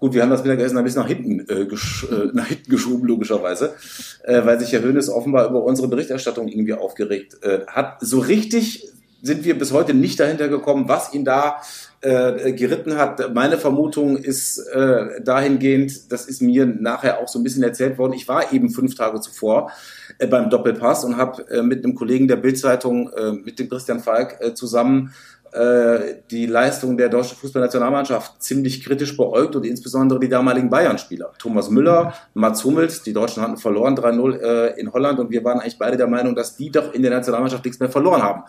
Gut, 0.00 0.14
wir 0.14 0.22
haben 0.22 0.30
das 0.30 0.44
Mittagessen 0.44 0.78
ein 0.78 0.84
bisschen 0.84 1.02
nach 1.02 1.08
hinten, 1.08 1.40
äh, 1.48 1.62
äh, 1.62 2.30
nach 2.32 2.46
hinten 2.46 2.70
geschoben, 2.70 3.04
logischerweise, 3.04 3.74
äh, 4.22 4.44
weil 4.44 4.60
sich 4.60 4.72
Herr 4.72 4.82
Hönes 4.82 5.08
offenbar 5.08 5.50
über 5.50 5.64
unsere 5.64 5.88
Berichterstattung 5.88 6.46
irgendwie 6.46 6.74
aufgeregt 6.74 7.38
äh, 7.42 7.66
hat. 7.66 7.96
So 8.00 8.20
richtig 8.20 8.92
sind 9.22 9.44
wir 9.44 9.58
bis 9.58 9.72
heute 9.72 9.94
nicht 9.94 10.20
dahinter 10.20 10.48
gekommen, 10.48 10.88
was 10.88 11.12
ihn 11.12 11.24
da 11.24 11.60
äh, 12.00 12.52
geritten 12.52 12.96
hat. 12.96 13.34
Meine 13.34 13.58
Vermutung 13.58 14.16
ist 14.16 14.58
äh, 14.58 15.20
dahingehend, 15.22 16.12
das 16.12 16.26
ist 16.26 16.40
mir 16.40 16.66
nachher 16.66 17.18
auch 17.18 17.28
so 17.28 17.38
ein 17.38 17.42
bisschen 17.42 17.62
erzählt 17.62 17.98
worden. 17.98 18.12
Ich 18.12 18.28
war 18.28 18.52
eben 18.52 18.70
fünf 18.70 18.94
Tage 18.94 19.20
zuvor 19.20 19.72
äh, 20.18 20.26
beim 20.26 20.50
Doppelpass 20.50 21.04
und 21.04 21.16
habe 21.16 21.48
äh, 21.50 21.62
mit 21.62 21.84
einem 21.84 21.94
Kollegen 21.94 22.28
der 22.28 22.36
Bildzeitung, 22.36 23.10
äh, 23.12 23.32
mit 23.32 23.58
dem 23.58 23.68
Christian 23.68 24.00
Falk 24.00 24.36
äh, 24.40 24.54
zusammen 24.54 25.12
äh, 25.52 26.16
die 26.30 26.44
Leistung 26.44 26.98
der 26.98 27.08
deutschen 27.08 27.38
Fußballnationalmannschaft 27.38 28.42
ziemlich 28.42 28.84
kritisch 28.84 29.16
beäugt 29.16 29.56
und 29.56 29.64
insbesondere 29.64 30.20
die 30.20 30.28
damaligen 30.28 30.68
Bayern-Spieler. 30.68 31.32
Thomas 31.38 31.70
Müller, 31.70 32.12
Mats 32.34 32.64
Hummels, 32.64 33.02
die 33.02 33.14
Deutschen 33.14 33.42
hatten 33.42 33.56
verloren 33.56 33.96
3-0 33.96 34.40
äh, 34.40 34.80
in 34.80 34.92
Holland 34.92 35.18
und 35.18 35.30
wir 35.30 35.42
waren 35.44 35.60
eigentlich 35.60 35.78
beide 35.78 35.96
der 35.96 36.06
Meinung, 36.06 36.34
dass 36.34 36.56
die 36.56 36.70
doch 36.70 36.92
in 36.92 37.00
der 37.00 37.10
Nationalmannschaft 37.10 37.64
nichts 37.64 37.80
mehr 37.80 37.88
verloren 37.88 38.22
haben. 38.22 38.42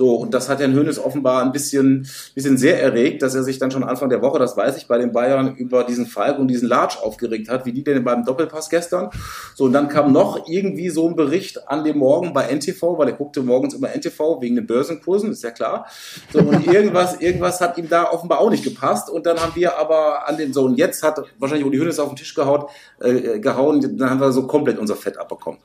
So, 0.00 0.14
und 0.14 0.32
das 0.32 0.48
hat 0.48 0.60
Herrn 0.60 0.72
Hönes 0.72 0.98
offenbar 0.98 1.42
ein 1.42 1.52
bisschen, 1.52 2.08
bisschen 2.34 2.56
sehr 2.56 2.82
erregt, 2.82 3.20
dass 3.20 3.34
er 3.34 3.42
sich 3.42 3.58
dann 3.58 3.70
schon 3.70 3.84
Anfang 3.84 4.08
der 4.08 4.22
Woche, 4.22 4.38
das 4.38 4.56
weiß 4.56 4.78
ich, 4.78 4.86
bei 4.86 4.96
den 4.96 5.12
Bayern 5.12 5.54
über 5.56 5.84
diesen 5.84 6.06
Falk 6.06 6.38
und 6.38 6.48
diesen 6.48 6.70
Large 6.70 7.02
aufgeregt 7.02 7.50
hat, 7.50 7.66
wie 7.66 7.72
die 7.74 7.84
denn 7.84 8.02
beim 8.02 8.24
Doppelpass 8.24 8.70
gestern. 8.70 9.10
So, 9.54 9.64
und 9.64 9.74
dann 9.74 9.88
kam 9.88 10.10
noch 10.10 10.48
irgendwie 10.48 10.88
so 10.88 11.06
ein 11.06 11.16
Bericht 11.16 11.68
an 11.68 11.84
dem 11.84 11.98
Morgen 11.98 12.32
bei 12.32 12.50
NTV, 12.50 12.96
weil 12.96 13.08
er 13.08 13.12
guckte 13.12 13.42
morgens 13.42 13.74
immer 13.74 13.94
NTV 13.94 14.40
wegen 14.40 14.54
den 14.56 14.66
Börsenkursen, 14.66 15.32
ist 15.32 15.44
ja 15.44 15.50
klar. 15.50 15.84
So, 16.32 16.38
und 16.38 16.66
irgendwas, 16.66 17.20
irgendwas 17.20 17.60
hat 17.60 17.76
ihm 17.76 17.90
da 17.90 18.10
offenbar 18.10 18.38
auch 18.38 18.48
nicht 18.48 18.64
gepasst. 18.64 19.10
Und 19.10 19.26
dann 19.26 19.38
haben 19.38 19.54
wir 19.54 19.76
aber 19.76 20.26
an 20.26 20.38
den, 20.38 20.54
so, 20.54 20.64
und 20.64 20.78
jetzt 20.78 21.02
hat 21.02 21.20
wahrscheinlich 21.38 21.66
Uli 21.66 21.76
Hönes 21.76 21.98
auf 21.98 22.08
den 22.08 22.16
Tisch 22.16 22.34
gehaut, 22.34 22.70
äh, 23.00 23.38
gehauen, 23.38 23.98
dann 23.98 24.08
haben 24.08 24.20
wir 24.22 24.32
so 24.32 24.46
komplett 24.46 24.78
unser 24.78 24.96
Fett 24.96 25.18
abbekommen. 25.18 25.60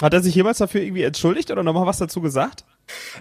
Hat 0.00 0.14
er 0.14 0.22
sich 0.22 0.36
jemals 0.36 0.58
dafür 0.58 0.82
irgendwie 0.82 1.02
entschuldigt 1.02 1.50
oder 1.50 1.64
nochmal 1.64 1.86
was 1.86 1.98
dazu 1.98 2.20
gesagt? 2.20 2.64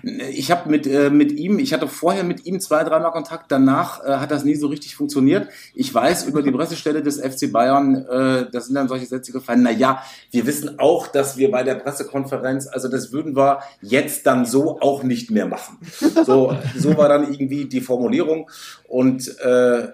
Ich 0.04 0.52
habe 0.52 0.70
mit, 0.70 0.86
äh, 0.86 1.10
mit 1.10 1.32
ihm, 1.32 1.58
ich 1.58 1.74
hatte 1.74 1.88
vorher 1.88 2.24
mit 2.24 2.46
ihm 2.46 2.60
zwei, 2.60 2.84
dreimal 2.84 3.12
Kontakt, 3.12 3.52
danach 3.52 4.04
äh, 4.04 4.18
hat 4.18 4.30
das 4.30 4.44
nie 4.44 4.56
so 4.56 4.68
richtig 4.68 4.96
funktioniert. 4.96 5.48
Ich 5.74 5.94
weiß 5.94 6.26
über 6.26 6.44
die 6.44 6.52
Pressestelle 6.52 7.02
des 7.02 7.20
FC 7.20 7.52
Bayern, 7.52 7.96
äh, 7.96 8.46
da 8.52 8.62
sind 8.62 8.76
dann 8.76 8.88
solche 8.88 9.08
Sätze 9.08 9.32
gefallen, 9.32 9.64
na 9.64 9.72
ja, 9.72 10.04
wir 10.32 10.46
wissen 10.46 10.78
auch, 10.80 11.08
dass 11.08 11.38
wir 11.38 11.50
bei 11.50 11.64
der 11.64 11.76
Pressekonferenz, 11.76 12.68
also 12.68 12.88
das 12.88 13.12
würden 13.12 13.36
wir 13.36 13.60
jetzt 13.82 14.26
dann 14.28 14.46
so 14.46 14.80
auch 14.82 15.04
nicht 15.04 15.32
mehr 15.32 15.48
machen. 15.48 15.78
So, 16.26 16.56
so 16.78 16.98
war 16.98 17.10
dann 17.10 17.32
irgendwie 17.32 17.66
die 17.66 17.82
Formulierung 17.82 18.50
und 18.88 19.40
äh, 19.40 19.90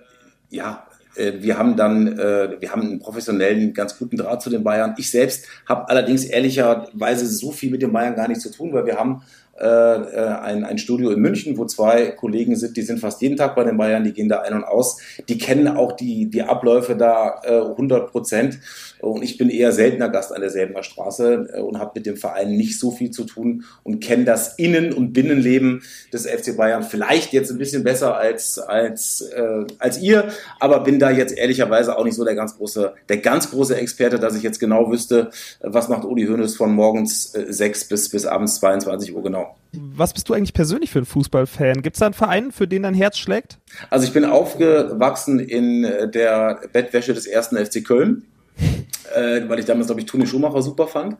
ja, 0.49 0.85
äh, 1.15 1.33
wir 1.39 1.57
haben 1.57 1.75
dann, 1.75 2.19
äh, 2.19 2.57
wir 2.59 2.71
haben 2.71 2.81
einen 2.81 2.99
professionellen, 2.99 3.73
ganz 3.73 3.97
guten 3.97 4.17
Draht 4.17 4.41
zu 4.41 4.49
den 4.49 4.63
Bayern. 4.63 4.95
Ich 4.97 5.11
selbst 5.11 5.45
habe 5.65 5.89
allerdings 5.89 6.25
ehrlicherweise 6.25 7.27
so 7.27 7.51
viel 7.51 7.71
mit 7.71 7.81
den 7.81 7.91
Bayern 7.91 8.15
gar 8.15 8.27
nicht 8.27 8.41
zu 8.41 8.51
tun, 8.51 8.73
weil 8.73 8.85
wir 8.85 8.97
haben 8.97 9.23
äh, 9.61 9.65
äh, 9.65 10.27
ein, 10.41 10.63
ein 10.63 10.79
Studio 10.79 11.11
in 11.11 11.19
München, 11.19 11.55
wo 11.55 11.65
zwei 11.65 12.07
Kollegen 12.07 12.55
sind, 12.55 12.75
die 12.77 12.81
sind 12.81 12.99
fast 12.99 13.21
jeden 13.21 13.37
Tag 13.37 13.55
bei 13.55 13.63
den 13.63 13.77
Bayern, 13.77 14.03
die 14.03 14.11
gehen 14.11 14.27
da 14.27 14.41
ein 14.41 14.55
und 14.55 14.63
aus, 14.63 14.97
die 15.29 15.37
kennen 15.37 15.67
auch 15.67 15.91
die, 15.91 16.31
die 16.31 16.41
Abläufe 16.41 16.95
da 16.95 17.41
äh, 17.43 17.59
100 17.59 18.11
Prozent 18.11 18.59
und 19.01 19.21
ich 19.21 19.37
bin 19.37 19.49
eher 19.49 19.71
seltener 19.71 20.09
Gast 20.09 20.33
an 20.33 20.41
derselben 20.41 20.81
Straße 20.81 21.49
äh, 21.53 21.59
und 21.61 21.77
habe 21.77 21.91
mit 21.93 22.07
dem 22.07 22.17
Verein 22.17 22.57
nicht 22.57 22.79
so 22.79 22.89
viel 22.89 23.11
zu 23.11 23.23
tun 23.23 23.65
und 23.83 23.99
kenne 23.99 24.25
das 24.25 24.57
Innen- 24.57 24.93
und 24.93 25.13
Binnenleben 25.13 25.83
des 26.11 26.25
FC 26.25 26.57
Bayern 26.57 26.81
vielleicht 26.81 27.31
jetzt 27.31 27.51
ein 27.51 27.59
bisschen 27.59 27.83
besser 27.83 28.17
als, 28.17 28.57
als, 28.57 29.21
äh, 29.21 29.65
als 29.77 30.01
ihr, 30.01 30.29
aber 30.59 30.79
bin 30.79 30.97
da 30.97 31.11
jetzt 31.11 31.37
ehrlicherweise 31.37 31.97
auch 31.99 32.03
nicht 32.03 32.15
so 32.15 32.25
der 32.25 32.35
ganz 32.35 32.57
große, 32.57 32.93
der 33.09 33.17
ganz 33.17 33.51
große 33.51 33.75
Experte, 33.75 34.17
dass 34.17 34.35
ich 34.35 34.41
jetzt 34.41 34.59
genau 34.59 34.91
wüsste, 34.91 35.29
was 35.59 35.87
macht 35.87 36.03
Uli 36.03 36.25
Hoeneß 36.25 36.55
von 36.55 36.73
morgens 36.73 37.35
äh, 37.35 37.45
6 37.47 37.89
bis, 37.89 38.09
bis 38.09 38.25
abends 38.25 38.55
22 38.55 39.15
Uhr 39.15 39.21
genau. 39.21 39.50
Was 39.73 40.13
bist 40.13 40.27
du 40.27 40.33
eigentlich 40.33 40.53
persönlich 40.53 40.91
für 40.91 40.99
ein 40.99 41.05
Fußballfan? 41.05 41.81
Gibt 41.81 41.95
es 41.95 41.99
da 41.99 42.07
einen 42.07 42.13
Verein, 42.13 42.51
für 42.51 42.67
den 42.67 42.83
dein 42.83 42.93
Herz 42.93 43.17
schlägt? 43.17 43.57
Also 43.89 44.05
ich 44.05 44.13
bin 44.13 44.25
aufgewachsen 44.25 45.39
in 45.39 45.83
der 45.83 46.61
Bettwäsche 46.73 47.13
des 47.13 47.25
ersten 47.25 47.57
FC 47.57 47.83
Köln, 47.85 48.25
äh, 49.15 49.41
weil 49.47 49.59
ich 49.59 49.65
damals, 49.65 49.87
glaube 49.87 50.01
ich, 50.01 50.07
Toni 50.07 50.27
Schumacher 50.27 50.61
super 50.61 50.87
fand. 50.87 51.17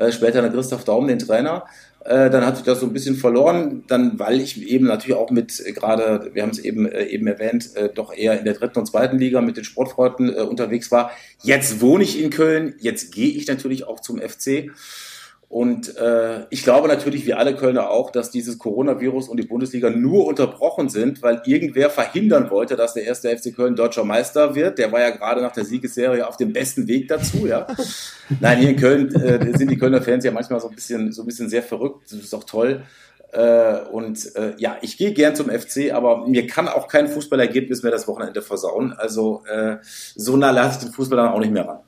Äh, 0.00 0.12
später 0.12 0.40
dann 0.40 0.52
Christoph 0.52 0.84
Daum, 0.84 1.08
den 1.08 1.18
Trainer. 1.18 1.64
Äh, 2.02 2.30
dann 2.30 2.46
hat 2.46 2.56
sich 2.56 2.64
das 2.64 2.80
so 2.80 2.86
ein 2.86 2.94
bisschen 2.94 3.16
verloren, 3.16 3.84
dann 3.86 4.18
weil 4.18 4.40
ich 4.40 4.66
eben 4.66 4.86
natürlich 4.86 5.16
auch 5.16 5.30
mit 5.30 5.60
äh, 5.60 5.72
gerade, 5.72 6.30
wir 6.32 6.42
haben 6.42 6.50
es 6.50 6.58
eben 6.58 6.86
äh, 6.86 7.04
eben 7.04 7.26
erwähnt, 7.26 7.76
äh, 7.76 7.90
doch 7.94 8.14
eher 8.14 8.38
in 8.38 8.46
der 8.46 8.54
dritten 8.54 8.78
und 8.78 8.86
zweiten 8.86 9.18
Liga 9.18 9.42
mit 9.42 9.58
den 9.58 9.64
Sportfreunden 9.64 10.30
unterwegs 10.30 10.90
war. 10.90 11.10
Jetzt 11.42 11.82
wohne 11.82 12.04
ich 12.04 12.22
in 12.22 12.30
Köln, 12.30 12.74
jetzt 12.78 13.12
gehe 13.12 13.28
ich 13.28 13.46
natürlich 13.46 13.86
auch 13.86 14.00
zum 14.00 14.18
FC. 14.18 14.70
Und 15.50 15.96
äh, 15.96 16.46
ich 16.50 16.62
glaube 16.62 16.86
natürlich, 16.86 17.26
wie 17.26 17.34
alle 17.34 17.56
Kölner 17.56 17.90
auch, 17.90 18.12
dass 18.12 18.30
dieses 18.30 18.56
Coronavirus 18.56 19.28
und 19.28 19.36
die 19.36 19.46
Bundesliga 19.46 19.90
nur 19.90 20.28
unterbrochen 20.28 20.88
sind, 20.88 21.22
weil 21.22 21.42
irgendwer 21.44 21.90
verhindern 21.90 22.50
wollte, 22.50 22.76
dass 22.76 22.94
der 22.94 23.02
erste 23.02 23.36
FC 23.36 23.52
Köln 23.52 23.74
deutscher 23.74 24.04
Meister 24.04 24.54
wird. 24.54 24.78
Der 24.78 24.92
war 24.92 25.00
ja 25.00 25.10
gerade 25.10 25.42
nach 25.42 25.50
der 25.50 25.64
Siegesserie 25.64 26.24
auf 26.28 26.36
dem 26.36 26.52
besten 26.52 26.86
Weg 26.86 27.08
dazu. 27.08 27.48
Ja, 27.48 27.66
nein, 28.40 28.58
hier 28.58 28.70
in 28.70 28.76
Köln 28.76 29.12
äh, 29.12 29.58
sind 29.58 29.72
die 29.72 29.76
Kölner 29.76 30.00
Fans 30.00 30.24
ja 30.24 30.30
manchmal 30.30 30.60
so 30.60 30.68
ein 30.68 30.74
bisschen, 30.76 31.10
so 31.10 31.22
ein 31.24 31.26
bisschen 31.26 31.48
sehr 31.48 31.64
verrückt. 31.64 32.04
Das 32.04 32.20
ist 32.20 32.32
auch 32.32 32.44
toll. 32.44 32.84
Äh, 33.32 33.80
und 33.90 34.36
äh, 34.36 34.54
ja, 34.56 34.76
ich 34.82 34.98
gehe 34.98 35.12
gern 35.12 35.34
zum 35.34 35.50
FC, 35.50 35.92
aber 35.92 36.28
mir 36.28 36.46
kann 36.46 36.68
auch 36.68 36.86
kein 36.86 37.08
Fußballergebnis 37.08 37.82
mehr 37.82 37.90
das 37.90 38.06
Wochenende 38.06 38.40
versauen. 38.42 38.92
Also 38.92 39.42
äh, 39.52 39.78
so 39.82 40.36
nah 40.36 40.52
lasse 40.52 40.78
ich 40.78 40.84
den 40.84 40.94
Fußball 40.94 41.16
dann 41.16 41.32
auch 41.32 41.40
nicht 41.40 41.52
mehr 41.52 41.66
ran. 41.66 41.80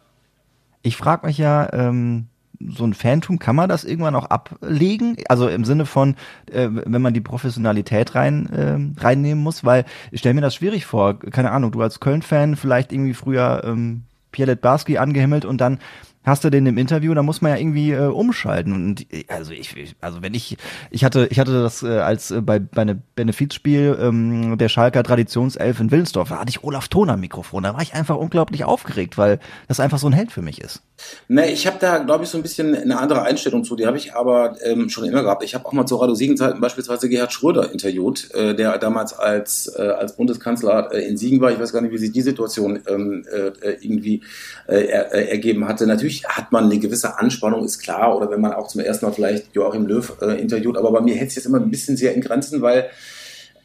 Ich 0.82 0.96
frage 0.96 1.28
mich 1.28 1.38
ja, 1.38 1.72
ähm, 1.72 2.26
so 2.70 2.84
ein 2.84 2.94
Phantom, 2.94 3.38
kann 3.38 3.56
man 3.56 3.68
das 3.68 3.84
irgendwann 3.84 4.14
auch 4.14 4.26
ablegen? 4.26 5.16
Also 5.28 5.48
im 5.48 5.64
Sinne 5.64 5.86
von, 5.86 6.16
äh, 6.50 6.68
wenn 6.70 7.02
man 7.02 7.14
die 7.14 7.20
Professionalität 7.20 8.14
rein 8.14 8.46
äh, 8.50 9.00
reinnehmen 9.00 9.42
muss, 9.42 9.64
weil 9.64 9.84
ich 10.10 10.20
stelle 10.20 10.34
mir 10.34 10.40
das 10.40 10.54
schwierig 10.54 10.86
vor. 10.86 11.18
Keine 11.18 11.50
Ahnung, 11.50 11.72
du 11.72 11.80
als 11.82 12.00
Köln-Fan 12.00 12.56
vielleicht 12.56 12.92
irgendwie 12.92 13.14
früher 13.14 13.62
ähm, 13.64 14.02
Pierre 14.32 14.56
Barski 14.56 14.98
angehimmelt 14.98 15.44
und 15.44 15.60
dann 15.60 15.78
hast 16.24 16.44
du 16.44 16.50
den 16.50 16.66
im 16.66 16.78
Interview, 16.78 17.14
da 17.14 17.22
muss 17.22 17.40
man 17.42 17.52
ja 17.52 17.58
irgendwie 17.58 17.92
äh, 17.92 18.06
umschalten. 18.06 18.72
Und 18.72 19.06
also 19.28 19.52
ich, 19.52 19.74
also 20.00 20.22
wenn 20.22 20.34
ich, 20.34 20.56
ich 20.90 21.04
hatte, 21.04 21.26
ich 21.30 21.38
hatte 21.38 21.62
das 21.62 21.82
äh, 21.82 21.98
als 21.98 22.30
äh, 22.30 22.40
bei, 22.40 22.58
bei 22.58 22.82
einem 22.82 23.02
Benefizspiel 23.14 23.96
ähm, 24.00 24.58
der 24.58 24.68
Schalker 24.68 25.02
Traditionself 25.02 25.80
in 25.80 25.90
Willensdorf, 25.90 26.28
da 26.28 26.38
hatte 26.38 26.50
ich 26.50 26.64
Olaf 26.64 26.88
Thon 26.88 27.10
am 27.10 27.20
Mikrofon. 27.20 27.62
Da 27.62 27.74
war 27.74 27.82
ich 27.82 27.94
einfach 27.94 28.16
unglaublich 28.16 28.64
aufgeregt, 28.64 29.18
weil 29.18 29.38
das 29.68 29.80
einfach 29.80 29.98
so 29.98 30.06
ein 30.06 30.12
Held 30.12 30.32
für 30.32 30.42
mich 30.42 30.60
ist. 30.60 30.82
Ne, 31.28 31.50
ich 31.50 31.66
habe 31.66 31.78
da, 31.80 31.98
glaube 31.98 32.24
ich, 32.24 32.30
so 32.30 32.38
ein 32.38 32.42
bisschen 32.42 32.74
eine 32.74 32.98
andere 32.98 33.22
Einstellung 33.22 33.64
zu. 33.64 33.76
Die 33.76 33.86
habe 33.86 33.96
ich 33.96 34.14
aber 34.14 34.56
ähm, 34.62 34.88
schon 34.88 35.04
immer 35.04 35.22
gehabt. 35.22 35.42
Ich 35.42 35.54
habe 35.54 35.66
auch 35.66 35.72
mal 35.72 35.86
zu 35.86 35.96
Radio 35.96 36.14
Siegen-Zeiten 36.14 36.60
beispielsweise 36.60 37.08
Gerhard 37.08 37.32
Schröder 37.32 37.72
interviewt, 37.72 38.32
äh, 38.34 38.54
der 38.54 38.78
damals 38.78 39.12
als, 39.12 39.72
äh, 39.76 39.82
als 39.82 40.16
Bundeskanzler 40.16 40.92
äh, 40.92 41.08
in 41.08 41.16
Siegen 41.16 41.40
war. 41.40 41.50
Ich 41.50 41.58
weiß 41.58 41.72
gar 41.72 41.80
nicht, 41.80 41.92
wie 41.92 41.98
sich 41.98 42.12
die 42.12 42.22
Situation 42.22 42.80
ähm, 42.86 43.24
äh, 43.32 43.72
irgendwie 43.80 44.22
äh, 44.68 44.82
äh, 44.84 45.30
ergeben 45.30 45.66
hatte. 45.66 45.86
Natürlich 45.86 46.11
hat 46.20 46.52
man 46.52 46.64
eine 46.64 46.78
gewisse 46.78 47.18
Anspannung, 47.18 47.64
ist 47.64 47.78
klar. 47.78 48.16
Oder 48.16 48.30
wenn 48.30 48.40
man 48.40 48.52
auch 48.52 48.68
zum 48.68 48.80
ersten 48.80 49.06
Mal 49.06 49.12
vielleicht 49.12 49.54
Joachim 49.54 49.86
Löw 49.86 50.16
äh, 50.20 50.40
interviewt. 50.40 50.76
Aber 50.76 50.92
bei 50.92 51.00
mir 51.00 51.14
hält 51.14 51.30
es 51.30 51.36
jetzt 51.36 51.46
immer 51.46 51.60
ein 51.60 51.70
bisschen 51.70 51.96
sehr 51.96 52.14
in 52.14 52.20
Grenzen, 52.20 52.62
weil 52.62 52.90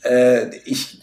äh, 0.03 0.55
ich 0.65 0.99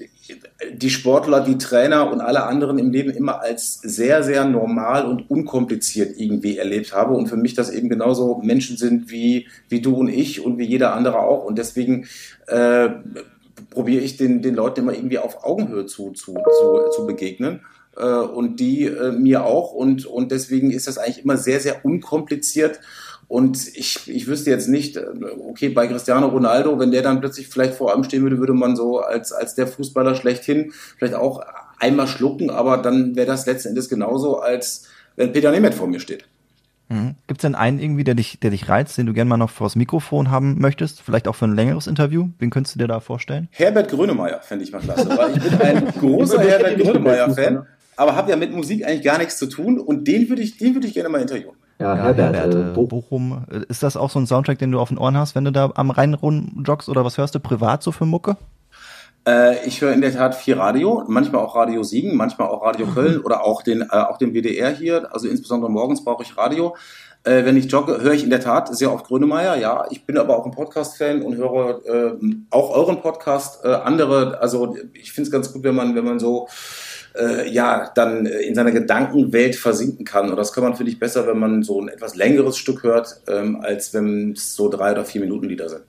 die 0.72 0.90
Sportler, 0.90 1.40
die 1.40 1.59
Trainer 1.59 2.11
und 2.11 2.20
alle 2.20 2.45
anderen 2.45 2.78
im 2.78 2.90
Leben 2.90 3.11
immer 3.11 3.40
als 3.42 3.80
sehr, 3.82 4.22
sehr 4.22 4.45
normal 4.45 5.07
und 5.07 5.30
unkompliziert 5.30 6.18
irgendwie 6.18 6.57
erlebt 6.57 6.95
habe. 6.95 7.14
Und 7.14 7.28
für 7.28 7.36
mich 7.36 7.55
das 7.55 7.70
eben 7.70 7.88
genauso 7.88 8.40
Menschen 8.42 8.76
sind 8.76 9.11
wie, 9.11 9.47
wie 9.68 9.82
du 9.82 9.95
und 9.95 10.09
ich 10.09 10.45
und 10.45 10.59
wie 10.59 10.64
jeder 10.64 10.95
andere 10.95 11.18
auch. 11.18 11.45
Und 11.45 11.59
deswegen 11.59 12.07
äh, 12.47 12.88
probiere 13.70 14.03
ich 14.03 14.16
den, 14.16 14.40
den 14.40 14.55
Leuten 14.55 14.80
immer 14.80 14.95
irgendwie 14.95 15.18
auf 15.18 15.45
Augenhöhe 15.45 15.86
zu, 15.86 16.12
zu, 16.12 16.34
zu, 16.34 16.90
zu 16.95 17.07
begegnen. 17.07 17.61
Äh, 17.97 18.05
und 18.05 18.61
die 18.61 18.84
äh, 18.84 19.12
mir 19.12 19.45
auch. 19.45 19.72
Und, 19.72 20.07
und 20.07 20.32
deswegen 20.32 20.70
ist 20.70 20.86
das 20.86 20.99
eigentlich 20.99 21.24
immer 21.24 21.36
sehr, 21.36 21.61
sehr 21.61 21.84
unkompliziert. 21.84 22.80
Und 23.28 23.68
ich, 23.76 24.09
ich 24.09 24.26
wüsste 24.26 24.51
jetzt 24.51 24.68
nicht, 24.68 24.97
äh, 24.97 25.07
okay, 25.49 25.68
bei 25.68 25.86
Cristiano 25.86 26.28
Ronaldo, 26.28 26.78
wenn 26.78 26.90
der 26.90 27.03
dann 27.03 27.20
plötzlich 27.20 27.49
vielleicht 27.49 27.74
vor 27.74 27.92
einem 27.92 28.05
stehen 28.05 28.22
würde, 28.22 28.38
würde 28.38 28.55
man 28.55 28.76
so 28.76 29.01
als, 29.01 29.32
als 29.32 29.55
der 29.55 29.66
Fußballer 29.66 30.14
schlechthin 30.14 30.72
vielleicht 30.99 31.14
auch 31.14 31.42
einmal 31.78 32.07
schlucken, 32.07 32.51
aber 32.51 32.78
dann 32.78 33.16
wäre 33.16 33.26
das 33.26 33.47
letzten 33.47 33.70
Endes 33.70 33.88
genauso, 33.88 34.40
als 34.40 34.86
wenn 35.16 35.32
Peter 35.32 35.51
Nemeth 35.51 35.74
vor 35.74 35.86
mir 35.86 36.01
steht. 36.01 36.24
Mhm. 36.88 37.14
Gibt 37.26 37.40
es 37.40 37.42
denn 37.42 37.55
einen 37.55 37.78
irgendwie, 37.78 38.05
der 38.05 38.14
dich, 38.14 38.38
der 38.40 38.51
dich 38.51 38.68
reizt, 38.68 38.99
den 38.99 39.07
du 39.07 39.12
gerne 39.12 39.28
mal 39.28 39.36
noch 39.36 39.51
vors 39.51 39.74
Mikrofon 39.74 40.30
haben 40.30 40.57
möchtest? 40.59 41.03
Vielleicht 41.03 41.28
auch 41.28 41.34
für 41.34 41.47
ein 41.47 41.55
längeres 41.55 41.86
Interview? 41.86 42.28
Wen 42.38 42.51
könntest 42.51 42.74
du 42.74 42.78
dir 42.78 42.88
da 42.88 43.01
vorstellen? 43.01 43.49
Herbert 43.53 43.90
Grönemeyer 43.90 44.40
fände 44.40 44.64
ich 44.64 44.72
mal 44.72 44.80
klasse, 44.80 45.09
weil 45.16 45.36
ich 45.36 45.42
bin 45.42 45.61
ein 45.61 45.86
großer 46.01 46.40
Herbert 46.40 46.78
Grönemeyer-Fan, 46.78 47.66
aber 47.97 48.16
habe 48.16 48.30
ja 48.30 48.36
mit 48.36 48.53
Musik 48.53 48.86
eigentlich 48.86 49.03
gar 49.03 49.18
nichts 49.18 49.38
zu 49.38 49.47
tun 49.47 49.78
und 49.78 50.07
den 50.07 50.28
würde 50.28 50.42
ich, 50.42 50.57
den 50.57 50.74
würde 50.74 50.86
ich 50.86 50.95
gerne 50.95 51.09
mal 51.09 51.20
interviewen. 51.20 51.55
Ja, 51.78 51.97
Herbert, 51.97 52.36
Herbert 52.36 52.55
äh, 52.55 52.74
Bochum. 52.74 52.88
Bochum. 52.88 53.45
Ist 53.68 53.82
das 53.82 53.97
auch 53.97 54.11
so 54.11 54.18
ein 54.18 54.26
Soundtrack, 54.26 54.59
den 54.59 54.70
du 54.70 54.78
auf 54.78 54.88
den 54.88 54.99
Ohren 54.99 55.16
hast, 55.16 55.34
wenn 55.34 55.45
du 55.45 55.53
da 55.53 55.72
am 55.74 55.90
Rhein 55.90 56.16
joggst 56.64 56.88
oder 56.88 57.05
was 57.05 57.18
hörst 57.18 57.34
du 57.34 57.40
privat 57.40 57.82
so 57.82 57.90
für 57.90 58.07
Mucke? 58.07 58.36
Äh, 59.26 59.66
ich 59.66 59.80
höre 59.80 59.92
in 59.92 60.01
der 60.01 60.12
Tat 60.12 60.34
viel 60.34 60.55
Radio, 60.55 61.05
manchmal 61.09 61.42
auch 61.42 61.57
Radio 61.57 61.82
Siegen, 61.82 62.16
manchmal 62.16 62.49
auch 62.49 62.62
Radio. 62.62 62.86
Köln 62.86 63.20
oder 63.24 63.45
auch 63.45 63.62
den, 63.62 63.82
äh, 63.82 63.86
auch 63.88 64.18
den 64.18 64.34
WDR 64.34 64.70
hier. 64.70 65.12
Also 65.12 65.28
insbesondere 65.28 65.70
morgens 65.70 66.05
brauche 66.05 66.22
ich 66.22 66.36
Radio. 66.36 66.76
Äh, 67.24 67.47
wenn 67.47 67.57
ich 67.57 67.70
jogge, 67.72 68.03
höre 68.03 68.12
ich 68.12 68.22
in 68.22 68.30
der 68.30 68.40
Tat 68.40 68.74
sehr 68.76 68.92
oft 68.92 69.07
Grönemeyer, 69.07 69.57
ja. 69.57 69.86
Ich 69.90 70.05
bin 70.05 70.18
aber 70.18 70.38
auch 70.38 70.45
ein 70.45 70.53
Podcast-Fan 70.53 71.22
und 71.22 71.36
höre 71.36 71.80
äh, 71.86 72.12
auch 72.51 72.70
euren 72.70 73.01
Podcast, 73.01 73.64
äh, 73.64 73.68
andere. 73.68 74.40
Also 74.42 74.76
ich 74.92 75.12
finde 75.12 75.28
es 75.28 75.32
ganz 75.32 75.53
gut, 75.53 75.62
wenn 75.62 75.74
man, 75.74 75.95
wenn 75.95 76.05
man 76.05 76.18
so 76.18 76.49
äh, 77.17 77.49
ja, 77.49 77.91
dann 77.95 78.27
äh, 78.27 78.41
in 78.41 78.55
seiner 78.55 78.73
Gedankenwelt 78.73 79.57
versinken 79.57 80.05
kann. 80.05 80.31
Und 80.31 80.37
das 80.37 80.53
kann 80.53 80.65
man, 80.65 80.75
finde 80.75 80.93
ich, 80.93 80.99
besser, 80.99 81.27
wenn 81.27 81.39
man 81.39 81.62
so 81.62 81.81
ein 81.81 81.89
etwas 81.89 82.17
längeres 82.17 82.57
Stück 82.57 82.83
hört, 82.83 83.21
ähm, 83.29 83.61
als 83.61 83.95
wenn 83.95 84.33
es 84.33 84.55
so 84.55 84.69
drei 84.69 84.93
oder 84.93 85.05
vier 85.05 85.21
Minuten 85.21 85.49
Lieder 85.49 85.69
sind. 85.69 85.83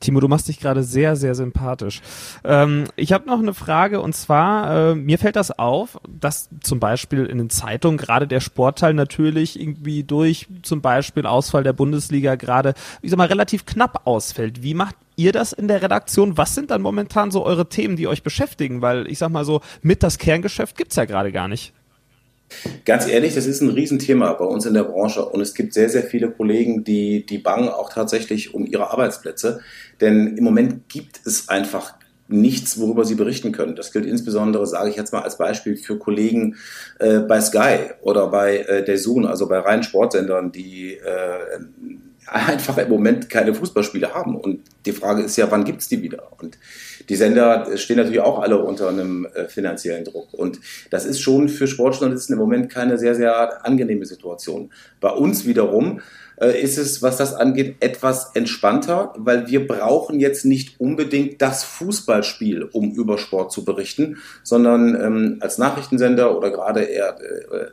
Timo, 0.00 0.20
du 0.20 0.28
machst 0.28 0.48
dich 0.48 0.60
gerade 0.60 0.82
sehr, 0.82 1.16
sehr 1.16 1.34
sympathisch. 1.34 2.00
Ähm, 2.44 2.84
ich 2.96 3.12
habe 3.12 3.26
noch 3.26 3.38
eine 3.38 3.54
Frage 3.54 4.00
und 4.00 4.14
zwar, 4.14 4.90
äh, 4.90 4.94
mir 4.94 5.18
fällt 5.18 5.36
das 5.36 5.58
auf, 5.58 5.98
dass 6.08 6.48
zum 6.60 6.80
Beispiel 6.80 7.26
in 7.26 7.38
den 7.38 7.50
Zeitungen 7.50 7.98
gerade 7.98 8.26
der 8.26 8.40
Sportteil 8.40 8.94
natürlich 8.94 9.60
irgendwie 9.60 10.04
durch 10.04 10.46
zum 10.62 10.80
Beispiel 10.80 11.26
Ausfall 11.26 11.62
der 11.62 11.72
Bundesliga 11.72 12.34
gerade, 12.34 12.74
ich 13.02 13.10
sag 13.10 13.16
mal, 13.18 13.28
relativ 13.28 13.66
knapp 13.66 14.06
ausfällt. 14.06 14.62
Wie 14.62 14.74
macht 14.74 14.96
ihr 15.16 15.32
das 15.32 15.52
in 15.52 15.68
der 15.68 15.82
Redaktion? 15.82 16.36
Was 16.36 16.54
sind 16.54 16.70
dann 16.70 16.82
momentan 16.82 17.30
so 17.30 17.44
eure 17.44 17.68
Themen, 17.68 17.96
die 17.96 18.08
euch 18.08 18.22
beschäftigen? 18.22 18.82
Weil 18.82 19.06
ich 19.06 19.18
sag 19.18 19.30
mal 19.30 19.44
so, 19.44 19.60
mit 19.82 20.02
das 20.02 20.18
Kerngeschäft 20.18 20.76
gibt's 20.76 20.96
ja 20.96 21.04
gerade 21.04 21.32
gar 21.32 21.48
nicht. 21.48 21.72
Ganz 22.84 23.06
ehrlich, 23.06 23.34
das 23.34 23.46
ist 23.46 23.60
ein 23.60 23.70
Riesenthema 23.70 24.32
bei 24.32 24.44
uns 24.44 24.66
in 24.66 24.74
der 24.74 24.84
Branche 24.84 25.24
und 25.24 25.40
es 25.40 25.54
gibt 25.54 25.72
sehr, 25.72 25.88
sehr 25.88 26.02
viele 26.02 26.30
Kollegen, 26.30 26.84
die, 26.84 27.24
die 27.24 27.38
bangen 27.38 27.68
auch 27.68 27.92
tatsächlich 27.92 28.54
um 28.54 28.66
ihre 28.66 28.90
Arbeitsplätze, 28.90 29.60
denn 30.00 30.36
im 30.36 30.44
Moment 30.44 30.88
gibt 30.88 31.20
es 31.24 31.48
einfach 31.48 31.94
nichts, 32.30 32.78
worüber 32.78 33.04
sie 33.04 33.16
berichten 33.16 33.52
können. 33.52 33.74
Das 33.76 33.92
gilt 33.92 34.06
insbesondere, 34.06 34.66
sage 34.66 34.90
ich 34.90 34.96
jetzt 34.96 35.12
mal 35.12 35.22
als 35.22 35.36
Beispiel, 35.36 35.76
für 35.76 35.98
Kollegen 35.98 36.56
äh, 36.98 37.18
bei 37.18 37.40
Sky 37.40 37.90
oder 38.02 38.28
bei 38.28 38.58
äh, 38.58 38.84
der 38.84 38.98
Zoom, 38.98 39.26
also 39.26 39.48
bei 39.48 39.58
reinen 39.58 39.82
Sportsendern, 39.82 40.52
die 40.52 40.94
äh, 40.94 41.58
einfach 42.30 42.78
im 42.78 42.88
Moment 42.88 43.28
keine 43.28 43.54
Fußballspiele 43.54 44.14
haben. 44.14 44.36
Und 44.36 44.60
die 44.86 44.92
Frage 44.92 45.22
ist 45.22 45.36
ja, 45.36 45.50
wann 45.50 45.64
gibt's 45.64 45.88
die 45.88 46.00
wieder? 46.02 46.28
Und 46.38 46.58
die 47.08 47.16
Sender 47.16 47.76
stehen 47.76 47.96
natürlich 47.96 48.20
auch 48.20 48.40
alle 48.40 48.58
unter 48.62 48.88
einem 48.88 49.26
äh, 49.34 49.46
finanziellen 49.46 50.04
Druck. 50.04 50.32
Und 50.32 50.60
das 50.90 51.04
ist 51.04 51.20
schon 51.20 51.48
für 51.48 51.66
Sportjournalisten 51.66 52.34
im 52.34 52.38
Moment 52.38 52.70
keine 52.70 52.98
sehr, 52.98 53.14
sehr 53.14 53.66
angenehme 53.66 54.06
Situation. 54.06 54.70
Bei 55.00 55.10
uns 55.10 55.44
wiederum 55.44 56.00
ist 56.40 56.78
es, 56.78 57.02
was 57.02 57.18
das 57.18 57.34
angeht, 57.34 57.76
etwas 57.80 58.30
entspannter, 58.34 59.12
weil 59.16 59.48
wir 59.48 59.66
brauchen 59.66 60.20
jetzt 60.20 60.44
nicht 60.44 60.80
unbedingt 60.80 61.42
das 61.42 61.64
Fußballspiel, 61.64 62.62
um 62.64 62.92
über 62.92 63.18
Sport 63.18 63.52
zu 63.52 63.64
berichten, 63.64 64.16
sondern 64.42 64.94
ähm, 64.94 65.36
als 65.40 65.58
Nachrichtensender 65.58 66.36
oder 66.36 66.50
gerade 66.50 66.88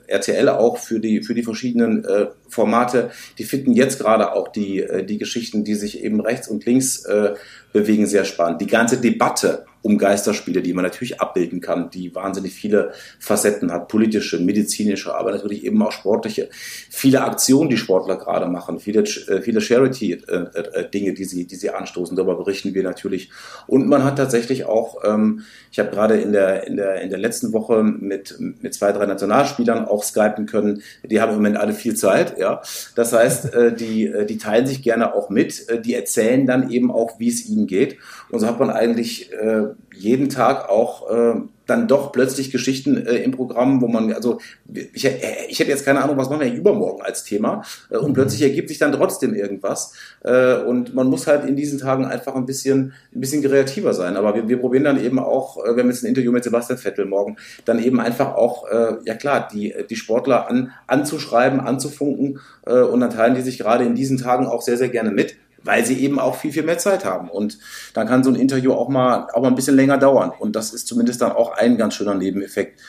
RTL 0.08 0.48
äh, 0.48 0.52
auch 0.52 0.78
für 0.78 1.00
die, 1.00 1.22
für 1.22 1.34
die 1.34 1.44
verschiedenen 1.44 2.04
äh, 2.04 2.28
Formate, 2.50 3.12
die 3.38 3.46
finden 3.46 3.74
jetzt 3.74 4.00
gerade 4.00 4.34
auch 4.34 4.50
die, 4.50 4.82
äh, 4.82 5.06
die 5.06 5.18
Geschichten, 5.18 5.64
die 5.64 5.76
sich 5.76 6.04
eben 6.04 6.20
rechts 6.20 6.48
und 6.48 6.66
links 6.66 7.06
äh, 7.06 7.36
bewegen, 7.74 8.08
sehr 8.08 8.26
spannend. 8.26 8.62
Die 8.62 8.68
ganze 8.68 8.98
Debatte 9.00 9.66
um 9.82 9.98
Geisterspiele, 9.98 10.62
die 10.62 10.74
man 10.74 10.84
natürlich 10.84 11.22
abbilden 11.22 11.62
kann, 11.62 11.90
die 11.90 12.14
wahnsinnig 12.14 12.54
viele 12.54 12.92
Facetten 13.20 13.72
hat, 13.72 13.88
politische, 13.88 14.40
medizinische, 14.40 15.16
aber 15.16 15.32
natürlich 15.32 15.64
eben 15.64 15.82
auch 15.82 15.92
sportliche. 15.92 16.50
Viele 16.90 17.22
Aktionen, 17.22 17.70
die 17.70 17.78
Sportler 17.78 18.18
gerade 18.18 18.48
machen, 18.48 18.80
viele, 18.80 19.02
äh, 19.02 19.42
viele 19.42 19.62
Charity-Dinge, 19.62 21.14
die 21.14 21.26
sie, 21.26 21.48
die 21.48 21.56
sie 21.56 21.70
anstoßen, 21.70 22.16
darüber 22.16 22.36
berichten 22.36 22.74
wir 22.74 22.84
natürlich. 22.84 23.32
Und 23.68 23.88
man 23.88 24.04
hat 24.04 24.18
tatsächlich 24.18 24.66
auch, 24.66 25.04
ähm, 25.04 25.44
ich 25.72 25.80
habe 25.80 25.90
gerade 25.90 26.20
in 26.20 26.34
der, 26.34 26.68
in, 26.68 26.76
der, 26.78 27.02
in 27.02 27.10
der 27.10 27.20
letzten 27.20 27.54
Woche 27.54 27.84
mit, 27.84 28.36
mit 28.40 28.74
zwei, 28.74 28.92
drei 28.92 29.06
Nationalspielern 29.06 29.86
auch 29.86 30.04
skypen 30.04 30.46
können, 30.46 30.82
die 31.04 31.22
haben 31.22 31.30
im 31.30 31.36
Moment 31.36 31.58
alle 31.58 31.74
viel 31.74 31.96
Zeit, 31.96 32.38
ja. 32.38 32.62
Das 32.96 33.14
heißt, 33.14 33.54
äh, 33.54 33.74
die, 33.74 34.12
die 34.28 34.38
teilen 34.38 34.68
sich 34.68 34.82
gerne 34.82 35.14
auch 35.14 35.30
mit, 35.30 35.68
die 35.86 35.94
erzählen 35.94 36.46
dann 36.46 36.70
eben 36.70 36.92
auch, 36.92 37.20
wie 37.20 37.30
es 37.30 37.48
ihnen 37.48 37.68
geht. 37.68 37.98
Und 38.30 38.40
so 38.40 38.48
hat 38.48 38.60
man 38.60 38.70
eigentlich 38.70 39.32
äh, 39.34 39.68
jeden 39.94 40.30
Tag 40.30 40.70
auch 40.70 41.10
äh, 41.10 41.42
dann 41.66 41.88
doch 41.88 42.12
plötzlich 42.12 42.52
Geschichten 42.52 43.06
äh, 43.06 43.18
im 43.18 43.32
Programm, 43.32 43.82
wo 43.82 43.88
man, 43.88 44.14
also 44.14 44.40
ich, 44.74 45.06
äh, 45.06 45.20
ich 45.50 45.60
hätte 45.60 45.70
jetzt 45.70 45.86
keine 45.86 46.02
Ahnung, 46.02 46.18
was 46.18 46.30
machen 46.30 46.42
wir 46.42 46.54
übermorgen 46.54 47.02
als 47.02 47.24
Thema 47.24 47.64
äh, 47.90 47.98
und 47.98 48.10
mhm. 48.10 48.14
plötzlich 48.14 48.42
ergibt 48.42 48.70
sich 48.70 48.80
dann 48.80 48.94
trotzdem 48.94 49.34
irgendwas 49.34 49.94
äh, 50.24 50.56
und 50.56 50.96
man 50.96 51.08
muss 51.08 51.28
halt 51.28 51.46
in 51.46 51.56
diesen 51.56 51.80
Tagen 51.80 52.06
einfach 52.06 52.36
ein 52.36 52.46
bisschen, 52.46 52.94
ein 53.14 53.20
bisschen 53.20 53.44
kreativer 53.44 53.94
sein. 53.94 54.16
Aber 54.16 54.34
wir, 54.36 54.48
wir 54.48 54.60
probieren 54.60 54.86
dann 54.86 55.04
eben 55.04 55.20
auch, 55.20 55.58
äh, 55.64 55.76
wir 55.76 55.84
haben 55.84 55.90
jetzt 55.90 56.04
ein 56.04 56.08
Interview 56.08 56.32
mit 56.32 56.44
Sebastian 56.44 56.80
Vettel 56.80 57.06
morgen, 57.06 57.38
dann 57.66 57.84
eben 57.84 58.00
einfach 58.00 58.36
auch, 58.36 58.68
äh, 58.70 58.96
ja 59.06 59.16
klar, 59.16 59.48
die, 59.52 59.74
die 59.90 59.96
Sportler 59.96 60.50
an, 60.50 60.72
anzuschreiben, 60.88 61.60
anzufunken 61.60 62.40
äh, 62.66 62.80
und 62.80 63.02
dann 63.02 63.10
teilen 63.10 63.36
die 63.36 63.42
sich 63.42 63.58
gerade 63.58 63.84
in 63.84 63.96
diesen 63.96 64.18
Tagen 64.18 64.46
auch 64.46 64.62
sehr, 64.62 64.78
sehr 64.78 64.90
gerne 64.90 65.12
mit 65.12 65.36
weil 65.68 65.86
sie 65.86 66.00
eben 66.00 66.20
auch 66.20 66.36
viel, 66.36 66.52
viel 66.52 66.64
mehr 66.64 66.78
Zeit 66.78 67.06
haben. 67.06 67.30
Und 67.30 67.60
dann 67.94 68.08
kann 68.08 68.24
so 68.24 68.32
ein 68.32 68.36
Interview 68.36 68.74
auch 68.74 68.90
mal, 68.90 69.28
auch 69.34 69.42
mal 69.42 69.50
ein 69.50 69.56
bisschen 69.56 69.76
länger 69.76 69.98
dauern. 69.98 70.32
Und 70.38 70.56
das 70.56 70.74
ist 70.74 70.88
zumindest 70.88 71.22
dann 71.22 71.32
auch 71.32 71.52
ein 71.52 71.78
ganz 71.78 71.94
schöner 71.94 72.16
Nebeneffekt 72.16 72.80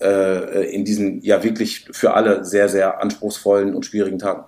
äh, 0.00 0.74
in 0.74 0.84
diesen 0.84 1.22
ja 1.22 1.42
wirklich 1.42 1.86
für 1.92 2.14
alle 2.14 2.44
sehr, 2.44 2.68
sehr 2.68 3.00
anspruchsvollen 3.00 3.74
und 3.74 3.86
schwierigen 3.86 4.18
Tagen. 4.18 4.44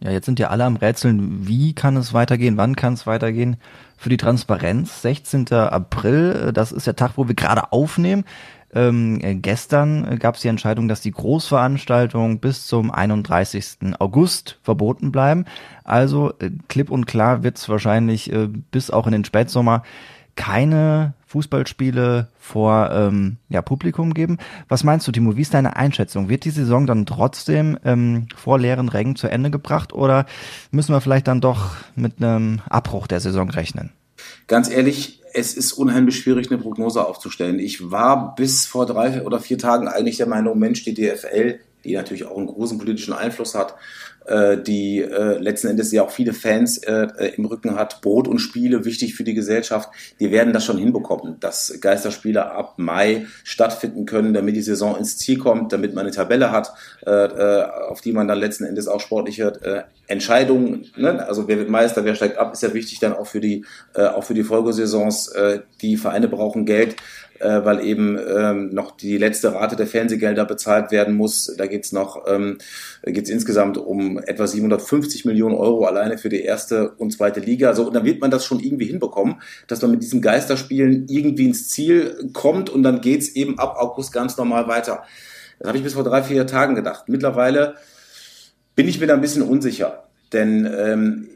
Ja, 0.00 0.12
jetzt 0.12 0.26
sind 0.26 0.38
ja 0.38 0.48
alle 0.50 0.64
am 0.64 0.76
Rätseln, 0.76 1.48
wie 1.48 1.74
kann 1.74 1.96
es 1.96 2.12
weitergehen, 2.12 2.56
wann 2.56 2.76
kann 2.76 2.94
es 2.94 3.06
weitergehen. 3.06 3.56
Für 3.96 4.10
die 4.10 4.16
Transparenz, 4.16 5.02
16. 5.02 5.52
April, 5.52 6.48
äh, 6.48 6.52
das 6.52 6.70
ist 6.70 6.86
der 6.86 6.96
Tag, 6.96 7.12
wo 7.16 7.26
wir 7.26 7.34
gerade 7.34 7.72
aufnehmen. 7.72 8.24
Ähm, 8.74 9.18
äh, 9.22 9.34
gestern 9.34 10.18
gab 10.18 10.34
es 10.34 10.42
die 10.42 10.48
Entscheidung, 10.48 10.88
dass 10.88 11.00
die 11.00 11.10
Großveranstaltungen 11.10 12.38
bis 12.38 12.66
zum 12.66 12.90
31. 12.90 13.94
August 13.98 14.58
verboten 14.62 15.10
bleiben. 15.12 15.46
Also 15.84 16.32
äh, 16.38 16.50
klipp 16.68 16.90
und 16.90 17.06
klar 17.06 17.42
wird 17.42 17.56
es 17.56 17.68
wahrscheinlich 17.68 18.32
äh, 18.32 18.48
bis 18.48 18.90
auch 18.90 19.06
in 19.06 19.12
den 19.12 19.24
Spätsommer 19.24 19.82
keine 20.36 21.14
Fußballspiele 21.26 22.28
vor 22.38 22.90
ähm, 22.92 23.38
ja, 23.48 23.60
Publikum 23.60 24.14
geben. 24.14 24.38
Was 24.68 24.84
meinst 24.84 25.06
du, 25.08 25.12
Timo? 25.12 25.36
Wie 25.36 25.42
ist 25.42 25.52
deine 25.52 25.76
Einschätzung? 25.76 26.28
Wird 26.28 26.44
die 26.44 26.50
Saison 26.50 26.86
dann 26.86 27.06
trotzdem 27.06 27.76
ähm, 27.84 28.28
vor 28.36 28.58
leeren 28.58 28.88
Rängen 28.88 29.16
zu 29.16 29.26
Ende 29.26 29.50
gebracht 29.50 29.92
oder 29.92 30.26
müssen 30.70 30.94
wir 30.94 31.00
vielleicht 31.00 31.26
dann 31.26 31.40
doch 31.40 31.72
mit 31.96 32.22
einem 32.22 32.60
Abbruch 32.68 33.08
der 33.08 33.20
Saison 33.20 33.50
rechnen? 33.50 33.90
Ganz 34.46 34.70
ehrlich, 34.70 35.20
es 35.34 35.54
ist 35.54 35.72
unheimlich 35.72 36.18
schwierig, 36.18 36.50
eine 36.50 36.60
Prognose 36.60 37.04
aufzustellen. 37.04 37.58
Ich 37.58 37.90
war 37.90 38.34
bis 38.34 38.66
vor 38.66 38.86
drei 38.86 39.22
oder 39.22 39.40
vier 39.40 39.58
Tagen 39.58 39.88
eigentlich 39.88 40.16
der 40.16 40.26
Meinung, 40.26 40.58
Mensch, 40.58 40.84
die 40.84 40.94
DFL, 40.94 41.60
die 41.84 41.94
natürlich 41.94 42.24
auch 42.24 42.36
einen 42.36 42.46
großen 42.46 42.78
politischen 42.78 43.12
Einfluss 43.12 43.54
hat, 43.54 43.74
die 44.58 45.00
äh, 45.00 45.38
letzten 45.38 45.68
Endes 45.68 45.90
ja 45.92 46.02
auch 46.02 46.10
viele 46.10 46.32
Fans 46.32 46.78
äh, 46.78 47.08
äh, 47.18 47.34
im 47.36 47.46
Rücken 47.46 47.76
hat, 47.76 48.00
Brot 48.02 48.28
und 48.28 48.38
Spiele 48.38 48.84
wichtig 48.84 49.14
für 49.14 49.24
die 49.24 49.34
Gesellschaft, 49.34 49.88
die 50.20 50.30
werden 50.30 50.52
das 50.52 50.64
schon 50.64 50.78
hinbekommen, 50.78 51.36
dass 51.40 51.78
Geisterspiele 51.80 52.50
ab 52.50 52.74
Mai 52.76 53.26
stattfinden 53.44 54.06
können, 54.06 54.34
damit 54.34 54.56
die 54.56 54.62
Saison 54.62 54.96
ins 54.96 55.18
Ziel 55.18 55.38
kommt, 55.38 55.72
damit 55.72 55.94
man 55.94 56.06
eine 56.06 56.14
Tabelle 56.14 56.52
hat, 56.52 56.72
äh, 57.06 57.10
äh, 57.10 57.64
auf 57.88 58.00
die 58.00 58.12
man 58.12 58.28
dann 58.28 58.38
letzten 58.38 58.64
Endes 58.64 58.88
auch 58.88 59.00
sportliche 59.00 59.52
äh, 59.62 59.82
Entscheidungen, 60.08 60.86
ne? 60.96 61.26
also 61.26 61.48
wer 61.48 61.58
wird 61.58 61.68
Meister, 61.68 62.04
wer 62.04 62.14
steigt 62.14 62.38
ab, 62.38 62.52
ist 62.52 62.62
ja 62.62 62.72
wichtig 62.72 62.98
dann 62.98 63.12
auch 63.12 63.26
für 63.26 63.40
die, 63.40 63.64
äh, 63.94 64.06
auch 64.06 64.24
für 64.24 64.34
die 64.34 64.42
Folgesaisons. 64.42 65.28
Äh, 65.28 65.60
die 65.82 65.96
Vereine 65.96 66.28
brauchen 66.28 66.64
Geld 66.64 66.96
äh, 67.40 67.64
weil 67.64 67.84
eben 67.84 68.18
ähm, 68.18 68.70
noch 68.72 68.96
die 68.96 69.18
letzte 69.18 69.54
Rate 69.54 69.76
der 69.76 69.86
Fernsehgelder 69.86 70.44
bezahlt 70.44 70.90
werden 70.90 71.14
muss. 71.14 71.54
Da 71.56 71.66
geht's 71.66 71.92
noch, 71.92 72.24
ähm, 72.28 72.58
geht's 73.04 73.30
insgesamt 73.30 73.78
um 73.78 74.18
etwa 74.18 74.46
750 74.46 75.24
Millionen 75.24 75.54
Euro 75.54 75.84
alleine 75.84 76.18
für 76.18 76.28
die 76.28 76.42
erste 76.42 76.90
und 76.90 77.12
zweite 77.12 77.40
Liga. 77.40 77.74
So, 77.74 77.86
und 77.86 77.94
dann 77.94 78.04
wird 78.04 78.20
man 78.20 78.30
das 78.30 78.44
schon 78.44 78.60
irgendwie 78.60 78.86
hinbekommen, 78.86 79.42
dass 79.66 79.82
man 79.82 79.90
mit 79.90 80.02
diesen 80.02 80.22
Geisterspielen 80.22 81.06
irgendwie 81.08 81.46
ins 81.46 81.68
Ziel 81.68 82.30
kommt 82.32 82.70
und 82.70 82.82
dann 82.82 83.00
geht's 83.00 83.28
eben 83.30 83.58
ab 83.58 83.76
August 83.78 84.12
ganz 84.12 84.36
normal 84.36 84.68
weiter. 84.68 85.04
Das 85.58 85.68
habe 85.68 85.78
ich 85.78 85.84
bis 85.84 85.94
vor 85.94 86.04
drei, 86.04 86.22
vier 86.22 86.46
Tagen 86.46 86.74
gedacht. 86.74 87.08
Mittlerweile 87.08 87.74
bin 88.74 88.88
ich 88.88 89.00
mir 89.00 89.06
da 89.06 89.14
ein 89.14 89.20
bisschen 89.20 89.42
unsicher. 89.42 90.04
Denn 90.32 90.66
ähm, 90.66 91.28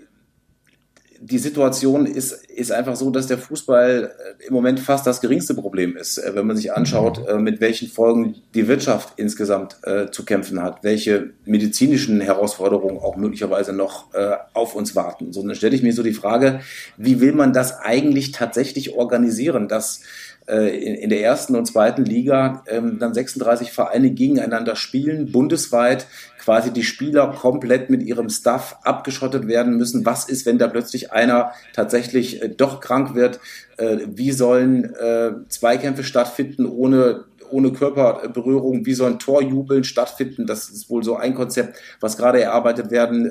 die 1.24 1.38
Situation 1.38 2.04
ist, 2.04 2.32
ist 2.32 2.72
einfach 2.72 2.96
so, 2.96 3.10
dass 3.10 3.28
der 3.28 3.38
Fußball 3.38 4.12
äh, 4.40 4.46
im 4.46 4.54
Moment 4.54 4.80
fast 4.80 5.06
das 5.06 5.20
geringste 5.20 5.54
Problem 5.54 5.96
ist, 5.96 6.18
äh, 6.18 6.34
wenn 6.34 6.46
man 6.46 6.56
sich 6.56 6.72
anschaut, 6.72 7.20
mhm. 7.20 7.26
äh, 7.28 7.38
mit 7.38 7.60
welchen 7.60 7.88
Folgen 7.88 8.36
die 8.54 8.66
Wirtschaft 8.66 9.14
insgesamt 9.16 9.76
äh, 9.84 10.10
zu 10.10 10.24
kämpfen 10.24 10.60
hat, 10.60 10.82
welche 10.82 11.30
medizinischen 11.44 12.20
Herausforderungen 12.20 12.98
auch 12.98 13.16
möglicherweise 13.16 13.72
noch 13.72 14.12
äh, 14.14 14.36
auf 14.52 14.74
uns 14.74 14.96
warten. 14.96 15.32
So, 15.32 15.46
dann 15.46 15.54
stelle 15.54 15.76
ich 15.76 15.82
mir 15.82 15.92
so 15.92 16.02
die 16.02 16.12
Frage, 16.12 16.60
wie 16.96 17.20
will 17.20 17.32
man 17.32 17.52
das 17.52 17.78
eigentlich 17.78 18.32
tatsächlich 18.32 18.94
organisieren, 18.94 19.68
dass 19.68 20.00
äh, 20.48 20.76
in, 20.76 20.94
in, 20.96 21.10
der 21.10 21.22
ersten 21.22 21.54
und 21.54 21.66
zweiten 21.66 22.04
Liga 22.04 22.64
ähm, 22.66 22.98
dann 22.98 23.14
36 23.14 23.70
Vereine 23.70 24.10
gegeneinander 24.10 24.74
spielen, 24.74 25.30
bundesweit 25.30 26.08
quasi 26.42 26.72
die 26.72 26.82
Spieler 26.82 27.28
komplett 27.28 27.88
mit 27.88 28.02
ihrem 28.02 28.28
Staff 28.28 28.76
abgeschottet 28.82 29.46
werden 29.46 29.76
müssen. 29.76 30.04
Was 30.04 30.28
ist, 30.28 30.44
wenn 30.44 30.58
da 30.58 30.66
plötzlich 30.66 31.12
einer 31.12 31.52
tatsächlich 31.72 32.42
äh, 32.42 32.48
doch 32.48 32.80
krank 32.80 33.14
wird? 33.14 33.38
Äh, 33.76 33.98
wie 34.06 34.32
sollen 34.32 34.94
äh, 34.94 35.32
Zweikämpfe 35.48 36.04
stattfinden 36.04 36.66
ohne 36.66 37.24
ohne 37.50 37.70
Körperberührung, 37.70 38.86
wie 38.86 38.94
sollen 38.94 39.18
Torjubeln 39.18 39.84
stattfinden? 39.84 40.46
Das 40.46 40.70
ist 40.70 40.88
wohl 40.88 41.04
so 41.04 41.16
ein 41.16 41.34
Konzept, 41.34 41.76
was 42.00 42.16
gerade 42.16 42.40
erarbeitet 42.40 42.90
werden, 42.90 43.26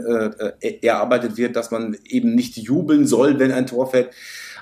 äh, 0.62 0.78
erarbeitet 0.84 1.38
wird, 1.38 1.56
dass 1.56 1.72
man 1.72 1.98
eben 2.06 2.36
nicht 2.36 2.56
jubeln 2.56 3.08
soll, 3.08 3.40
wenn 3.40 3.52
ein 3.52 3.66
Tor 3.66 3.90
fällt. 3.90 4.12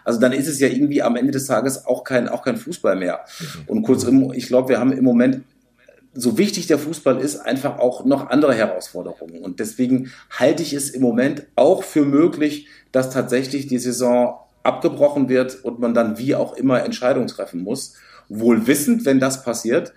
Also 0.05 0.19
dann 0.19 0.31
ist 0.31 0.47
es 0.47 0.59
ja 0.59 0.69
irgendwie 0.69 1.01
am 1.01 1.17
Ende 1.17 1.31
des 1.31 1.45
Tages 1.45 1.85
auch 1.85 2.05
kein, 2.05 2.29
auch 2.29 2.41
kein 2.41 2.55
Fußball 2.57 2.95
mehr. 2.95 3.19
Mhm. 3.39 3.45
Und 3.67 3.81
kurzum, 3.83 4.33
ich 4.33 4.47
glaube, 4.47 4.69
wir 4.69 4.79
haben 4.79 4.93
im 4.93 5.03
Moment 5.03 5.43
so 6.13 6.37
wichtig 6.37 6.67
der 6.67 6.79
Fußball 6.79 7.19
ist, 7.19 7.37
einfach 7.37 7.77
auch 7.79 8.05
noch 8.05 8.29
andere 8.29 8.53
Herausforderungen. 8.55 9.41
Und 9.43 9.59
deswegen 9.59 10.11
halte 10.31 10.63
ich 10.63 10.73
es 10.73 10.89
im 10.89 11.01
Moment 11.01 11.45
auch 11.55 11.83
für 11.83 12.03
möglich, 12.03 12.67
dass 12.91 13.11
tatsächlich 13.11 13.67
die 13.67 13.77
Saison 13.77 14.39
abgebrochen 14.63 15.29
wird 15.29 15.63
und 15.63 15.79
man 15.79 15.93
dann 15.93 16.17
wie 16.17 16.35
auch 16.35 16.55
immer 16.55 16.83
Entscheidungen 16.83 17.27
treffen 17.27 17.61
muss. 17.63 17.95
Wohl 18.27 18.67
wissend, 18.67 19.05
wenn 19.05 19.19
das 19.19 19.43
passiert, 19.43 19.93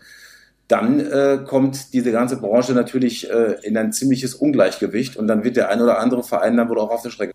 dann 0.69 1.01
äh, 1.01 1.41
kommt 1.47 1.93
diese 1.93 2.13
ganze 2.13 2.37
Branche 2.37 2.73
natürlich 2.73 3.29
äh, 3.31 3.57
in 3.63 3.77
ein 3.77 3.93
ziemliches 3.93 4.35
Ungleichgewicht 4.35 5.17
und 5.17 5.27
dann 5.27 5.45
wird 5.45 5.57
der 5.57 5.69
ein 5.69 5.83
oder 5.83 5.99
andere 5.99 6.23
Verein 6.23 6.57
dann 6.57 6.69
wohl 6.69 6.79
auch 6.79 6.91
auf 6.91 7.03
der 7.03 7.11
Strecke 7.11 7.35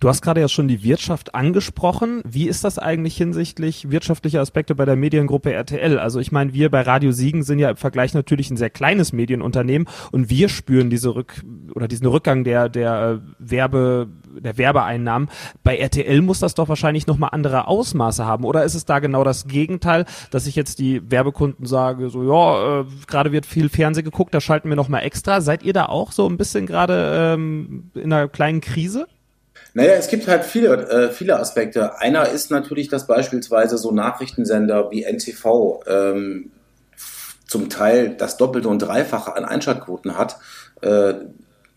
Du 0.00 0.08
hast 0.08 0.22
gerade 0.22 0.40
ja 0.40 0.48
schon 0.48 0.68
die 0.68 0.82
Wirtschaft 0.82 1.34
angesprochen. 1.34 2.22
Wie 2.24 2.48
ist 2.48 2.64
das 2.64 2.78
eigentlich 2.78 3.16
hinsichtlich 3.16 3.90
wirtschaftlicher 3.90 4.40
Aspekte 4.40 4.74
bei 4.74 4.84
der 4.84 4.96
Mediengruppe 4.96 5.52
RTL? 5.52 5.98
Also 5.98 6.20
ich 6.20 6.32
meine, 6.32 6.52
wir 6.52 6.70
bei 6.70 6.82
Radio 6.82 7.12
Siegen 7.12 7.42
sind 7.42 7.58
ja 7.58 7.70
im 7.70 7.76
Vergleich 7.76 8.14
natürlich 8.14 8.50
ein 8.50 8.56
sehr 8.56 8.70
kleines 8.70 9.12
Medienunternehmen 9.12 9.88
und 10.12 10.30
wir 10.30 10.48
spüren 10.48 10.90
diese 10.90 11.14
Rück 11.14 11.42
oder 11.74 11.88
diesen 11.88 12.06
Rückgang 12.06 12.44
der 12.44 12.68
der 12.68 13.20
äh, 13.20 13.28
Werbe 13.38 14.08
der 14.40 14.58
Werbeeinnahmen. 14.58 15.28
Bei 15.62 15.76
RTL 15.76 16.22
muss 16.22 16.40
das 16.40 16.54
doch 16.54 16.68
wahrscheinlich 16.68 17.06
nochmal 17.06 17.30
andere 17.32 17.66
Ausmaße 17.66 18.24
haben. 18.24 18.44
Oder 18.44 18.64
ist 18.64 18.74
es 18.74 18.84
da 18.84 18.98
genau 18.98 19.24
das 19.24 19.46
Gegenteil, 19.46 20.04
dass 20.30 20.46
ich 20.46 20.56
jetzt 20.56 20.78
die 20.78 21.10
Werbekunden 21.10 21.66
sage, 21.66 22.10
so 22.10 22.22
ja, 22.22 22.80
äh, 22.80 22.84
gerade 23.06 23.32
wird 23.32 23.46
viel 23.46 23.68
Fernseh 23.68 24.02
geguckt, 24.02 24.34
da 24.34 24.40
schalten 24.40 24.68
wir 24.68 24.76
nochmal 24.76 25.04
extra. 25.04 25.40
Seid 25.40 25.62
ihr 25.62 25.72
da 25.72 25.86
auch 25.86 26.12
so 26.12 26.28
ein 26.28 26.36
bisschen 26.36 26.66
gerade 26.66 27.34
ähm, 27.34 27.90
in 27.94 28.12
einer 28.12 28.28
kleinen 28.28 28.60
Krise? 28.60 29.06
Naja, 29.74 29.92
es 29.92 30.08
gibt 30.08 30.26
halt 30.28 30.44
viele, 30.44 30.88
äh, 30.88 31.10
viele 31.10 31.38
Aspekte. 31.38 31.98
Einer 31.98 32.28
ist 32.28 32.50
natürlich, 32.50 32.88
dass 32.88 33.06
beispielsweise 33.06 33.78
so 33.78 33.92
Nachrichtensender 33.92 34.90
wie 34.90 35.04
NTV 35.04 35.82
ähm, 35.86 36.50
zum 37.46 37.68
Teil 37.68 38.14
das 38.16 38.36
Doppelte 38.36 38.68
und 38.68 38.80
Dreifache 38.80 39.34
an 39.34 39.44
Einschaltquoten 39.44 40.16
hat, 40.16 40.38
äh, 40.82 41.14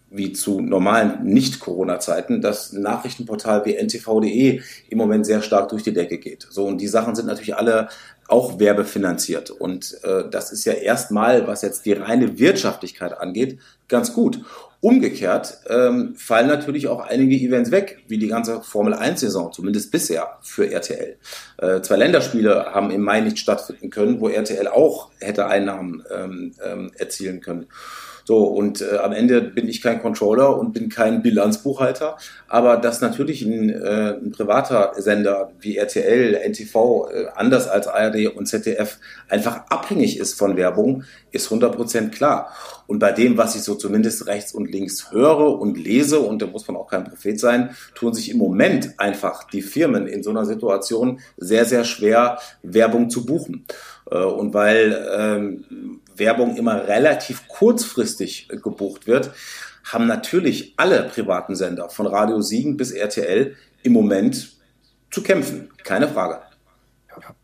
wie 0.10 0.34
zu 0.34 0.60
normalen 0.60 1.24
Nicht-Corona-Zeiten, 1.24 2.42
das 2.42 2.74
Nachrichtenportal 2.74 3.66
wie 3.66 3.76
ntv.de 3.78 4.62
im 4.90 4.98
Moment 4.98 5.26
sehr 5.26 5.42
stark 5.42 5.70
durch 5.70 5.84
die 5.84 5.94
Decke 5.94 6.18
geht. 6.18 6.48
So, 6.50 6.66
und 6.66 6.80
die 6.80 6.90
Sachen 6.90 7.16
sind 7.16 7.28
natürlich 7.28 7.56
alle 7.56 7.88
auch 8.28 8.60
werbefinanziert. 8.60 9.52
Und 9.52 9.98
äh, 10.04 10.30
das 10.30 10.52
ist 10.52 10.66
ja 10.66 10.74
erstmal, 10.74 11.48
was 11.48 11.62
jetzt 11.62 11.86
die 11.86 11.94
reine 11.94 12.40
Wirtschaftlichkeit 12.40 13.18
angeht, 13.18 13.60
ganz 13.88 14.14
gut. 14.14 14.42
Umgekehrt 14.82 15.60
ähm, 15.70 16.16
fallen 16.16 16.48
natürlich 16.48 16.88
auch 16.88 17.02
einige 17.02 17.36
Events 17.36 17.70
weg, 17.70 18.00
wie 18.08 18.18
die 18.18 18.28
ganze 18.28 18.62
Formel 18.62 18.96
1-Saison, 18.96 19.54
zumindest 19.54 19.92
bisher 19.92 20.40
für 20.42 20.72
RTL. 20.72 21.18
Äh, 21.60 21.82
zwei 21.82 21.98
Länderspiele 21.98 22.74
haben 22.74 22.90
im 22.90 23.02
Mai 23.02 23.22
nicht 23.22 23.38
stattfinden 23.38 23.92
können, 23.92 24.20
wo 24.20 24.28
RTL 24.28 24.68
auch 24.68 25.12
hätte 25.20 25.46
Einnahmen 25.46 26.04
ähm, 26.12 26.54
ähm, 26.66 26.92
erzielen 26.98 27.42
können. 27.42 27.68
So, 28.24 28.44
und 28.44 28.82
äh, 28.82 28.98
am 28.98 29.12
Ende 29.12 29.42
bin 29.42 29.68
ich 29.68 29.82
kein 29.82 30.02
Controller 30.02 30.58
und 30.58 30.74
bin 30.74 30.90
kein 30.90 31.22
Bilanzbuchhalter, 31.22 32.18
aber 32.48 32.78
dass 32.78 33.02
natürlich 33.02 33.42
ein, 33.42 33.70
äh, 33.70 34.16
ein 34.22 34.32
privater 34.32 34.94
Sender 34.98 35.52
wie 35.60 35.78
RTL, 35.78 36.36
NTV, 36.36 37.10
äh, 37.12 37.26
anders 37.36 37.68
als 37.68 37.88
ARD 37.88 38.28
und 38.36 38.48
ZDF 38.48 39.00
einfach 39.30 39.66
abhängig 39.70 40.18
ist 40.18 40.38
von 40.38 40.58
Werbung, 40.58 41.04
ist 41.32 41.50
100% 41.50 42.10
klar. 42.10 42.54
Und 42.88 43.00
bei 43.00 43.12
dem, 43.12 43.38
was 43.38 43.56
ich 43.56 43.64
so 43.64 43.76
zumindest 43.76 44.28
rechts 44.28 44.54
und 44.54 44.70
links 44.70 45.12
höre 45.12 45.60
und 45.60 45.78
lese, 45.78 46.20
und 46.20 46.42
da 46.42 46.48
muss 46.48 46.68
man 46.68 46.76
auch 46.76 46.88
kein 46.88 47.06
Prophet 47.06 47.40
sein, 47.40 47.70
tun 47.96 48.14
sich 48.14 48.30
im 48.30 48.38
Moment 48.38 49.00
einfach 49.00 49.46
die 49.46 49.62
Firmen 49.62 50.08
in 50.08 50.24
so 50.24 50.30
einer 50.30 50.46
Situation 50.46 51.22
sehr, 51.38 51.66
sehr 51.66 51.86
schwer, 51.86 52.40
Werbung 52.64 53.10
zu 53.10 53.26
buchen. 53.26 53.66
Äh, 54.10 54.18
und 54.18 54.54
weil 54.54 55.08
ähm, 55.18 56.01
Werbung 56.16 56.56
immer 56.56 56.88
relativ 56.88 57.48
kurzfristig 57.48 58.48
gebucht 58.50 59.08
wird, 59.08 59.32
haben 59.84 60.08
natürlich 60.08 60.74
alle 60.78 61.04
privaten 61.04 61.56
Sender 61.56 61.90
von 61.90 62.08
Radio 62.08 62.42
Siegen 62.42 62.78
bis 62.78 62.92
RTL 62.92 63.56
im 63.84 63.94
Moment 63.94 64.52
zu 65.10 65.24
kämpfen. 65.24 65.70
Keine 65.84 66.08
Frage. 66.08 66.40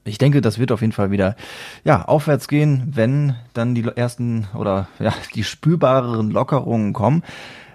Ich 0.05 0.17
denke, 0.17 0.41
das 0.41 0.59
wird 0.59 0.71
auf 0.71 0.81
jeden 0.81 0.93
Fall 0.93 1.11
wieder 1.11 1.35
ja, 1.83 2.05
aufwärts 2.05 2.47
gehen, 2.47 2.91
wenn 2.93 3.35
dann 3.53 3.75
die 3.75 3.83
ersten 3.83 4.47
oder 4.55 4.87
ja, 4.99 5.13
die 5.35 5.43
spürbareren 5.43 6.31
Lockerungen 6.31 6.93
kommen. 6.93 7.23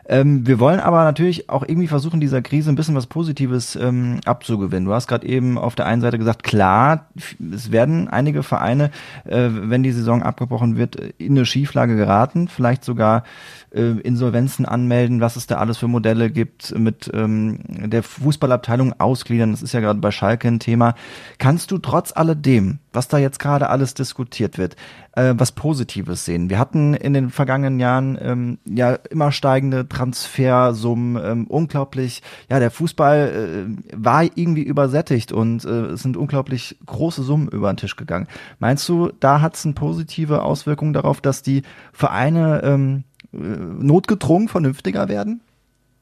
Ähm, 0.08 0.46
wir 0.46 0.58
wollen 0.58 0.80
aber 0.80 1.04
natürlich 1.04 1.48
auch 1.48 1.62
irgendwie 1.62 1.88
versuchen, 1.88 2.20
dieser 2.20 2.42
Krise 2.42 2.70
ein 2.70 2.74
bisschen 2.74 2.94
was 2.94 3.06
Positives 3.06 3.76
ähm, 3.76 4.20
abzugewinnen. 4.24 4.84
Du 4.84 4.92
hast 4.92 5.06
gerade 5.06 5.26
eben 5.26 5.58
auf 5.58 5.74
der 5.74 5.86
einen 5.86 6.02
Seite 6.02 6.18
gesagt, 6.18 6.42
klar, 6.42 7.06
es 7.52 7.70
werden 7.70 8.08
einige 8.08 8.42
Vereine, 8.42 8.90
äh, 9.24 9.48
wenn 9.50 9.82
die 9.82 9.92
Saison 9.92 10.22
abgebrochen 10.22 10.76
wird, 10.76 10.96
in 10.96 11.32
eine 11.32 11.46
Schieflage 11.46 11.96
geraten, 11.96 12.48
vielleicht 12.48 12.84
sogar 12.84 13.24
äh, 13.70 14.00
Insolvenzen 14.00 14.66
anmelden, 14.66 15.20
was 15.20 15.36
es 15.36 15.46
da 15.46 15.56
alles 15.56 15.78
für 15.78 15.88
Modelle 15.88 16.30
gibt, 16.30 16.76
mit 16.78 17.10
ähm, 17.14 17.60
der 17.68 18.02
Fußballabteilung 18.02 18.94
ausgliedern, 19.00 19.52
das 19.52 19.62
ist 19.62 19.72
ja 19.72 19.80
gerade 19.80 20.00
bei 20.00 20.10
Schalke 20.10 20.48
ein 20.48 20.58
Thema. 20.58 20.94
Kannst 21.38 21.70
du 21.70 21.78
trotz 21.78 22.12
alledem, 22.14 22.78
was 22.92 23.08
da 23.08 23.18
jetzt 23.18 23.38
gerade 23.38 23.70
alles 23.70 23.94
diskutiert 23.94 24.58
wird, 24.58 24.76
äh, 25.12 25.34
was 25.36 25.52
Positives 25.52 26.24
sehen? 26.24 26.50
Wir 26.50 26.58
hatten 26.58 26.94
in 26.94 27.14
den 27.14 27.30
vergangenen 27.30 27.80
Jahren 27.80 28.18
ähm, 28.20 28.58
ja 28.64 28.94
immer 29.10 29.32
steigende 29.32 29.84
Transfersummen, 29.92 31.22
ähm, 31.22 31.46
unglaublich, 31.46 32.22
ja, 32.50 32.58
der 32.58 32.70
Fußball 32.70 33.66
äh, 33.68 33.94
war 33.94 34.24
irgendwie 34.34 34.62
übersättigt 34.62 35.32
und 35.32 35.64
äh, 35.64 35.92
es 35.92 36.02
sind 36.02 36.16
unglaublich 36.16 36.78
große 36.86 37.22
Summen 37.22 37.48
über 37.48 37.70
den 37.72 37.76
Tisch 37.76 37.96
gegangen. 37.96 38.26
Meinst 38.58 38.88
du, 38.88 39.10
da 39.20 39.40
hat 39.40 39.56
es 39.56 39.64
eine 39.64 39.74
positive 39.74 40.42
Auswirkung 40.42 40.92
darauf, 40.92 41.20
dass 41.20 41.42
die 41.42 41.62
Vereine 41.92 42.62
ähm, 42.64 43.04
äh, 43.32 43.36
notgedrungen 43.36 44.48
vernünftiger 44.48 45.08
werden? 45.08 45.42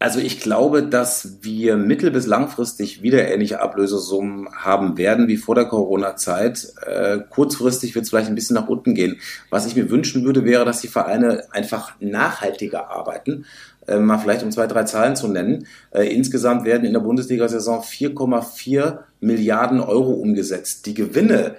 Also 0.03 0.19
ich 0.19 0.41
glaube, 0.41 0.83
dass 0.83 1.43
wir 1.43 1.77
mittel- 1.77 2.11
bis 2.11 2.27
langfristig 2.27 3.03
wieder 3.03 3.29
ähnliche 3.31 3.61
Ablösesummen 3.61 4.49
haben 4.57 4.97
werden 4.97 5.29
wie 5.29 5.37
vor 5.37 5.55
der 5.55 5.67
Corona-Zeit. 5.67 6.73
Äh, 6.87 7.19
kurzfristig 7.29 7.95
wird 7.95 8.05
es 8.05 8.09
vielleicht 8.09 8.29
ein 8.29 8.35
bisschen 8.35 8.55
nach 8.55 8.69
unten 8.69 8.95
gehen. 8.95 9.19
Was 9.51 9.67
ich 9.67 9.77
mir 9.77 9.91
wünschen 9.91 10.25
würde, 10.25 10.47
wäre, 10.47 10.65
dass 10.65 10.81
die 10.81 10.89
Vereine 10.89 11.45
einfach 11.51 11.93
nachhaltiger 12.01 12.89
arbeiten. 12.89 13.45
Äh, 13.91 13.99
mal 13.99 14.19
vielleicht 14.19 14.45
um 14.45 14.53
zwei, 14.53 14.69
drei 14.69 14.85
Zahlen 14.85 15.17
zu 15.17 15.27
nennen. 15.27 15.67
Äh, 15.91 16.15
insgesamt 16.15 16.65
werden 16.65 16.85
in 16.85 16.93
der 16.93 17.01
Bundesliga-Saison 17.01 17.81
4,4 17.81 18.99
Milliarden 19.19 19.81
Euro 19.81 20.13
umgesetzt. 20.13 20.87
Die 20.87 20.95
Gewinne 20.95 21.57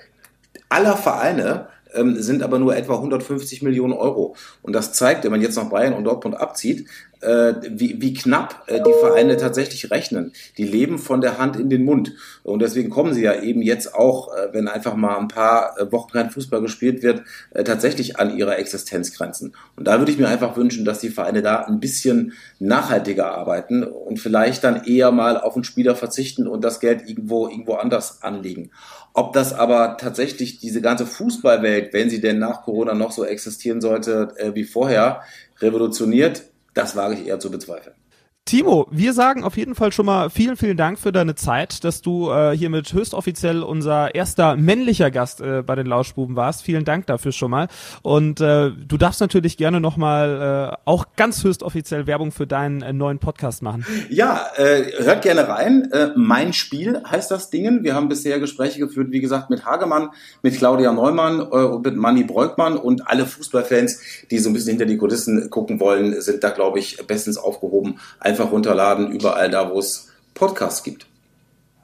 aller 0.70 0.96
Vereine 0.96 1.68
ähm, 1.94 2.22
sind 2.22 2.42
aber 2.42 2.58
nur 2.58 2.76
etwa 2.76 2.96
150 2.96 3.62
Millionen 3.64 3.94
Euro. 3.94 4.36
Und 4.62 4.74
das 4.74 4.94
zeigt, 4.94 5.26
wenn 5.26 5.32
man 5.32 5.42
jetzt 5.42 5.58
noch 5.58 5.70
Bayern 5.70 5.94
und 5.94 6.06
Dortmund 6.06 6.38
abzieht, 6.38 6.88
äh, 7.22 7.54
wie, 7.70 8.02
wie 8.02 8.14
knapp 8.14 8.64
äh, 8.68 8.82
die 8.82 8.94
Vereine 9.00 9.38
tatsächlich 9.38 9.92
rechnen. 9.92 10.34
Die 10.58 10.66
leben 10.66 11.00
von 11.00 11.22
der 11.22 11.38
Hand 11.38 11.56
in 11.56 11.70
den 11.70 11.86
Mund. 11.86 12.14
Und 12.44 12.62
deswegen 12.62 12.90
kommen 12.90 13.14
sie 13.14 13.24
ja 13.24 13.42
eben 13.42 13.62
jetzt 13.62 13.94
auch, 13.96 14.36
äh, 14.36 14.50
wenn 14.54 14.68
einfach 14.68 14.96
mal 14.96 15.18
ein 15.18 15.28
paar 15.28 15.78
äh, 15.80 15.92
Wochen 15.92 16.12
kein 16.12 16.30
Fußball 16.30 16.62
gespielt 16.62 17.04
wird, 17.04 17.24
äh, 17.52 17.64
tatsächlich 17.64 18.20
an 18.20 18.36
ihre 18.38 18.56
Existenzgrenzen. 18.56 19.56
Und 19.76 19.88
da 19.88 20.00
würde 20.00 20.12
ich 20.12 20.18
mir 20.18 20.28
einfach 20.28 20.58
wünschen, 20.58 20.86
dass 20.86 21.00
die 21.00 21.10
Vereine 21.10 21.42
da 21.42 21.64
ein 21.64 21.80
bisschen 21.80 22.34
nachhaltiger 22.60 23.32
arbeiten 23.32 23.84
und 23.84 24.20
vielleicht 24.20 24.64
dann 24.64 24.84
eher 24.84 25.12
mal 25.12 25.38
auf 25.38 25.56
einen 25.56 25.64
Spieler 25.64 25.96
verzichten 25.96 26.48
und 26.48 26.64
das 26.64 26.80
Geld 26.80 27.08
irgendwo, 27.08 27.48
irgendwo 27.48 27.76
anders 27.76 28.24
anlegen. 28.24 28.72
Ob 29.14 29.34
das 29.34 29.54
aber 29.54 29.98
tatsächlich 29.98 30.60
diese 30.60 30.82
ganze 30.82 31.06
Fußballwelt, 31.06 31.94
wenn 31.94 32.10
sie 32.10 32.22
denn 32.22 32.40
nach 32.40 32.64
Corona 32.64 32.94
noch 32.94 33.12
so 33.12 33.26
existieren 33.26 33.82
sollte 33.82 34.34
äh, 34.38 34.56
wie 34.56 34.64
vorher, 34.64 35.22
revolutioniert, 35.60 36.44
das 36.74 36.96
wage 36.96 37.16
ich 37.16 37.28
eher 37.28 37.40
zu 37.40 37.52
bezweifeln. 37.52 37.96
Timo, 38.44 38.88
wir 38.90 39.14
sagen 39.14 39.44
auf 39.44 39.56
jeden 39.56 39.76
Fall 39.76 39.92
schon 39.92 40.08
mal 40.08 40.32
vielen, 40.32 40.58
vielen 40.58 40.76
Dank 40.76 40.98
für 40.98 41.12
deine 41.12 41.36
Zeit, 41.36 41.84
dass 41.84 42.02
du 42.02 42.32
äh, 42.32 42.58
hiermit 42.58 42.92
höchstoffiziell 42.92 43.62
unser 43.62 44.16
erster 44.16 44.56
männlicher 44.56 45.12
Gast 45.12 45.42
äh, 45.42 45.62
bei 45.62 45.76
den 45.76 45.86
Lauschbuben 45.86 46.36
warst. 46.36 46.64
Vielen 46.64 46.84
Dank 46.84 47.06
dafür 47.06 47.34
schon 47.34 47.52
mal. 47.52 47.68
Und 48.02 48.42
äh, 48.42 48.72
du 48.72 48.98
darfst 48.98 49.22
natürlich 49.22 49.58
gerne 49.58 49.80
nochmal 49.80 50.72
äh, 50.74 50.78
auch 50.86 51.06
ganz 51.16 51.44
höchstoffiziell 51.44 52.08
Werbung 52.08 52.32
für 52.32 52.48
deinen 52.48 52.82
äh, 52.82 52.94
neuen 52.94 53.20
Podcast 53.20 53.62
machen. 53.62 53.86
Ja, 54.10 54.48
äh, 54.58 55.04
hört 55.04 55.22
gerne 55.22 55.48
rein. 55.48 55.90
Äh, 55.92 56.10
mein 56.16 56.52
Spiel 56.52 57.00
heißt 57.08 57.30
das 57.30 57.52
Dingen. 57.52 57.84
Wir 57.84 57.94
haben 57.94 58.10
bisher 58.10 58.40
Gespräche 58.40 58.80
geführt, 58.80 59.12
wie 59.12 59.22
gesagt, 59.22 59.52
mit 59.52 59.66
Hagemann, 59.68 60.10
mit 60.42 60.58
Claudia 60.58 60.92
Neumann 60.92 61.42
äh, 61.42 61.44
und 61.44 61.86
mit 61.86 61.96
Manni 61.96 62.24
Breukmann 62.24 62.78
und 62.78 63.08
alle 63.08 63.28
Fußballfans, 63.28 64.00
die 64.32 64.40
so 64.40 64.50
ein 64.50 64.54
bisschen 64.54 64.72
hinter 64.72 64.88
die 64.88 64.98
Kulissen 64.98 65.52
gucken 65.52 65.80
wollen, 65.80 66.20
sind 66.22 66.44
da, 66.44 66.50
glaube 66.50 66.80
ich, 66.80 66.98
bestens 67.06 67.38
aufgehoben 67.38 68.00
einfach 68.32 68.52
runterladen, 68.52 69.12
überall 69.12 69.50
da, 69.50 69.70
wo 69.70 69.80
es 69.80 70.10
Podcasts 70.34 70.84
gibt. 70.84 71.06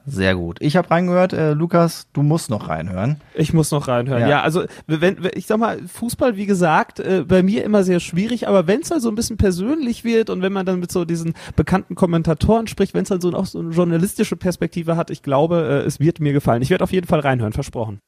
Sehr 0.09 0.35
gut. 0.35 0.57
Ich 0.61 0.77
habe 0.77 0.89
reingehört, 0.89 1.33
äh, 1.33 1.51
Lukas, 1.51 2.07
du 2.13 2.23
musst 2.23 2.49
noch 2.49 2.69
reinhören. 2.69 3.19
Ich 3.33 3.53
muss 3.53 3.71
noch 3.71 3.89
reinhören. 3.89 4.21
Ja, 4.21 4.29
ja 4.29 4.41
also 4.41 4.63
wenn, 4.87 5.01
wenn 5.01 5.31
ich 5.33 5.47
sag 5.47 5.57
mal, 5.57 5.79
Fußball, 5.85 6.37
wie 6.37 6.45
gesagt, 6.45 7.01
äh, 7.01 7.25
bei 7.27 7.43
mir 7.43 7.65
immer 7.65 7.83
sehr 7.83 7.99
schwierig, 7.99 8.47
aber 8.47 8.67
wenn 8.67 8.79
es 8.79 8.89
halt 8.89 9.01
so 9.01 9.09
ein 9.09 9.15
bisschen 9.15 9.35
persönlich 9.35 10.05
wird 10.05 10.29
und 10.29 10.41
wenn 10.41 10.53
man 10.53 10.65
dann 10.65 10.79
mit 10.79 10.93
so 10.93 11.03
diesen 11.03 11.33
bekannten 11.57 11.95
Kommentatoren 11.95 12.67
spricht, 12.67 12.93
wenn 12.93 13.03
es 13.03 13.11
halt 13.11 13.21
so 13.21 13.33
auch 13.33 13.45
so 13.45 13.59
eine 13.59 13.71
journalistische 13.71 14.37
Perspektive 14.37 14.95
hat, 14.95 15.09
ich 15.09 15.23
glaube, 15.23 15.83
äh, 15.83 15.85
es 15.85 15.99
wird 15.99 16.21
mir 16.21 16.31
gefallen. 16.31 16.61
Ich 16.61 16.69
werde 16.69 16.85
auf 16.85 16.93
jeden 16.93 17.07
Fall 17.07 17.19
reinhören, 17.19 17.51
versprochen. 17.51 17.99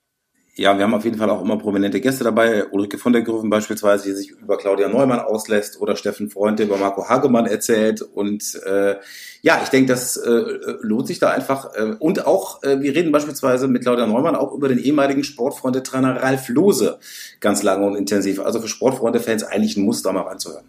Ja, 0.59 0.77
wir 0.77 0.83
haben 0.83 0.93
auf 0.93 1.05
jeden 1.05 1.17
Fall 1.17 1.29
auch 1.29 1.41
immer 1.41 1.57
prominente 1.57 2.01
Gäste 2.01 2.25
dabei. 2.25 2.67
Ulrike 2.67 2.97
von 2.97 3.13
der 3.13 3.21
Grüven 3.21 3.49
beispielsweise, 3.49 4.09
die 4.09 4.11
sich 4.11 4.31
über 4.31 4.57
Claudia 4.57 4.89
Neumann 4.89 5.21
auslässt 5.21 5.79
oder 5.79 5.95
Steffen 5.95 6.29
Freund, 6.29 6.59
der 6.59 6.65
über 6.65 6.75
Marco 6.75 7.07
Hagemann 7.07 7.45
erzählt. 7.45 8.01
Und 8.01 8.61
äh, 8.65 8.97
ja, 9.41 9.61
ich 9.63 9.69
denke, 9.69 9.87
das 9.93 10.17
äh, 10.17 10.43
lohnt 10.81 11.07
sich 11.07 11.17
da 11.17 11.29
einfach. 11.29 11.73
Äh, 11.75 11.95
und 11.99 12.27
auch, 12.27 12.61
äh, 12.63 12.81
wir 12.81 12.93
reden 12.93 13.13
beispielsweise 13.13 13.69
mit 13.69 13.83
Claudia 13.83 14.05
Neumann 14.05 14.35
auch 14.35 14.53
über 14.53 14.67
den 14.67 14.79
ehemaligen 14.79 15.23
Sportfreunde-Trainer 15.23 16.21
Ralf 16.21 16.49
Lose 16.49 16.99
ganz 17.39 17.63
lange 17.63 17.87
und 17.87 17.95
intensiv. 17.95 18.41
Also 18.41 18.59
für 18.59 18.67
Sportfreunde-Fans 18.67 19.43
eigentlich 19.43 19.77
ein 19.77 19.85
Muster 19.85 20.11
mal 20.11 20.23
reinzuhören. 20.23 20.65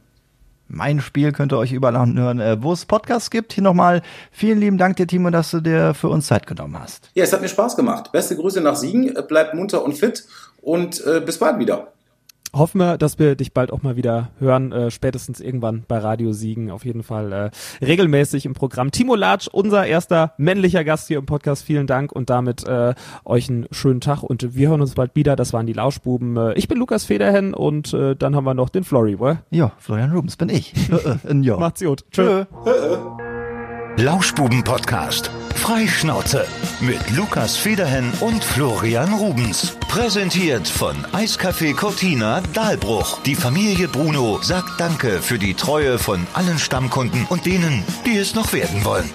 Mein 0.72 1.00
Spiel 1.00 1.32
könnt 1.32 1.52
ihr 1.52 1.58
euch 1.58 1.72
überall 1.72 1.96
anhören, 1.96 2.38
äh, 2.38 2.62
wo 2.62 2.72
es 2.72 2.86
Podcasts 2.86 3.30
gibt. 3.30 3.52
Hier 3.52 3.64
nochmal 3.64 4.02
vielen 4.30 4.60
lieben 4.60 4.78
Dank 4.78 4.96
dir, 4.96 5.06
Timo, 5.08 5.30
dass 5.30 5.50
du 5.50 5.60
dir 5.60 5.94
für 5.94 6.08
uns 6.08 6.28
Zeit 6.28 6.46
genommen 6.46 6.78
hast. 6.78 7.10
Ja, 7.14 7.24
es 7.24 7.32
hat 7.32 7.42
mir 7.42 7.48
Spaß 7.48 7.74
gemacht. 7.74 8.12
Beste 8.12 8.36
Grüße 8.36 8.60
nach 8.60 8.76
Siegen, 8.76 9.12
bleibt 9.26 9.54
munter 9.54 9.84
und 9.84 9.94
fit 9.94 10.24
und 10.62 11.04
äh, 11.04 11.20
bis 11.20 11.38
bald 11.38 11.58
wieder 11.58 11.88
hoffen 12.52 12.78
wir, 12.80 12.98
dass 12.98 13.18
wir 13.18 13.34
dich 13.34 13.52
bald 13.52 13.72
auch 13.72 13.82
mal 13.82 13.96
wieder 13.96 14.30
hören, 14.38 14.72
äh, 14.72 14.90
spätestens 14.90 15.40
irgendwann 15.40 15.84
bei 15.86 15.98
Radio 15.98 16.32
Siegen, 16.32 16.70
auf 16.70 16.84
jeden 16.84 17.02
Fall 17.02 17.32
äh, 17.32 17.84
regelmäßig 17.84 18.46
im 18.46 18.54
Programm. 18.54 18.90
Timo 18.90 19.14
Latsch, 19.14 19.48
unser 19.50 19.86
erster 19.86 20.34
männlicher 20.36 20.84
Gast 20.84 21.08
hier 21.08 21.18
im 21.18 21.26
Podcast, 21.26 21.64
vielen 21.64 21.86
Dank 21.86 22.12
und 22.12 22.30
damit 22.30 22.66
äh, 22.66 22.94
euch 23.24 23.48
einen 23.48 23.66
schönen 23.70 24.00
Tag 24.00 24.22
und 24.22 24.54
wir 24.54 24.68
hören 24.68 24.80
uns 24.80 24.94
bald 24.94 25.14
wieder, 25.14 25.36
das 25.36 25.52
waren 25.52 25.66
die 25.66 25.72
Lauschbuben. 25.72 26.36
Äh, 26.36 26.54
ich 26.54 26.68
bin 26.68 26.78
Lukas 26.78 27.04
Federhen 27.04 27.54
und 27.54 27.92
äh, 27.94 28.16
dann 28.16 28.34
haben 28.36 28.44
wir 28.44 28.54
noch 28.54 28.68
den 28.68 28.84
Flori, 28.84 29.18
wohl? 29.18 29.38
Ja, 29.50 29.72
Florian 29.78 30.12
Rubens 30.12 30.36
bin 30.36 30.48
ich. 30.48 30.74
Äh, 30.90 31.32
äh, 31.32 31.40
ja. 31.42 31.56
Macht's 31.56 31.82
gut. 31.82 32.04
Tschö. 32.10 32.44
Tschö. 32.64 33.29
Lauschbuben-Podcast. 33.96 35.30
Freischnauze 35.56 36.46
mit 36.80 36.98
Lukas 37.16 37.56
Federhen 37.56 38.10
und 38.20 38.42
Florian 38.42 39.12
Rubens. 39.12 39.76
Präsentiert 39.88 40.66
von 40.68 40.96
Eiscafé 41.12 41.74
Cortina 41.74 42.40
Dahlbruch. 42.54 43.20
Die 43.22 43.34
Familie 43.34 43.88
Bruno 43.88 44.40
sagt 44.42 44.80
Danke 44.80 45.20
für 45.20 45.38
die 45.38 45.54
Treue 45.54 45.98
von 45.98 46.26
allen 46.32 46.58
Stammkunden 46.58 47.26
und 47.28 47.44
denen, 47.44 47.84
die 48.06 48.16
es 48.16 48.34
noch 48.34 48.52
werden 48.52 48.84
wollen. 48.84 49.10